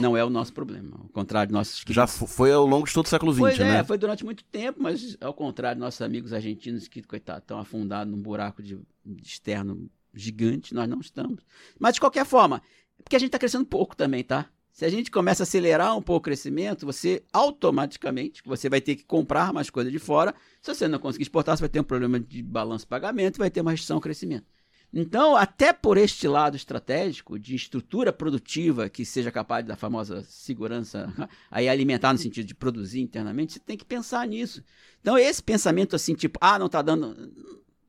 [0.01, 0.97] não é o nosso problema.
[1.01, 3.53] Ao contrário de nossos Já fo- foi ao longo de todo o século XX, foi,
[3.53, 3.83] é, né?
[3.85, 8.21] foi durante muito tempo, mas ao contrário, nossos amigos argentinos que, coitado, estão afundados num
[8.21, 11.41] buraco de, de externo gigante, nós não estamos.
[11.79, 12.61] Mas de qualquer forma,
[12.99, 14.49] é porque a gente está crescendo pouco também, tá?
[14.77, 18.95] Se a gente começa a acelerar um pouco o crescimento, você automaticamente você vai ter
[18.95, 20.35] que comprar mais coisa de fora.
[20.61, 23.49] Se você não conseguir exportar, você vai ter um problema de balanço de pagamento, vai
[23.49, 24.45] ter uma restrição ao crescimento.
[24.93, 31.11] Então, até por este lado estratégico de estrutura produtiva que seja capaz da famosa segurança
[31.49, 34.63] aí alimentar no sentido de produzir internamente, você tem que pensar nisso.
[35.01, 37.33] Então, esse pensamento assim, tipo, ah, não tá dando.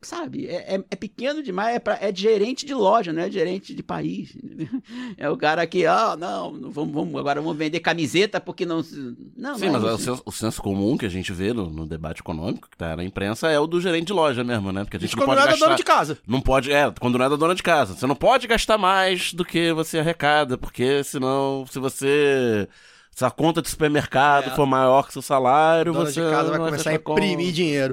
[0.00, 3.28] Sabe, é, é- é pequeno demais, é, pra- é de gerente de loja, não é
[3.30, 4.36] gerente de país.
[5.18, 8.82] É o cara que, ah, não, não vamos, vamos, agora vamos vender camiseta porque não.
[8.82, 11.52] se- Não, Sim, não é mas o senso, o senso comum que a gente vê
[11.52, 14.70] no, no debate econômico, que tá na imprensa, é o do gerente de loja mesmo,
[14.70, 14.84] né?
[14.84, 15.66] Porque a gente Isso não quando pode não é da gastar...
[15.66, 16.18] dona de casa.
[16.26, 17.94] Não pode, é, quando não é da dona de casa.
[17.94, 22.68] Você não pode gastar mais do que você arrecada, porque senão, se você.
[23.10, 24.54] Se a conta de supermercado É.
[24.54, 26.22] for maior que seu salário, dona você.
[26.22, 27.92] de casa vai começar a imprimir dinheiro.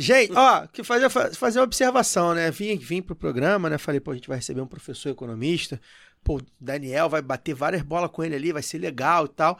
[0.00, 2.50] Gente, ó, que fazer, fazer uma observação, né?
[2.50, 3.76] Vim, vim pro programa, né?
[3.78, 5.80] Falei, pô, a gente vai receber um professor economista.
[6.22, 9.58] Pô, Daniel vai bater várias bolas com ele ali, vai ser legal e tal.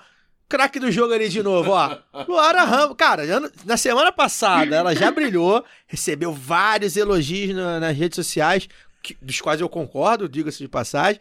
[0.48, 1.98] Craque do jogo ali de novo, ó.
[2.27, 2.97] Luara Ramos.
[2.97, 3.23] Cara,
[3.66, 8.69] na semana passada ela já brilhou, recebeu vários elogios na- nas redes sociais,
[9.02, 11.20] que- dos quais eu concordo, diga-se de passagem.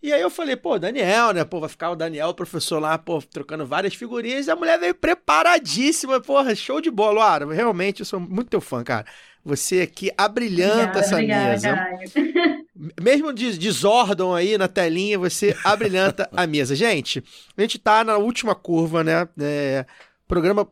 [0.00, 1.44] E aí eu falei, pô, Daniel, né?
[1.44, 4.46] Pô, vai ficar o Daniel, o professor lá, pô, trocando várias figurinhas.
[4.46, 7.18] E a mulher veio preparadíssima, porra, show de bola.
[7.18, 9.04] Luara, realmente eu sou muito teu fã, cara.
[9.44, 12.64] Você aqui abrilhanta Obrigada, essa obrigada, mesa.
[13.02, 16.76] Mesmo de desordem aí na telinha, você abrilhanta a mesa.
[16.76, 17.24] Gente,
[17.56, 19.28] a gente tá na última curva, né?
[19.40, 19.84] É,
[20.28, 20.68] programa,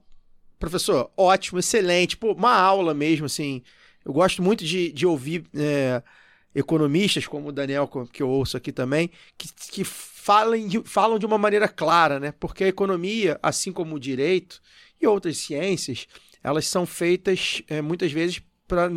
[0.58, 2.16] professor, ótimo, excelente.
[2.16, 3.62] Pô, uma aula mesmo, assim.
[4.04, 6.00] Eu gosto muito de, de ouvir é,
[6.56, 11.26] economistas, como o Daniel, que eu ouço aqui também, que, que falem de- falam de
[11.26, 12.32] uma maneira clara, né?
[12.32, 14.60] Porque a economia, assim como o direito
[15.00, 16.06] e outras ciências,
[16.42, 18.88] elas são feitas é, muitas vezes para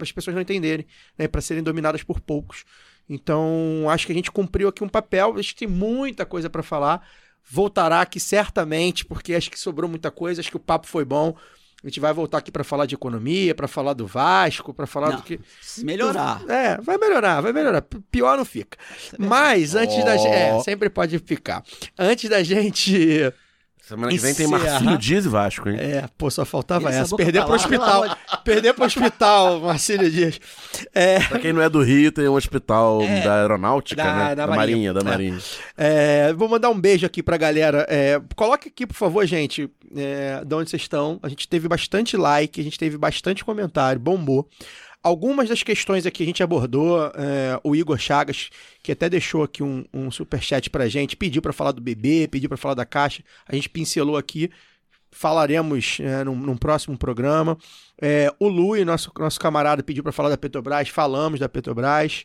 [0.00, 0.86] as pessoas não entenderem,
[1.16, 1.26] né?
[1.26, 2.64] para serem dominadas por poucos.
[3.08, 6.62] Então, acho que a gente cumpriu aqui um papel, a gente tem muita coisa para
[6.62, 7.08] falar.
[7.50, 11.34] Voltará aqui certamente, porque acho que sobrou muita coisa, acho que o papo foi bom.
[11.82, 15.10] A gente vai voltar aqui para falar de economia, para falar do Vasco, para falar
[15.10, 15.38] Não, do que.
[15.62, 16.42] Se melhorar.
[16.48, 17.82] É, vai melhorar, vai melhorar.
[18.10, 18.76] Pior não fica.
[19.16, 20.34] Mas antes da gente.
[20.34, 21.62] É, sempre pode ficar.
[21.96, 23.32] Antes da gente.
[23.80, 24.46] Semana que vem tem.
[24.46, 25.76] Marcílio Dias e Vasco, hein?
[25.78, 28.16] É, pô, só faltava Vira essa Perder lá, pelo hospital.
[28.44, 30.38] Perder pro hospital, Marcílio Dias.
[30.94, 31.20] É.
[31.20, 34.34] Pra quem não é do Rio, tem um hospital É, da aeronáutica, da- né?
[34.34, 34.92] da Da, Marinha.
[34.92, 35.04] Marinha, da É.
[35.04, 35.38] Marinha.
[35.76, 37.86] É, vou mandar um beijo aqui pra galera.
[37.88, 41.18] É, coloque aqui, por favor, gente, é, de onde vocês estão.
[41.22, 44.48] A gente teve bastante like, a gente teve bastante comentário, bombou.
[45.02, 47.06] Algumas das questões aqui a gente abordou.
[47.14, 48.50] é, o Igor Chagas,
[48.82, 52.48] que até deixou aqui um, um superchat pra gente, pediu pra falar do bebê, pediu
[52.48, 53.22] pra falar da caixa.
[53.46, 54.50] A gente pincelou aqui.
[55.10, 57.56] Falaremos é, num, num próximo programa.
[58.00, 60.88] É, o Lui, nosso, nosso camarada, pediu pra falar da Petrobras.
[60.88, 62.24] Falamos da Petrobras.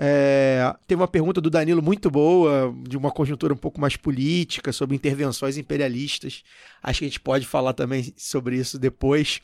[0.00, 4.72] É, teve uma pergunta do Danilo muito boa, de uma conjuntura um pouco mais política,
[4.72, 6.44] sobre intervenções imperialistas.
[6.80, 9.40] Acho que a gente pode falar também sobre isso depois.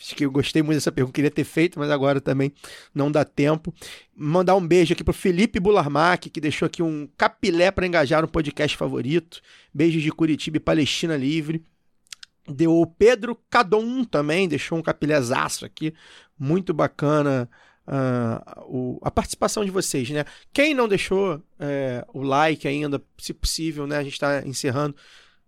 [0.00, 2.52] Acho que eu gostei muito dessa pergunta, queria ter feito, mas agora também
[2.94, 3.74] não dá tempo.
[4.14, 8.28] Mandar um beijo aqui pro Felipe Bularmac, que deixou aqui um capilé para engajar no
[8.28, 9.40] podcast favorito.
[9.74, 11.64] Beijos de Curitiba e Palestina Livre.
[12.48, 15.92] Deu o Pedro Cadon também, deixou um capilézaço aqui,
[16.38, 17.50] muito bacana
[17.86, 20.24] ah, o- a participação de vocês, né?
[20.52, 23.98] Quem não deixou é, o like ainda, se possível, né?
[23.98, 24.96] A gente está encerrando,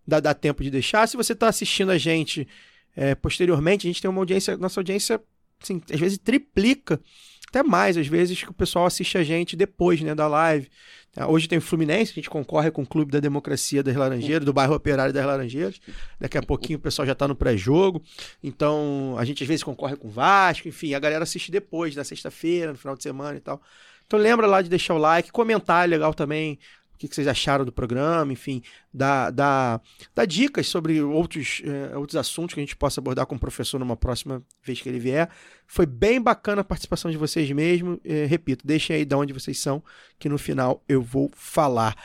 [0.07, 1.07] dá, dá tempo de deixar.
[1.07, 2.47] Se você está assistindo a gente
[2.95, 5.21] é, posteriormente, a gente tem uma audiência, nossa audiência,
[5.61, 6.99] assim, às vezes triplica,
[7.47, 10.69] até mais, às vezes, que o pessoal assiste a gente depois, né, da live.
[11.15, 14.45] Ah, Hoje tem o Fluminense, a gente concorre com o Clube da Democracia das Laranjeiras,
[14.45, 15.79] do bairro Operário das Laranjeiras.
[16.19, 18.01] Daqui a pouquinho o pessoal já está no pré-jogo.
[18.43, 22.03] Então, a gente às vezes concorre com o Vasco, enfim, a galera assiste depois, na
[22.03, 23.61] sexta-feira, no final de semana e tal.
[24.05, 26.57] Então lembra lá de deixar o like, comentar é legal também
[26.99, 28.61] que, que vocês acharam do programa, enfim,
[28.93, 29.81] dar, dar,
[30.13, 33.79] dar dicas sobre outros, eh, outros assuntos que a gente possa abordar com o professor
[33.79, 35.29] numa próxima vez que ele vier.
[35.65, 38.01] Foi bem bacana a participação de vocês mesmo.
[38.03, 39.81] Eh, repito, deixem aí de onde vocês são,
[40.19, 41.95] que no final eu vou falar.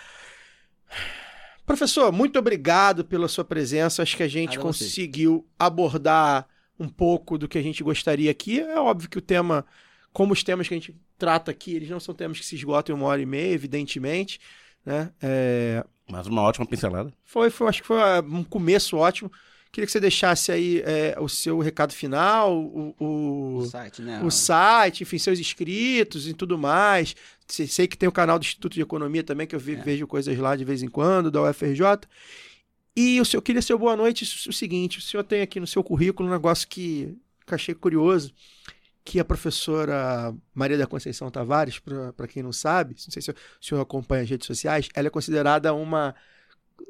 [1.66, 4.00] Professor, muito obrigado pela sua presença.
[4.00, 6.46] Acho que a gente conseguiu abordar
[6.78, 8.60] um pouco do que a gente gostaria aqui.
[8.60, 9.66] É óbvio que o tema,
[10.12, 12.94] como os temas que a gente trata aqui, eles não são temas que se esgotam
[12.94, 14.38] em uma hora e meia, evidentemente.
[14.84, 15.10] Né?
[15.22, 17.12] É, Mas uma ótima pincelada.
[17.24, 19.30] foi, foi, acho que foi ah, um começo ótimo.
[19.72, 24.20] Queria que você deixasse aí é, o seu recado final, o, o- O site, né?
[24.22, 27.16] o site, enfim, seus inscritos e tudo mais.
[27.48, 29.62] Se- Sei que tem o canal do Instituto de Economia também, que eu É.
[29.62, 31.82] vejo coisas lá de vez em quando, da UFRJ.
[32.96, 34.22] E o senhor queria ser boa noite.
[34.48, 37.12] O seguinte: o senhor tem aqui no seu currículo um negócio que,
[37.44, 38.32] que achei curioso,
[39.04, 41.78] que a professora Maria da Conceição Tavares,
[42.16, 45.10] para quem não sabe, não sei se o senhor acompanha as redes sociais, ela é
[45.10, 46.14] considerada uma,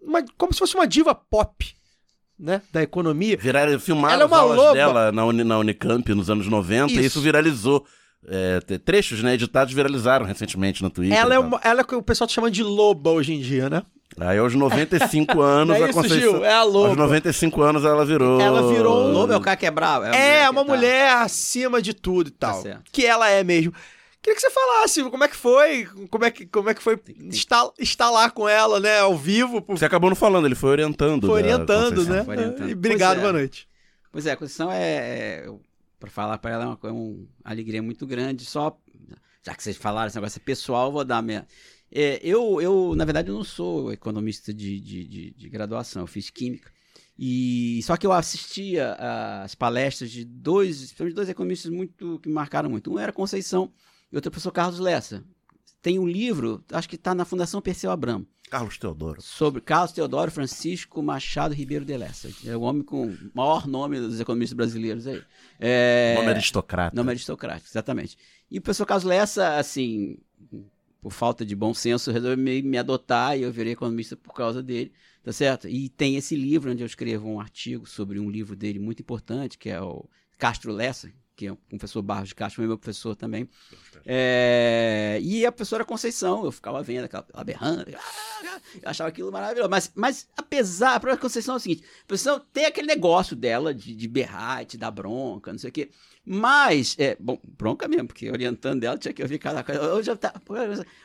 [0.03, 1.75] uma como se fosse uma diva pop,
[2.39, 3.37] né, da economia.
[3.37, 4.73] Virar, filmaram Ela é as aulas loba.
[4.75, 7.05] dela na, Uni- na Unicamp nos anos 90 e Isso.
[7.07, 7.85] isso viralizou.
[8.27, 11.19] É, trechos, né, editados viralizaram recentemente no Twitter.
[11.19, 13.41] Ela é, uma, ela é o que o pessoal tá chamando de loba hoje em
[13.41, 13.83] dia, né?
[14.21, 16.19] Aí aos 95 anos é a isso, Conceição...
[16.33, 16.45] Gil?
[16.45, 16.95] É a Aos loba.
[16.97, 18.41] 95 anos ela virou...
[18.41, 20.07] Ela virou O um lobo é o cara que é bravo.
[20.07, 22.63] É, que uma tá- mulher acima de tudo e tal.
[22.63, 22.91] certo.
[22.93, 23.73] que ela é mesmo.
[24.23, 26.97] Queria que você falasse como é que foi, como é que, como é que foi
[26.97, 29.61] tem- estar, estar lá com ela, né, ao vivo.
[29.61, 31.27] Por, Você acabou não falando, ele foi orientando.
[31.27, 32.25] foi da orientando, né?
[32.25, 32.69] Foi orientando.
[32.71, 33.21] E obrigado, é.
[33.21, 33.69] boa noite.
[34.11, 34.79] Pois é, a Conceição é.
[35.45, 35.51] é
[36.01, 38.45] pra falar pra ela é uma, é uma alegria muito grande.
[38.47, 38.75] Só.
[39.43, 41.47] Já que vocês falaram esse negócio pessoal, eu vou dar a minha.
[41.97, 46.07] É, eu, eu, na verdade, eu não sou economista de, de, de- de graduação, eu
[46.09, 46.73] fiz química.
[47.17, 48.95] E só que eu assistia
[49.45, 52.93] às palestras de dois, dois economistas muito que me marcaram muito.
[52.93, 53.71] Um era Conceição
[54.11, 55.23] e outro é o professor Carlos Lessa.
[55.81, 59.21] Tem um livro, acho que está na Fundação Perseu Abramo, Carlos Teodoro.
[59.23, 62.29] sobre Carlos Teodoro Francisco Machado Ribeiro de Lessa.
[62.45, 65.23] É o homem com o maior nome dos economistas brasileiros aí.
[65.61, 66.97] É, Nome aristocrata.
[66.97, 68.17] Nome aristocrático, exatamente.
[68.51, 70.17] E o professor Carlos Lessa, assim,
[71.05, 74.63] por falta de bom senso, resolveu me, me adotar e eu virei economista por causa
[74.63, 74.91] dele,
[75.23, 75.69] tá certo?
[75.69, 79.59] E tem esse livro onde eu escrevo um artigo sobre um livro dele muito importante,
[79.59, 80.09] que é o
[80.39, 83.49] Castro Lessa, que é o professor Barros de Castro, meu professor também.
[84.07, 87.99] É, e a professora Conceição, eu ficava vendo aquela ela berrando, eu
[88.85, 89.69] achava aquilo maravilhoso.
[89.69, 93.75] Mas, mas apesar, a professora Conceição é o seguinte: a Conceição tem aquele negócio dela
[93.75, 95.91] de, de berrar, e te dar bronca, não sei o quê.
[96.25, 99.93] Mas, é, bom, bronca mesmo, porque orientando ela tinha que ouvir cada coisa.
[99.93, 100.41] Hoje eu, tava,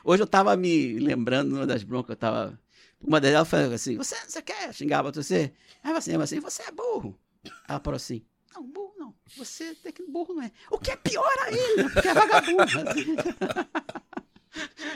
[0.03, 2.59] hoje eu tava me lembrando uma das broncas, eu tava.
[3.01, 4.73] Uma delas falou assim: Você, você quer?
[4.73, 5.53] Xingava você.
[5.83, 7.17] Aí assim, assim, você é burro.
[7.67, 8.21] Ela falou assim:
[8.53, 9.15] Não, burro não.
[9.37, 10.51] Você até que burro não é.
[10.71, 12.65] O que é pior ainda, porque é vagabundo.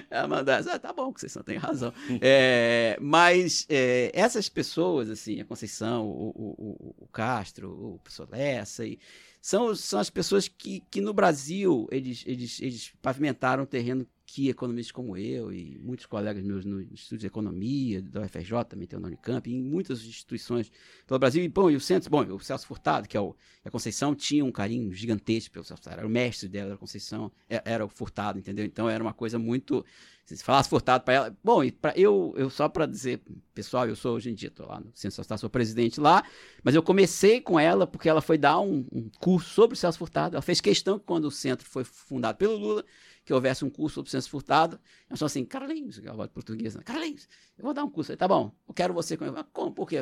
[0.10, 1.94] Ela mandou, ah, tá bom, vocês não têm razão.
[2.22, 8.86] É, mas é, essas pessoas, assim, a Conceição, o, o, o Castro, o professor Lessa,
[8.86, 9.00] e,
[9.42, 14.50] são, são as pessoas que, que no Brasil eles, eles, eles pavimentaram um terreno que
[14.50, 18.98] economistas como eu e muitos colegas meus no Instituto de Economia, da UFRJ, também tem
[18.98, 20.72] o Unicamp, em muitas instituições
[21.06, 21.44] pelo Brasil.
[21.44, 24.44] E, bom, e o Centro, bom, o Celso Furtado, que é o, a Conceição, tinha
[24.44, 27.86] um carinho gigantesco pelo Celso Furtado, era o mestre dela, era a Conceição, era, era
[27.86, 28.66] o Furtado, entendeu?
[28.66, 29.86] Então era uma coisa muito.
[30.26, 31.38] Se falasse Furtado para ela.
[31.44, 33.22] Bom, e eu, eu só para dizer,
[33.54, 36.24] pessoal, eu sou hoje em dia, estou lá no Centro Furtado, sou presidente lá,
[36.64, 40.00] mas eu comecei com ela porque ela foi dar um, um curso sobre o Celso
[40.00, 40.36] Furtado.
[40.36, 42.84] Ela fez questão que quando o centro foi fundado pelo Lula,
[43.24, 44.80] que houvesse um curso sobre ciência furtado.
[45.10, 47.28] Eu sou assim, Carlinhos, que é a portuguesa, Carlinhos,
[47.58, 48.12] eu vou dar um curso.
[48.12, 49.72] Aí, tá bom, eu quero você com Como?
[49.72, 50.02] Por quê?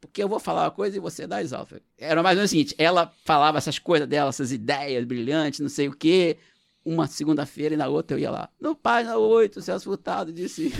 [0.00, 1.80] Porque eu vou falar uma coisa e você dá as aulas.
[1.96, 5.68] Era mais ou menos o seguinte, ela falava essas coisas dela, essas ideias brilhantes, não
[5.68, 6.36] sei o quê,
[6.84, 8.50] uma segunda-feira e na outra eu ia lá.
[8.60, 10.72] No página 8, o Celso Furtado disse.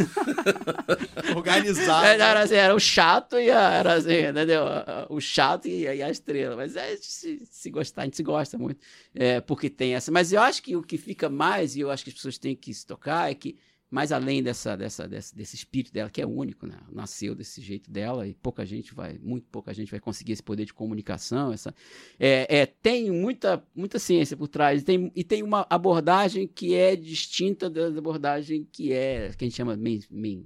[1.35, 2.06] Organizado.
[2.06, 4.64] Era, assim, era o chato e a, era assim, entendeu?
[5.09, 6.56] O chato e, e a estrela.
[6.56, 8.81] Mas é, se, se gostar, a gente se gosta muito.
[9.14, 10.12] É, porque tem essa.
[10.12, 12.55] Mas eu acho que o que fica mais, e eu acho que as pessoas têm
[12.55, 13.56] que se tocar, é que
[13.95, 16.77] mais além dessa, dessa, desse, desse espírito dela, que é único, né?
[16.91, 20.65] Nasceu desse jeito dela e pouca gente vai, muito pouca gente vai conseguir esse poder
[20.65, 21.53] de comunicação.
[21.53, 21.73] Essa,
[22.19, 26.75] é, é tem muita, muita ciência por trás e tem, e tem uma abordagem que
[26.75, 30.45] é distinta da abordagem que é, que a gente chama main, main,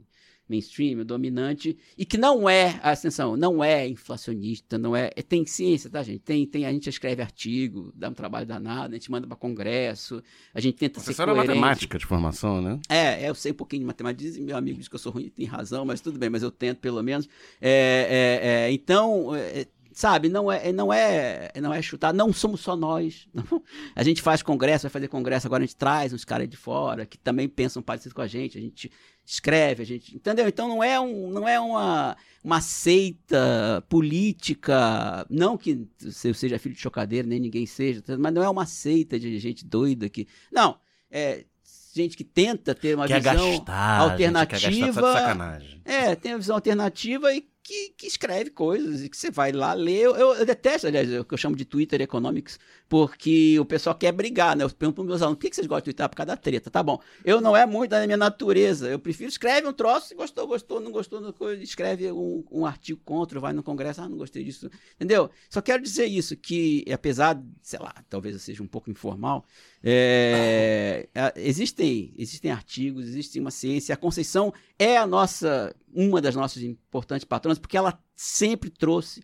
[0.49, 5.91] mainstream, dominante, e que não é, atenção, não é inflacionista, não é, é, tem ciência,
[5.91, 6.21] tá, gente?
[6.21, 10.23] Tem, tem, a gente escreve artigo, dá um trabalho danado, a gente manda para congresso,
[10.55, 11.49] a gente tenta Você ser é coerente.
[11.49, 12.81] matemática de formação, né?
[12.89, 15.29] É, é, eu sei um pouquinho de matemática, meu amigo diz que eu sou ruim,
[15.29, 17.29] tem razão, mas tudo bem, mas eu tento pelo menos.
[17.61, 19.67] É, é, é, então, é,
[19.99, 23.27] sabe, não é, não é, não é chutar, não somos só nós.
[23.35, 23.45] Não.
[23.97, 27.05] A gente faz congresso, vai fazer congresso, agora a gente traz uns caras de fora
[27.05, 28.93] que também pensam parecido com a gente, a gente
[29.27, 30.47] escreve, a gente, entendeu?
[30.47, 35.89] Então não é um, não é uma uma seita política, não que
[36.25, 39.67] eu seja filho de chocadeira, nem ninguém seja, mas não é uma seita de gente
[39.67, 40.79] doida que, não,
[41.11, 41.45] é
[41.93, 44.59] gente que tenta ter uma Quer visão gastar, alternativa.
[44.61, 45.83] gente quer gastar só de sacanagem.
[45.85, 49.75] É, tem uma visão alternativa e que, que escreve coisas e que você vai lá
[49.75, 50.01] ler.
[50.01, 52.59] Eu, eu, eu detesto, aliás, o que eu chamo de Twitter Economics,
[52.89, 54.65] porque o pessoal quer brigar, né?
[54.65, 56.07] Eu pergunto para meus alunos, por que, vocês gostam de Twitter?
[56.07, 56.71] Ah, por causa da treta.
[56.71, 56.99] Tá bom.
[57.23, 58.89] Eu não é muito da minha natureza.
[58.89, 62.99] Eu prefiro escreve um troço, se gostou, gostou, não gostou, não, escreve um, um artigo
[63.05, 64.71] contra, vai no congresso, ah, não gostei disso.
[64.97, 65.31] Entendeu?
[65.51, 69.45] Só quero dizer isso, que apesar, sei lá, talvez eu seja um pouco informal,
[69.85, 73.93] é, existem, existem artigos, existe uma ciência.
[73.93, 79.23] A Conceição é a nossa, uma das nossas importantes patronas, porque ela sempre trouxe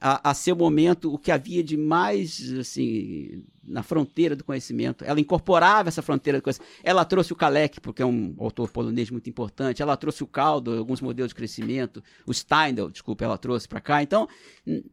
[0.00, 5.04] a, a seu momento o que havia de mais assim na fronteira do conhecimento.
[5.04, 6.70] Ela incorporava essa fronteira do conhecimento.
[6.84, 9.82] Ela trouxe o Kalec, porque é um autor polonês muito importante.
[9.82, 12.02] Ela trouxe o Caldo, alguns modelos de crescimento.
[12.26, 14.02] O Steindl, desculpa, ela trouxe para cá.
[14.02, 14.28] Então,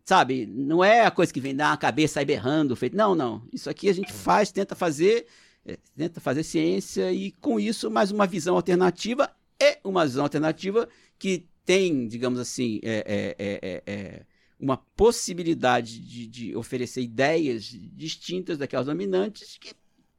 [0.03, 2.97] sabe, não é a coisa que vem da cabeça sai berrando, feito.
[2.97, 3.43] Não, não.
[3.51, 5.27] Isso aqui a gente faz, tenta fazer,
[5.65, 10.89] é, tenta fazer ciência e com isso mais uma visão alternativa e uma visão alternativa
[11.19, 14.25] que tem, digamos assim, é, é, é
[14.63, 19.73] uma possibilidade de, de, oferecer ideias distintas daquelas dominantes que,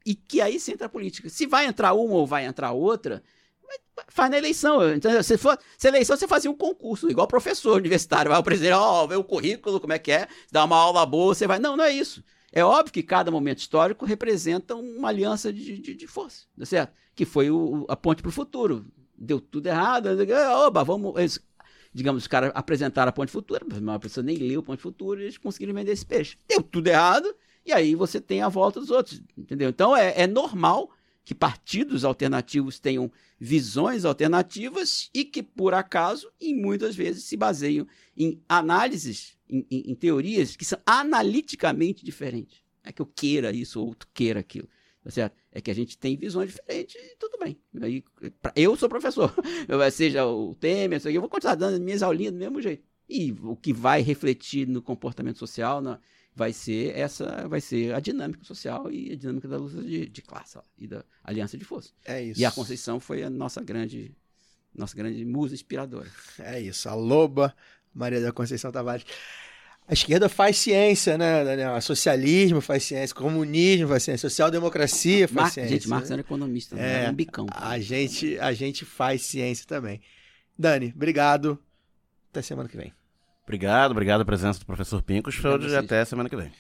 [0.05, 1.31] e que aí se entra a política.
[1.31, 3.23] Se vai entrar uma ou vai entrar outra,
[4.09, 4.95] faz na eleição.
[4.95, 5.23] Entendeu?
[5.23, 8.31] Se for se eleição, você fazia um concurso, igual professor universitário.
[8.31, 11.07] Vai o presidente, ó, oh, vê o currículo, como é que é, dá uma aula
[11.07, 11.59] boa, você vai.
[11.59, 12.23] Não, não é isso.
[12.53, 16.93] É óbvio que cada momento histórico representa uma aliança de, de, de força, tá certo?
[17.15, 18.85] Que foi o, a ponte para o futuro.
[19.16, 20.11] Deu tudo errado.
[20.66, 21.15] Oba, vamos
[21.95, 25.21] digamos, os caras apresentaram a Ponte Futura, mas a pessoa nem leu a Ponte Futura
[25.21, 26.37] e eles conseguiram vender esse peixe.
[26.49, 27.33] Deu tudo errado,
[27.65, 29.71] e aí você tem a volta dos outros, entendeu?
[29.71, 30.91] Então é, é normal
[31.25, 33.11] que partidos alternativos tenham
[33.41, 39.91] visões alternativas e que, por acaso, e muitas vezes se baseiam em análises, em, em,
[39.93, 42.62] em teorias que são analiticamente diferentes.
[42.83, 44.69] Não é que eu queira isso ou outro queira aquilo.
[45.05, 45.37] Tá certo?
[45.53, 47.59] É que a gente tem visões diferentes e tudo bem.
[47.83, 48.03] Aí,
[48.57, 49.35] eu sou professor,
[49.93, 52.83] seja o Temer, eu vou continuar dando minhas aulinhas do mesmo jeito.
[53.07, 56.01] E o que vai refletir no comportamento social, na,
[56.35, 60.23] vai ser essa, vai ser a dinâmica social e a dinâmica da luta de, de
[60.23, 61.93] classe ó, e da aliança de força.
[62.07, 62.41] É isso.
[62.41, 64.17] E a Conceição foi a nossa grande,
[64.75, 66.11] nossa grande musa inspiradora.
[66.39, 66.89] É isso.
[66.89, 67.55] A Loba,
[67.93, 69.05] Maria da Conceição Tavares.
[69.86, 71.78] A esquerda faz ciência, né, Daniel?
[71.82, 75.51] Socialismo faz ciência, comunismo faz ciência, social-democracia faz Mar...
[75.51, 75.70] ciência.
[75.70, 76.15] Gente, Marx né?
[76.15, 77.47] era economista, É, era um bicão.
[77.51, 80.01] A gente, a gente faz ciência também.
[80.59, 81.59] Dani, obrigado.
[82.31, 82.94] Até semana que vem.
[83.43, 85.39] Obrigado, obrigado a presença do professor Pincos.
[85.44, 86.51] Obrigado até semana que vem.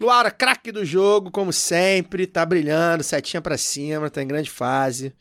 [0.00, 5.12] Luara, craque do jogo, como sempre, tá brilhando, setinha pra cima, tá em grande fase.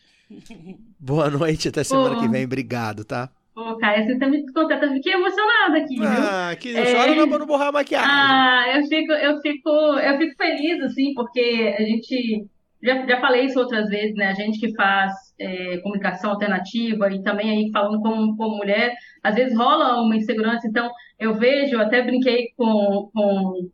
[0.97, 2.45] Boa noite, até semana que vem.
[2.45, 3.29] Obrigado, tá?
[3.59, 4.85] Ô, Caio, você tá muito contenta.
[4.85, 6.07] Eu fiquei emocionada aqui, viu?
[6.07, 6.93] Ah, que É.
[6.93, 8.09] chora não pra não borrar a maquiagem.
[8.09, 12.45] Ah, eu fico, eu fico, eu fico feliz, assim, porque a gente,
[12.81, 14.27] já, já falei isso outras vezes, né?
[14.27, 19.35] A gente que faz é, comunicação alternativa e também aí falando como, como mulher, às
[19.35, 20.65] vezes rola uma insegurança.
[20.65, 23.69] Então, eu vejo, até brinquei com, com,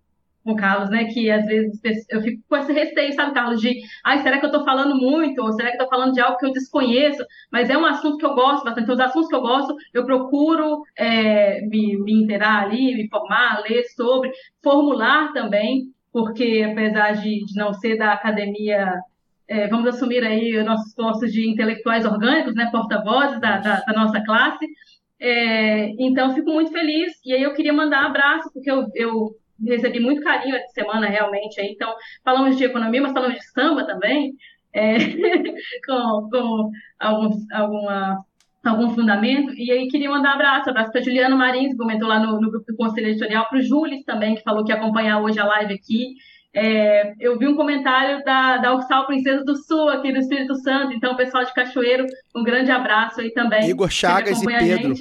[0.46, 1.06] com o Carlos, né?
[1.06, 4.52] Que às vezes eu fico com esse receio, sabe, Carlos, de, ai, será que eu
[4.52, 5.42] tô falando muito?
[5.42, 7.26] Ou será que eu tô falando de algo que eu desconheço?
[7.52, 8.84] Mas é um assunto que eu gosto bastante.
[8.84, 13.64] Então, os assuntos que eu gosto, eu procuro é, me, me inteirar ali, me formar,
[13.68, 14.32] ler sobre,
[14.64, 18.94] formular também, porque apesar de, de não ser da academia,
[19.48, 23.94] é, vamos assumir aí os nossos postos de intelectuais orgânicos, né, porta-vozes da, da, da
[23.94, 24.68] nossa classe.
[25.20, 27.14] É, então, fico muito feliz.
[27.26, 31.08] E aí eu queria mandar um abraço, porque eu, eu recebi muito carinho essa semana,
[31.08, 31.60] realmente.
[31.60, 31.70] Aí.
[31.72, 34.34] Então, falamos de economia, mas falamos de samba também,
[34.74, 34.98] é,
[35.86, 38.26] com, com alguns, alguma,
[38.64, 39.54] algum fundamento.
[39.54, 42.52] E aí queria mandar um abraço, abraço para Juliana Marins, que comentou lá no, no
[42.52, 45.46] grupo do Conselho Editorial, para o Júlio também, que falou que ia acompanhar hoje a
[45.46, 46.16] live aqui.
[46.58, 50.94] É, eu vi um comentário da, da Ursal Princesa do Sul, aqui do Espírito Santo.
[50.94, 53.70] Então, pessoal de Cachoeiro, um grande abraço aí também.
[53.70, 54.94] Igor Chagas e Pedro.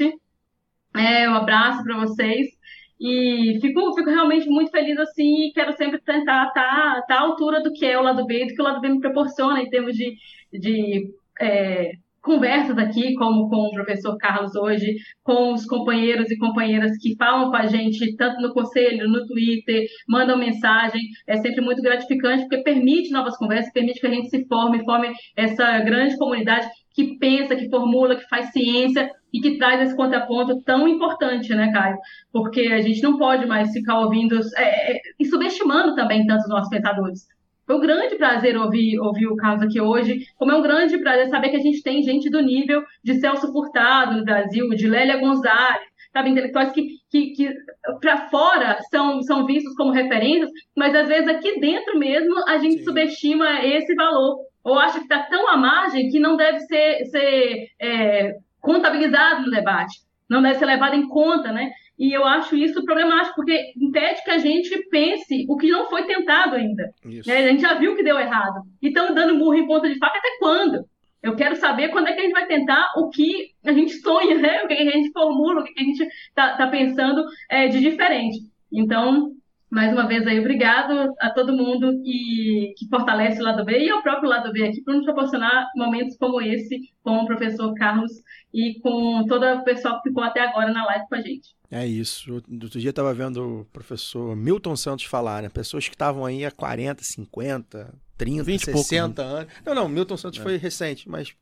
[0.97, 2.54] É, um abraço para vocês.
[3.01, 7.63] E fico, fico realmente muito feliz assim e quero sempre tentar estar tá, à altura
[7.63, 9.97] do que é o lado B, do que o lado B me proporciona em termos
[9.97, 10.15] de,
[10.53, 11.09] de
[11.41, 11.93] é,
[12.25, 17.51] conversas aqui, como com o professor Carlos hoje, com os companheiros e companheiras que falam
[17.51, 21.03] com a gente, tanto no conselho, no Twitter, mandam mensagem.
[21.27, 25.13] É sempre muito gratificante, porque permite novas conversas, permite que a gente se forme, forme
[25.37, 30.63] essa grande comunidade que pensa, que formula, que faz ciência e que traz esse contraponto
[30.63, 31.99] tão importante, né, Caio?
[32.33, 36.69] Porque a gente não pode mais ficar ouvindo é, é, e subestimando também tantos nossos
[36.69, 37.27] pensadores.
[37.67, 41.29] Foi um grande prazer ouvir, ouvir o Carlos aqui hoje, como é um grande prazer
[41.29, 45.17] saber que a gente tem gente do nível de Celso Furtado no Brasil, de Lélia
[45.17, 47.53] Gonzalez, sabe, intelectuais que, que, que
[48.01, 52.79] para fora são, são vistos como referências, mas às vezes aqui dentro mesmo a gente
[52.79, 52.85] Sim.
[52.85, 57.69] subestima esse valor, ou acha que está tão à margem que não deve ser, ser
[57.79, 61.71] é, contabilizado no debate, não deve ser levado em conta, né?
[61.99, 66.05] E eu acho isso problemático, porque impede que a gente pense o que não foi
[66.05, 66.93] tentado ainda.
[67.05, 67.39] Né?
[67.39, 68.63] A gente já viu que deu errado.
[68.83, 70.85] E estão dando burro em ponta de faca até quando?
[71.23, 74.37] Eu quero saber quando é que a gente vai tentar o que a gente sonha,
[74.39, 74.63] né?
[74.63, 78.39] O que a gente formula, o que a gente está tá pensando é, de diferente.
[78.73, 79.31] Então,
[79.75, 83.91] mais uma vez aí, obrigado a todo mundo que, que fortalece o lado B e
[83.91, 88.13] ao próprio lado B aqui por nos proporcionar momentos como esse com o professor Carlos
[88.53, 91.57] e com todo o pessoal que ficou até agora na live com a gente.
[91.73, 92.35] É isso.
[92.35, 95.49] Outro dia eu tava vendo o professor Milton Santos falar, né?
[95.49, 99.53] Pessoas que estavam aí há 40, 50, 30, 20 e pouco, 60 anos.
[99.67, 101.35] Não, não, Milton Santos foi recente, mas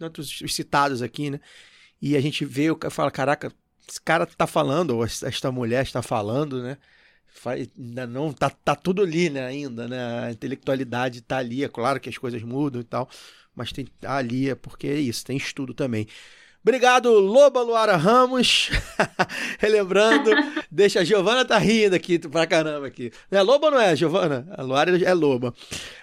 [0.00, 1.40] outros os citados aqui, né?
[2.02, 3.52] E a gente vê o cara fala, caraca,
[3.88, 6.76] esse cara tá falando, ou esta mulher está falando, né?
[7.36, 10.26] Faz- Ainda não, tá, tá tudo ali, né, ainda, né?
[10.26, 13.08] A intelectualidade tá ali, é claro que as coisas mudam e tal,
[13.54, 16.06] mas tem tá ali, é porque é isso, tem estudo também.
[16.62, 18.70] Obrigado, Loba Luara Ramos.
[19.60, 20.30] Relembrando,
[20.68, 23.12] deixa a Giovana tá rindo aqui pra caramba aqui.
[23.30, 24.48] Não é Loba não é, Giovana?
[24.50, 25.54] A Luara é Loba.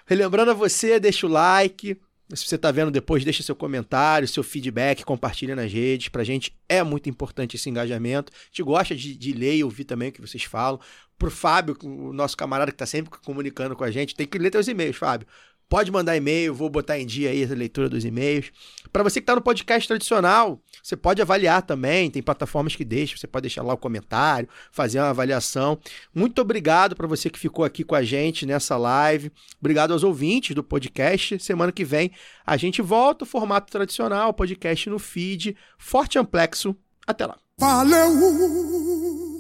[0.05, 1.99] Relembrando a você, deixa o like.
[2.33, 6.09] Se você tá vendo depois, deixa seu comentário, seu feedback, compartilha nas redes.
[6.09, 8.31] Pra gente é muito importante esse engajamento.
[8.33, 10.79] A gente gosta de, de ler e ouvir também o que vocês falam.
[11.17, 14.51] Pro Fábio, o nosso camarada que tá sempre comunicando com a gente, tem que ler
[14.51, 15.27] teus e-mails, Fábio.
[15.69, 18.51] Pode mandar e-mail, vou botar em dia aí a leitura dos e-mails.
[18.91, 23.17] Para você que está no podcast tradicional, você pode avaliar também, tem plataformas que deixam,
[23.17, 25.79] você pode deixar lá o comentário, fazer uma avaliação.
[26.13, 29.31] Muito obrigado para você que ficou aqui com a gente nessa live.
[29.59, 31.39] Obrigado aos ouvintes do podcast.
[31.39, 32.11] Semana que vem
[32.45, 36.75] a gente volta o formato tradicional, podcast no feed, forte amplexo.
[37.07, 37.37] Até lá.
[37.57, 39.32] Valeu!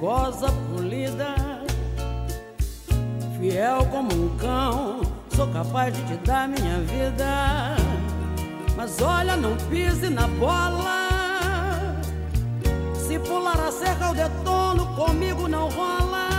[0.00, 1.34] Perigosa, polida.
[3.38, 5.02] Fiel como um cão,
[5.34, 7.76] sou capaz de te dar minha vida.
[8.76, 11.08] Mas olha, não pise na bola.
[12.94, 16.30] Se pular a cerca, eu detono, comigo não rola.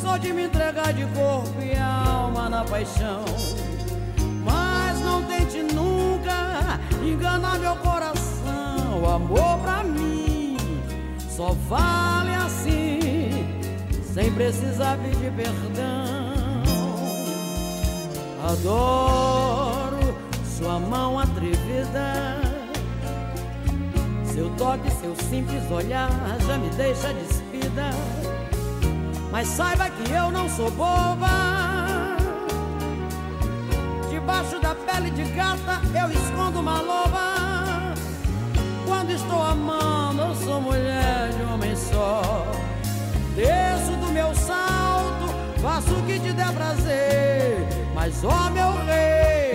[0.00, 3.24] Sou de me entregar de corpo e alma na paixão.
[4.44, 9.00] Mas não tente nunca enganar meu coração.
[9.02, 10.29] O amor pra mim
[11.40, 13.00] só vale assim,
[14.12, 16.62] sem precisar pedir perdão.
[18.46, 20.14] Adoro
[20.44, 22.42] sua mão atrevida.
[24.26, 26.10] Seu toque, seu simples olhar
[26.46, 27.88] já me deixa despida.
[29.32, 32.18] Mas saiba que eu não sou boba.
[34.10, 37.39] Debaixo da pele de gata eu escondo uma loba.
[38.90, 42.44] Quando estou amando, eu sou mulher de homem só.
[43.36, 47.68] Desço do meu salto, faço o que te der prazer.
[47.94, 49.52] Mas ó meu rei,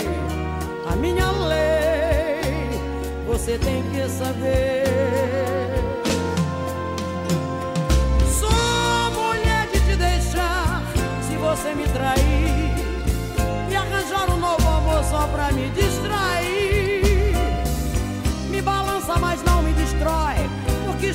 [0.90, 2.80] a minha lei,
[3.28, 4.85] você tem que saber.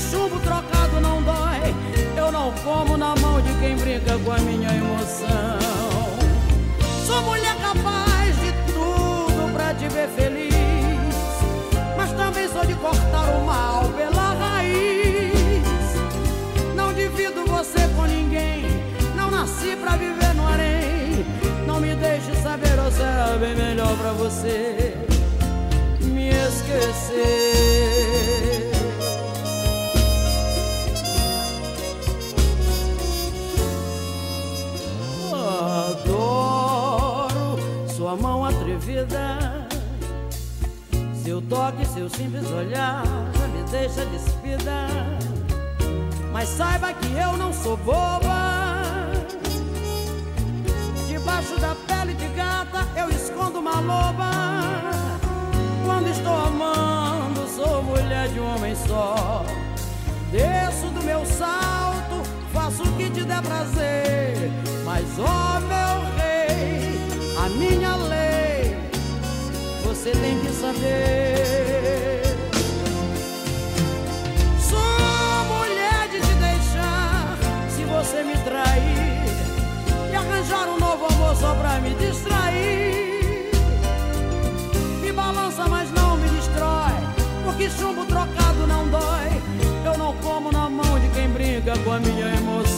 [0.01, 1.75] Chumbo trocado não dói.
[2.17, 5.59] Eu não como na mão de quem brinca com a minha emoção.
[7.07, 10.55] Sou mulher capaz de tudo pra te ver feliz,
[11.97, 15.33] mas também sou de cortar o mal pela raiz.
[16.75, 18.65] Não divido você com ninguém,
[19.17, 21.27] não nasci pra viver no harém.
[21.67, 24.95] Não me deixe saber ou será bem melhor pra você
[26.01, 27.80] me esquecer.
[39.01, 39.67] Atrevida.
[41.23, 43.05] Seu toque, seu simples olhar
[43.35, 44.87] já me deixa despida.
[46.33, 49.11] Mas saiba que eu não sou boba.
[51.09, 54.31] Debaixo da pele de gata eu escondo uma loba.
[55.85, 59.45] Quando estou amando, sou mulher de um homem só.
[60.31, 62.23] Desço do meu salto,
[62.53, 64.51] faço o que te der prazer.
[64.85, 68.00] Mas, ó meu rei, a minha
[70.01, 72.23] você tem que saber.
[74.59, 77.37] Sou mulher de te deixar
[77.69, 79.25] se você me trair
[80.11, 83.51] e arranjar um novo amor só pra me distrair.
[85.03, 86.95] Me balança, mas não me destrói,
[87.45, 89.43] porque chumbo trocado não dói.
[89.85, 92.70] Eu não como na mão de quem brinca com a minha emoção.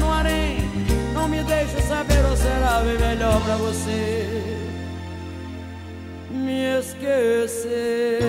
[0.00, 0.58] No harém.
[1.14, 4.60] Não me deixe saber ou será bem melhor pra você
[6.30, 8.20] me esquecer.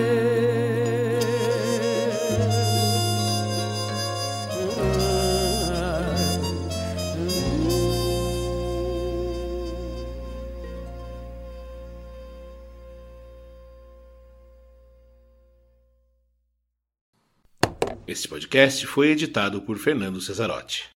[18.06, 20.90] Esse podcast foi editado por Fernando Cesarotti.